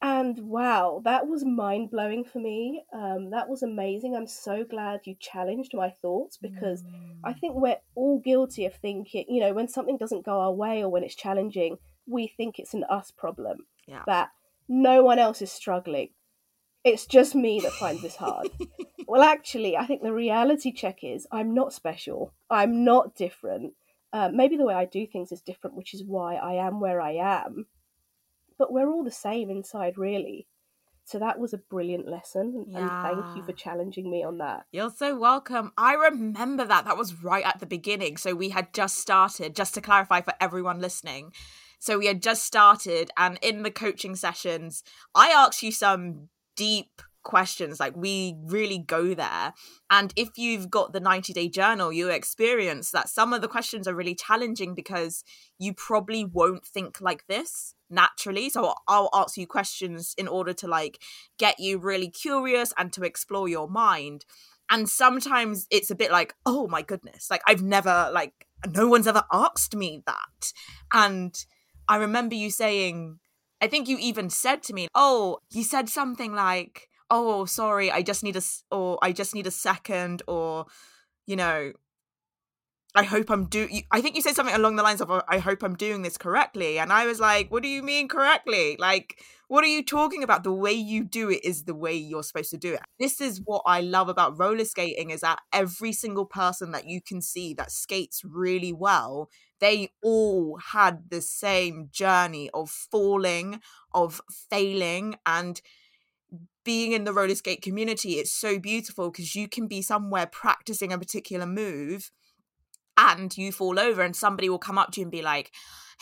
And 0.02 0.36
wow, 0.40 1.00
that 1.04 1.28
was 1.28 1.44
mind 1.44 1.92
blowing 1.92 2.24
for 2.24 2.40
me. 2.40 2.84
Um, 2.92 3.30
that 3.30 3.48
was 3.48 3.62
amazing. 3.62 4.16
I'm 4.16 4.26
so 4.26 4.64
glad 4.64 5.02
you 5.04 5.14
challenged 5.20 5.74
my 5.74 5.90
thoughts 5.90 6.36
because 6.36 6.82
I 7.22 7.32
think 7.32 7.54
we're 7.54 7.78
all 7.94 8.18
guilty 8.18 8.66
of 8.66 8.74
thinking, 8.74 9.24
you 9.28 9.40
know, 9.40 9.52
when 9.52 9.68
something 9.68 9.96
doesn't 9.96 10.24
go 10.24 10.40
our 10.40 10.52
way 10.52 10.82
or 10.82 10.88
when 10.88 11.04
it's 11.04 11.14
challenging, 11.14 11.78
we 12.08 12.26
think 12.26 12.58
it's 12.58 12.74
an 12.74 12.82
us 12.90 13.12
problem. 13.12 13.66
Yeah. 13.86 14.02
That 14.06 14.30
no 14.68 15.04
one 15.04 15.20
else 15.20 15.40
is 15.40 15.52
struggling. 15.52 16.08
It's 16.82 17.06
just 17.06 17.36
me 17.36 17.60
that 17.60 17.72
finds 17.72 18.02
this 18.02 18.16
hard. 18.16 18.50
well, 19.06 19.22
actually, 19.22 19.76
I 19.76 19.86
think 19.86 20.02
the 20.02 20.12
reality 20.12 20.72
check 20.72 21.04
is 21.04 21.28
I'm 21.30 21.54
not 21.54 21.72
special. 21.72 22.34
I'm 22.50 22.82
not 22.82 23.14
different. 23.14 23.74
Uh, 24.12 24.30
maybe 24.34 24.56
the 24.56 24.66
way 24.66 24.74
I 24.74 24.84
do 24.84 25.06
things 25.06 25.30
is 25.30 25.40
different, 25.42 25.76
which 25.76 25.94
is 25.94 26.02
why 26.02 26.34
I 26.34 26.54
am 26.54 26.80
where 26.80 27.00
I 27.00 27.12
am. 27.12 27.66
But 28.62 28.72
we're 28.72 28.88
all 28.88 29.02
the 29.02 29.10
same 29.10 29.50
inside, 29.50 29.98
really. 29.98 30.46
So 31.04 31.18
that 31.18 31.40
was 31.40 31.52
a 31.52 31.58
brilliant 31.58 32.06
lesson, 32.06 32.66
and 32.72 32.88
thank 32.88 33.36
you 33.36 33.42
for 33.42 33.50
challenging 33.50 34.08
me 34.08 34.22
on 34.22 34.38
that. 34.38 34.66
You're 34.70 34.92
so 34.96 35.18
welcome. 35.18 35.72
I 35.76 35.94
remember 35.94 36.64
that. 36.64 36.84
That 36.84 36.96
was 36.96 37.24
right 37.24 37.44
at 37.44 37.58
the 37.58 37.66
beginning. 37.66 38.18
So 38.18 38.36
we 38.36 38.50
had 38.50 38.72
just 38.72 38.98
started, 38.98 39.56
just 39.56 39.74
to 39.74 39.80
clarify 39.80 40.20
for 40.20 40.34
everyone 40.40 40.78
listening. 40.78 41.32
So 41.80 41.98
we 41.98 42.06
had 42.06 42.22
just 42.22 42.44
started, 42.44 43.10
and 43.16 43.36
in 43.42 43.64
the 43.64 43.72
coaching 43.72 44.14
sessions, 44.14 44.84
I 45.12 45.30
asked 45.30 45.64
you 45.64 45.72
some 45.72 46.28
deep 46.54 47.02
questions. 47.24 47.80
Like 47.80 47.96
we 47.96 48.36
really 48.44 48.78
go 48.78 49.12
there. 49.12 49.54
And 49.90 50.12
if 50.14 50.38
you've 50.38 50.70
got 50.70 50.92
the 50.92 51.00
90 51.00 51.32
day 51.32 51.48
journal, 51.48 51.92
you 51.92 52.10
experience 52.10 52.92
that 52.92 53.08
some 53.08 53.32
of 53.32 53.40
the 53.40 53.48
questions 53.48 53.88
are 53.88 53.94
really 53.94 54.14
challenging 54.14 54.76
because 54.76 55.24
you 55.58 55.74
probably 55.74 56.24
won't 56.24 56.64
think 56.64 57.00
like 57.00 57.26
this 57.26 57.74
naturally. 57.92 58.50
So 58.50 58.74
I'll 58.88 59.10
ask 59.12 59.36
you 59.36 59.46
questions 59.46 60.14
in 60.18 60.26
order 60.26 60.52
to 60.54 60.66
like 60.66 61.00
get 61.38 61.60
you 61.60 61.78
really 61.78 62.08
curious 62.08 62.72
and 62.76 62.92
to 62.94 63.04
explore 63.04 63.48
your 63.48 63.68
mind. 63.68 64.24
And 64.70 64.88
sometimes 64.88 65.66
it's 65.70 65.90
a 65.90 65.94
bit 65.94 66.10
like, 66.10 66.34
oh 66.46 66.66
my 66.66 66.82
goodness, 66.82 67.30
like 67.30 67.42
I've 67.46 67.62
never, 67.62 68.10
like, 68.12 68.32
no 68.74 68.88
one's 68.88 69.06
ever 69.06 69.24
asked 69.30 69.76
me 69.76 70.02
that. 70.06 70.52
And 70.92 71.36
I 71.88 71.96
remember 71.96 72.34
you 72.34 72.50
saying, 72.50 73.18
I 73.60 73.66
think 73.66 73.86
you 73.86 73.98
even 74.00 74.30
said 74.30 74.62
to 74.64 74.72
me, 74.72 74.88
oh, 74.94 75.38
you 75.50 75.62
said 75.62 75.88
something 75.88 76.32
like, 76.32 76.88
oh, 77.10 77.44
sorry, 77.44 77.90
I 77.90 78.02
just 78.02 78.22
need 78.22 78.36
a, 78.36 78.42
or 78.70 78.98
I 79.02 79.12
just 79.12 79.34
need 79.34 79.46
a 79.46 79.50
second, 79.50 80.22
or, 80.26 80.66
you 81.26 81.36
know, 81.36 81.72
I 82.94 83.04
hope 83.04 83.30
I'm 83.30 83.46
do. 83.46 83.68
I 83.90 84.02
think 84.02 84.16
you 84.16 84.22
said 84.22 84.34
something 84.34 84.54
along 84.54 84.76
the 84.76 84.82
lines 84.82 85.00
of, 85.00 85.10
"Oh, 85.10 85.22
"I 85.26 85.38
hope 85.38 85.62
I'm 85.62 85.76
doing 85.76 86.02
this 86.02 86.18
correctly," 86.18 86.78
and 86.78 86.92
I 86.92 87.06
was 87.06 87.20
like, 87.20 87.50
"What 87.50 87.62
do 87.62 87.68
you 87.68 87.82
mean 87.82 88.06
correctly? 88.06 88.76
Like, 88.78 89.22
what 89.48 89.64
are 89.64 89.68
you 89.68 89.82
talking 89.82 90.22
about? 90.22 90.44
The 90.44 90.52
way 90.52 90.72
you 90.72 91.02
do 91.04 91.30
it 91.30 91.42
is 91.42 91.64
the 91.64 91.74
way 91.74 91.94
you're 91.94 92.22
supposed 92.22 92.50
to 92.50 92.58
do 92.58 92.74
it." 92.74 92.80
This 92.98 93.20
is 93.20 93.40
what 93.44 93.62
I 93.64 93.80
love 93.80 94.08
about 94.10 94.38
roller 94.38 94.66
skating: 94.66 95.08
is 95.10 95.22
that 95.22 95.40
every 95.54 95.92
single 95.94 96.26
person 96.26 96.72
that 96.72 96.86
you 96.86 97.00
can 97.00 97.22
see 97.22 97.54
that 97.54 97.72
skates 97.72 98.22
really 98.24 98.74
well, 98.74 99.30
they 99.58 99.88
all 100.02 100.58
had 100.58 101.08
the 101.08 101.22
same 101.22 101.88
journey 101.92 102.50
of 102.52 102.70
falling, 102.70 103.62
of 103.94 104.20
failing, 104.50 105.16
and 105.24 105.62
being 106.64 106.92
in 106.92 107.04
the 107.04 107.12
roller 107.12 107.34
skate 107.34 107.62
community. 107.62 108.14
It's 108.18 108.32
so 108.32 108.58
beautiful 108.58 109.10
because 109.10 109.34
you 109.34 109.48
can 109.48 109.66
be 109.66 109.82
somewhere 109.82 110.26
practicing 110.26 110.92
a 110.92 110.98
particular 110.98 111.46
move 111.46 112.10
and 112.96 113.36
you 113.36 113.52
fall 113.52 113.78
over 113.78 114.02
and 114.02 114.14
somebody 114.14 114.48
will 114.48 114.58
come 114.58 114.78
up 114.78 114.92
to 114.92 115.00
you 115.00 115.04
and 115.04 115.12
be 115.12 115.22
like 115.22 115.50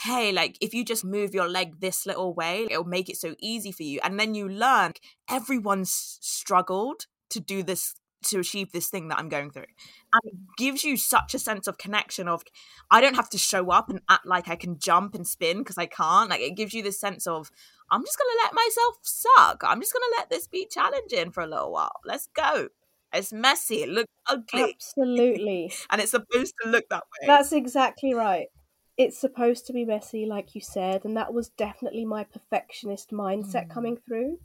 hey 0.05 0.33
like 0.33 0.57
if 0.61 0.73
you 0.73 0.85
just 0.85 1.05
move 1.05 1.35
your 1.35 1.49
leg 1.49 1.81
this 1.81 2.07
little 2.07 2.33
way 2.35 2.67
it'll 2.71 2.85
make 2.85 3.09
it 3.09 3.17
so 3.17 3.35
easy 3.41 3.73
for 3.73 3.83
you. 3.83 4.01
And 4.03 4.19
then 4.19 4.35
you 4.35 4.49
learn 4.49 4.93
everyone's 5.29 6.19
struggled 6.21 7.07
to 7.31 7.41
do 7.41 7.63
this 7.63 7.95
to 8.23 8.39
achieve 8.39 8.71
this 8.73 8.89
thing 8.89 9.09
that 9.09 9.19
i'm 9.19 9.29
going 9.29 9.51
through. 9.51 9.65
And 10.13 10.23
it 10.25 10.35
gives 10.59 10.85
you 10.85 10.97
such 10.97 11.35
a 11.35 11.39
sense 11.39 11.67
of 11.67 11.79
connection 11.79 12.29
of 12.29 12.43
i 12.91 13.01
don't 13.01 13.17
have 13.17 13.31
to 13.31 13.39
show 13.39 13.71
up 13.71 13.91
and 13.91 14.01
act 14.09 14.27
like 14.27 14.49
i 14.49 14.57
can 14.57 14.79
jump 14.79 15.15
and 15.15 15.27
spin 15.27 15.59
because 15.59 15.79
i 15.79 15.87
can't. 15.87 16.31
Like 16.31 16.41
it 16.41 16.57
gives 16.57 16.75
you 16.75 16.83
this 16.83 17.01
sense 17.01 17.27
of 17.27 17.51
i'm 17.91 18.05
just 18.05 18.19
gonna 18.19 18.43
let 18.43 18.55
myself 18.55 18.97
suck. 19.03 19.63
I'm 19.67 19.81
just 19.81 19.93
gonna 19.93 20.17
let 20.17 20.31
this 20.31 20.47
be 20.49 20.67
challenging 20.71 21.31
for 21.31 21.43
a 21.43 21.47
little 21.47 21.73
while. 21.73 22.01
Let's 22.05 22.29
go 22.35 22.69
it's 23.13 23.33
messy 23.33 23.83
it 23.83 23.89
looks 23.89 24.13
ugly 24.29 24.79
Absolutely. 24.83 25.73
and 25.91 26.01
it's 26.01 26.13
supposed 26.13 26.55
to 26.63 26.69
look 26.71 26.85
that 26.91 27.05
way. 27.23 27.29
That's 27.29 27.53
exactly 27.53 28.13
right. 28.15 28.49
It's 28.97 29.19
supposed 29.19 29.67
to 29.67 29.73
be 29.73 29.85
messy, 29.85 30.27
like 30.27 30.55
you 30.55 30.61
said, 30.61 31.05
and 31.05 31.17
that 31.17 31.33
was 31.33 31.49
definitely 31.51 32.05
my 32.05 32.25
perfectionist 32.25 33.11
mindset 33.11 33.69
Mm. 33.69 33.71
coming 33.71 33.97
through. 33.97 34.41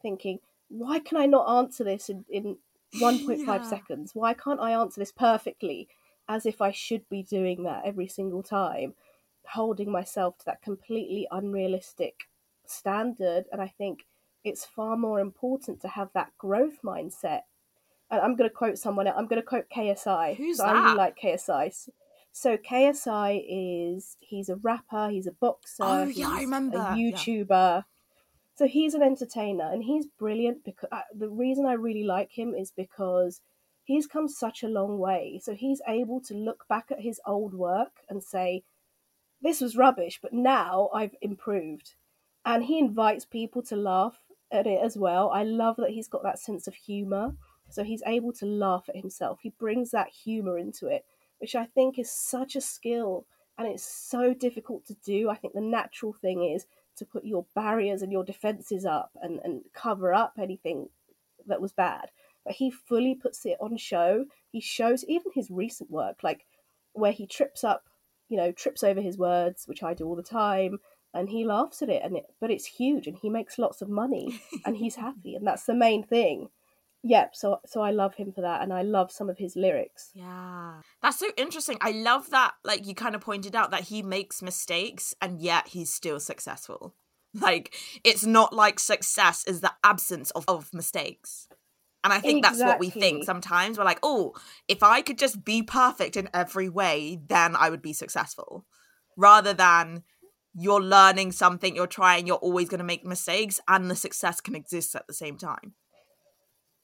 Thinking, 0.00 0.40
why 0.68 1.00
can 1.00 1.16
I 1.18 1.26
not 1.26 1.48
answer 1.58 1.84
this 1.84 2.08
in, 2.08 2.24
in 2.28 2.58
1.5 2.92 3.64
Yeah. 3.64 3.64
seconds? 3.64 4.14
Why 4.14 4.32
can't 4.34 4.60
I 4.60 4.72
answer 4.72 5.00
this 5.00 5.12
perfectly 5.12 5.88
as 6.28 6.46
if 6.46 6.60
I 6.62 6.70
should 6.70 7.08
be 7.08 7.22
doing 7.22 7.64
that 7.64 7.84
every 7.84 8.08
single 8.08 8.42
time? 8.42 8.94
Holding 9.48 9.90
myself 9.90 10.38
to 10.38 10.44
that 10.46 10.62
completely 10.62 11.26
unrealistic 11.30 12.28
standard. 12.66 13.46
And 13.52 13.60
I 13.60 13.68
think 13.68 14.06
it's 14.44 14.64
far 14.64 14.96
more 14.96 15.20
important 15.20 15.80
to 15.82 15.88
have 15.88 16.12
that 16.14 16.32
growth 16.38 16.80
mindset. 16.82 17.42
And 18.10 18.20
I'm 18.20 18.36
going 18.36 18.48
to 18.48 18.54
quote 18.54 18.78
someone. 18.78 19.06
I'm 19.06 19.26
going 19.26 19.40
to 19.40 19.46
quote 19.46 19.66
KSI. 19.74 20.36
Who's 20.36 20.58
so 20.58 20.64
I 20.64 20.72
really 20.72 20.96
like 20.96 21.18
KSI. 21.18 21.88
So 22.32 22.56
KSI 22.56 23.44
is 23.48 24.16
he's 24.20 24.48
a 24.48 24.56
rapper, 24.56 25.08
he's 25.10 25.26
a 25.26 25.32
boxer, 25.32 25.82
Oh, 25.84 26.04
yeah, 26.04 26.28
I 26.28 26.34
he's 26.34 26.40
remember 26.44 26.76
a 26.76 26.80
that, 26.80 26.98
yeah. 26.98 27.12
YouTuber. 27.12 27.84
So 28.54 28.66
he's 28.66 28.94
an 28.94 29.02
entertainer, 29.02 29.70
and 29.70 29.82
he's 29.84 30.06
brilliant. 30.06 30.64
Because 30.64 30.88
uh, 30.92 31.02
the 31.14 31.28
reason 31.28 31.66
I 31.66 31.74
really 31.74 32.04
like 32.04 32.30
him 32.32 32.54
is 32.54 32.70
because 32.70 33.40
he's 33.84 34.06
come 34.06 34.28
such 34.28 34.62
a 34.62 34.68
long 34.68 34.98
way. 34.98 35.40
So 35.42 35.54
he's 35.54 35.80
able 35.86 36.20
to 36.22 36.34
look 36.34 36.66
back 36.68 36.90
at 36.90 37.00
his 37.00 37.20
old 37.26 37.54
work 37.54 37.92
and 38.08 38.22
say, 38.22 38.64
"This 39.42 39.60
was 39.60 39.76
rubbish, 39.76 40.18
but 40.22 40.32
now 40.32 40.90
I've 40.94 41.14
improved." 41.20 41.94
And 42.44 42.64
he 42.64 42.78
invites 42.78 43.24
people 43.24 43.62
to 43.64 43.76
laugh 43.76 44.18
at 44.50 44.66
it 44.66 44.80
as 44.82 44.96
well. 44.96 45.30
I 45.30 45.42
love 45.44 45.76
that 45.76 45.90
he's 45.90 46.08
got 46.08 46.22
that 46.22 46.38
sense 46.38 46.66
of 46.66 46.74
humor. 46.74 47.34
So 47.70 47.84
he's 47.84 48.02
able 48.06 48.32
to 48.34 48.46
laugh 48.46 48.88
at 48.88 48.96
himself. 48.96 49.40
He 49.42 49.50
brings 49.50 49.90
that 49.90 50.08
humor 50.08 50.58
into 50.58 50.86
it, 50.86 51.04
which 51.38 51.54
I 51.54 51.66
think 51.66 51.98
is 51.98 52.10
such 52.10 52.56
a 52.56 52.60
skill 52.60 53.26
and 53.58 53.66
it's 53.66 53.84
so 53.84 54.32
difficult 54.32 54.86
to 54.86 54.94
do. 55.04 55.28
I 55.28 55.34
think 55.34 55.52
the 55.52 55.60
natural 55.60 56.12
thing 56.12 56.44
is 56.44 56.66
to 56.96 57.04
put 57.04 57.24
your 57.24 57.44
barriers 57.54 58.02
and 58.02 58.12
your 58.12 58.24
defenses 58.24 58.86
up 58.86 59.10
and, 59.20 59.40
and 59.42 59.62
cover 59.74 60.14
up 60.14 60.34
anything 60.38 60.88
that 61.46 61.60
was 61.60 61.72
bad. 61.72 62.10
But 62.44 62.54
he 62.54 62.70
fully 62.70 63.16
puts 63.16 63.44
it 63.44 63.56
on 63.60 63.76
show. 63.76 64.26
He 64.50 64.60
shows 64.60 65.04
even 65.04 65.32
his 65.34 65.50
recent 65.50 65.90
work, 65.90 66.22
like 66.22 66.46
where 66.92 67.12
he 67.12 67.26
trips 67.26 67.64
up, 67.64 67.88
you 68.28 68.36
know, 68.36 68.52
trips 68.52 68.84
over 68.84 69.00
his 69.00 69.18
words, 69.18 69.66
which 69.66 69.82
I 69.82 69.92
do 69.92 70.06
all 70.06 70.16
the 70.16 70.22
time, 70.22 70.78
and 71.12 71.28
he 71.28 71.44
laughs 71.44 71.82
at 71.82 71.88
it. 71.88 72.02
And 72.04 72.16
it, 72.16 72.26
but 72.40 72.50
it's 72.50 72.66
huge, 72.66 73.06
and 73.08 73.18
he 73.18 73.28
makes 73.28 73.58
lots 73.58 73.82
of 73.82 73.88
money, 73.88 74.40
and 74.64 74.76
he's 74.76 74.94
happy, 74.94 75.34
and 75.34 75.46
that's 75.46 75.64
the 75.64 75.74
main 75.74 76.04
thing. 76.04 76.48
Yep. 77.04 77.36
So 77.36 77.60
so 77.64 77.80
I 77.80 77.90
love 77.90 78.14
him 78.14 78.32
for 78.32 78.40
that, 78.40 78.62
and 78.62 78.72
I 78.72 78.82
love 78.82 79.12
some 79.12 79.30
of 79.30 79.38
his 79.38 79.56
lyrics. 79.56 80.10
Yeah. 80.14 80.80
That's 81.02 81.18
so 81.18 81.30
interesting. 81.36 81.78
I 81.80 81.92
love 81.92 82.30
that, 82.30 82.54
like, 82.64 82.86
you 82.86 82.94
kind 82.94 83.14
of 83.14 83.20
pointed 83.20 83.54
out 83.54 83.70
that 83.70 83.84
he 83.84 84.02
makes 84.02 84.42
mistakes 84.42 85.14
and 85.22 85.40
yet 85.40 85.68
he's 85.68 85.92
still 85.92 86.20
successful. 86.20 86.94
Like, 87.34 87.74
it's 88.04 88.24
not 88.24 88.54
like 88.54 88.80
success 88.80 89.44
is 89.46 89.60
the 89.60 89.72
absence 89.84 90.30
of, 90.30 90.46
of 90.48 90.72
mistakes. 90.72 91.46
And 92.02 92.10
I 92.10 92.20
think 92.20 92.42
that's 92.42 92.58
what 92.58 92.80
we 92.80 92.88
think 92.88 93.24
sometimes. 93.24 93.76
We're 93.76 93.84
like, 93.84 93.98
oh, 94.02 94.32
if 94.66 94.82
I 94.82 95.02
could 95.02 95.18
just 95.18 95.44
be 95.44 95.62
perfect 95.62 96.16
in 96.16 96.30
every 96.32 96.70
way, 96.70 97.20
then 97.28 97.54
I 97.54 97.68
would 97.68 97.82
be 97.82 97.92
successful. 97.92 98.64
Rather 99.16 99.52
than 99.52 100.04
you're 100.54 100.80
learning 100.80 101.32
something, 101.32 101.76
you're 101.76 101.86
trying, 101.86 102.26
you're 102.26 102.36
always 102.36 102.70
going 102.70 102.78
to 102.78 102.84
make 102.84 103.04
mistakes, 103.04 103.60
and 103.68 103.90
the 103.90 103.94
success 103.94 104.40
can 104.40 104.54
exist 104.54 104.96
at 104.96 105.06
the 105.06 105.14
same 105.14 105.36
time. 105.36 105.74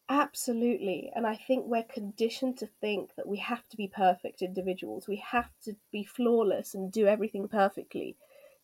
Absolutely. 0.09 1.11
And 1.15 1.27
I 1.27 1.37
think 1.37 1.67
we're 1.67 1.83
conditioned 1.83 2.59
to 2.59 2.67
think 2.81 3.15
that 3.17 3.27
we 3.27 3.39
have 3.39 3.67
to 3.69 3.77
be 3.77 3.89
perfect 3.89 4.43
individuals. 4.43 5.09
We 5.09 5.17
have 5.17 5.51
to 5.65 5.77
be 5.91 6.05
flawless 6.05 6.75
and 6.75 6.93
do 6.93 7.07
everything 7.07 7.49
perfectly. 7.49 8.17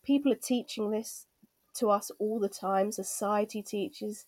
People 0.05 0.33
are 0.33 0.37
teaching 0.37 0.91
this 0.91 1.27
to 1.75 1.91
us 1.91 2.11
all 2.19 2.39
the 2.39 2.49
time. 2.49 2.93
Society 2.93 3.63
teaches 3.63 4.27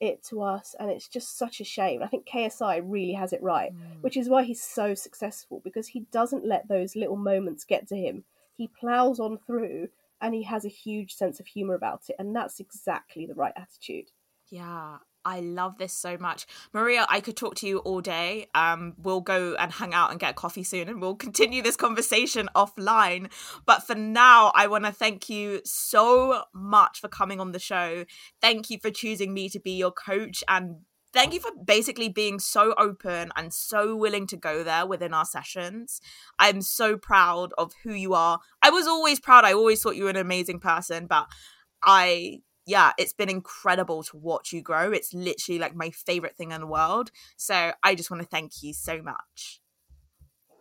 it 0.00 0.24
to 0.24 0.42
us, 0.42 0.74
and 0.80 0.90
it's 0.90 1.06
just 1.06 1.36
such 1.36 1.60
a 1.60 1.64
shame. 1.64 2.02
I 2.02 2.06
think 2.06 2.26
KSI 2.26 2.82
really 2.84 3.12
has 3.12 3.32
it 3.32 3.42
right, 3.42 3.72
mm. 3.72 4.02
which 4.02 4.16
is 4.16 4.28
why 4.28 4.44
he's 4.44 4.62
so 4.62 4.94
successful 4.94 5.60
because 5.62 5.88
he 5.88 6.06
doesn't 6.10 6.46
let 6.46 6.68
those 6.68 6.96
little 6.96 7.16
moments 7.16 7.64
get 7.64 7.86
to 7.88 7.96
him. 7.96 8.24
He 8.56 8.66
plows 8.66 9.20
on 9.20 9.38
through 9.38 9.88
and 10.20 10.34
he 10.34 10.42
has 10.44 10.64
a 10.64 10.68
huge 10.68 11.14
sense 11.14 11.38
of 11.38 11.46
humor 11.46 11.74
about 11.74 12.02
it, 12.08 12.16
and 12.18 12.34
that's 12.34 12.60
exactly 12.60 13.26
the 13.26 13.34
right 13.34 13.52
attitude. 13.56 14.10
Yeah, 14.48 14.96
I 15.24 15.40
love 15.40 15.78
this 15.78 15.92
so 15.92 16.16
much. 16.18 16.46
Maria, 16.72 17.06
I 17.08 17.20
could 17.20 17.36
talk 17.36 17.54
to 17.56 17.66
you 17.66 17.78
all 17.78 18.00
day. 18.00 18.48
Um, 18.54 18.94
we'll 18.98 19.20
go 19.20 19.54
and 19.54 19.70
hang 19.72 19.94
out 19.94 20.10
and 20.10 20.20
get 20.20 20.36
coffee 20.36 20.64
soon 20.64 20.88
and 20.88 21.00
we'll 21.00 21.14
continue 21.16 21.62
this 21.62 21.76
conversation 21.76 22.48
offline. 22.54 23.30
But 23.66 23.86
for 23.86 23.94
now, 23.94 24.52
I 24.54 24.66
want 24.66 24.84
to 24.84 24.92
thank 24.92 25.28
you 25.28 25.60
so 25.64 26.44
much 26.54 27.00
for 27.00 27.08
coming 27.08 27.40
on 27.40 27.52
the 27.52 27.58
show. 27.58 28.04
Thank 28.40 28.70
you 28.70 28.78
for 28.78 28.90
choosing 28.90 29.34
me 29.34 29.48
to 29.50 29.60
be 29.60 29.72
your 29.72 29.92
coach 29.92 30.42
and 30.48 30.76
thank 31.12 31.34
you 31.34 31.40
for 31.40 31.50
basically 31.64 32.08
being 32.08 32.38
so 32.38 32.74
open 32.78 33.30
and 33.36 33.52
so 33.52 33.96
willing 33.96 34.26
to 34.28 34.36
go 34.36 34.62
there 34.62 34.86
within 34.86 35.12
our 35.12 35.24
sessions. 35.24 36.00
I'm 36.38 36.62
so 36.62 36.96
proud 36.96 37.52
of 37.58 37.72
who 37.82 37.92
you 37.92 38.14
are. 38.14 38.38
I 38.62 38.70
was 38.70 38.86
always 38.86 39.20
proud. 39.20 39.44
I 39.44 39.52
always 39.52 39.82
thought 39.82 39.96
you 39.96 40.04
were 40.04 40.10
an 40.10 40.16
amazing 40.16 40.60
person, 40.60 41.06
but 41.06 41.26
I 41.82 42.40
yeah, 42.70 42.92
it's 42.96 43.12
been 43.12 43.28
incredible 43.28 44.04
to 44.04 44.16
watch 44.16 44.52
you 44.52 44.62
grow. 44.62 44.92
It's 44.92 45.12
literally 45.12 45.58
like 45.58 45.74
my 45.74 45.90
favorite 45.90 46.36
thing 46.36 46.52
in 46.52 46.60
the 46.60 46.66
world. 46.66 47.10
So 47.36 47.72
I 47.82 47.96
just 47.96 48.10
want 48.10 48.22
to 48.22 48.28
thank 48.28 48.62
you 48.62 48.72
so 48.72 49.02
much. 49.02 49.60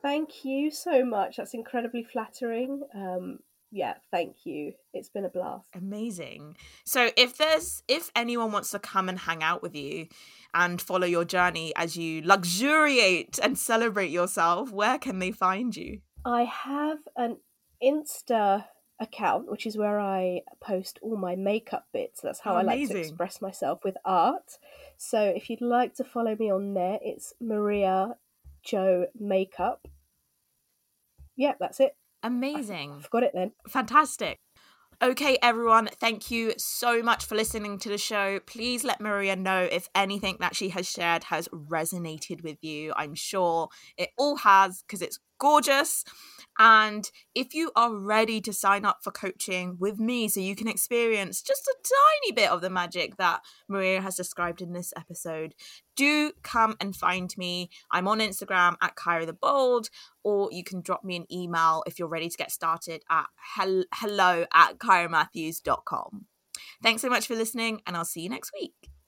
Thank 0.02 0.44
you 0.44 0.72
so 0.72 1.06
much. 1.06 1.38
That's 1.38 1.54
incredibly 1.54 2.04
flattering. 2.04 2.82
Um, 2.96 3.40
yeah, 3.72 3.96
thank 4.10 4.38
you. 4.46 4.74
It's 4.92 5.10
been 5.10 5.26
a 5.26 5.30
blast. 5.30 5.68
Amazing. 5.76 6.58
So 6.84 7.12
if 7.16 7.38
there's 7.38 7.84
if 7.88 8.10
anyone 8.16 8.52
wants 8.52 8.72
to 8.72 8.80
come 8.80 9.08
and 9.08 9.20
hang 9.20 9.44
out 9.44 9.62
with 9.62 9.76
you 9.76 10.08
and 10.56 10.82
follow 10.82 11.06
your 11.06 11.26
journey 11.26 11.74
as 11.76 11.96
you 11.96 12.24
luxuriate 12.24 13.38
and 13.44 13.56
celebrate 13.56 14.10
yourself, 14.10 14.72
where 14.72 14.98
can 14.98 15.20
they 15.20 15.32
find 15.32 15.76
you? 15.76 16.00
I 16.26 16.46
have 16.46 16.98
an 17.16 17.38
Insta 17.84 18.66
account, 19.00 19.50
which 19.50 19.66
is 19.66 19.78
where 19.78 20.00
I 20.00 20.42
post 20.60 21.00
all 21.02 21.16
my 21.16 21.36
makeup 21.36 21.88
bits. 21.94 22.22
That's 22.22 22.40
how 22.40 22.58
Amazing. 22.58 22.70
I 22.70 22.76
like 22.76 22.90
to 22.90 22.98
express 23.00 23.42
myself 23.42 23.84
with 23.84 23.96
art. 24.04 24.58
So 24.98 25.22
if 25.22 25.50
you'd 25.50 25.62
like 25.62 25.96
to 25.96 26.04
follow 26.04 26.36
me 26.36 26.52
on 26.52 26.74
there, 26.74 27.00
it's 27.02 27.34
Maria 27.40 28.16
Joe 28.64 29.08
Makeup. 29.18 29.88
Yeah, 31.36 31.54
that's 31.60 31.80
it. 31.80 31.96
Amazing. 32.24 32.96
I 33.00 33.02
forgot 33.02 33.24
it 33.24 33.32
then. 33.34 33.54
Fantastic. 33.68 34.40
Okay, 35.02 35.38
everyone, 35.42 35.88
thank 36.02 36.30
you 36.30 36.52
so 36.58 37.02
much 37.02 37.24
for 37.24 37.36
listening 37.36 37.80
to 37.80 37.88
the 37.88 37.98
show. 37.98 38.42
Please 38.46 38.84
let 38.84 39.00
Maria 39.00 39.38
know 39.38 39.62
if 39.72 39.88
anything 39.96 40.36
that 40.42 40.58
she 40.58 40.68
has 40.70 40.90
shared 40.90 41.24
has 41.26 41.48
resonated 41.48 42.44
with 42.44 42.58
you. 42.62 42.92
I'm 42.98 43.16
sure 43.16 43.70
it 43.96 44.10
all 44.18 44.36
has 44.36 44.82
because 44.82 45.02
it's 45.02 45.20
gorgeous. 45.40 46.04
And 46.62 47.10
if 47.34 47.54
you 47.54 47.72
are 47.78 47.96
ready 47.96 48.42
to 48.42 48.52
sign 48.52 48.84
up 48.84 49.00
for 49.02 49.12
coaching 49.12 49.78
with 49.80 49.98
me 49.98 50.28
so 50.28 50.42
you 50.42 50.58
can 50.58 50.68
experience 50.68 51.42
just 51.42 51.66
a 51.68 51.76
tiny 51.82 52.34
bit 52.34 52.52
of 52.52 52.60
the 52.60 52.70
magic 52.70 53.16
that 53.16 53.42
Maria 53.70 54.02
has 54.02 54.18
described 54.18 54.62
in 54.62 54.74
this 54.74 54.94
episode, 54.98 55.56
do 55.96 56.34
come 56.44 56.76
and 56.82 56.94
find 56.94 57.34
me. 57.38 57.70
I'm 57.92 58.10
on 58.10 58.20
Instagram 58.20 58.76
at 58.82 58.98
Kira 58.98 59.26
the 59.26 59.32
Bold, 59.32 59.90
or 60.22 60.50
you 60.52 60.66
can 60.66 60.82
drop 60.82 61.06
me 61.06 61.16
an 61.16 61.32
email 61.32 61.82
if 61.88 61.98
you're 61.98 62.10
ready 62.10 62.28
to 62.28 62.38
get 62.38 62.52
started 62.52 63.04
at 63.10 63.28
hello 63.56 64.46
at 64.54 64.78
kiramatthews.com. 64.80 66.26
Thanks 66.84 67.02
so 67.02 67.10
much 67.10 67.26
for 67.26 67.36
listening, 67.36 67.82
and 67.88 67.96
I'll 67.96 68.04
see 68.04 68.22
you 68.22 68.30
next 68.30 68.52
week. 68.54 68.99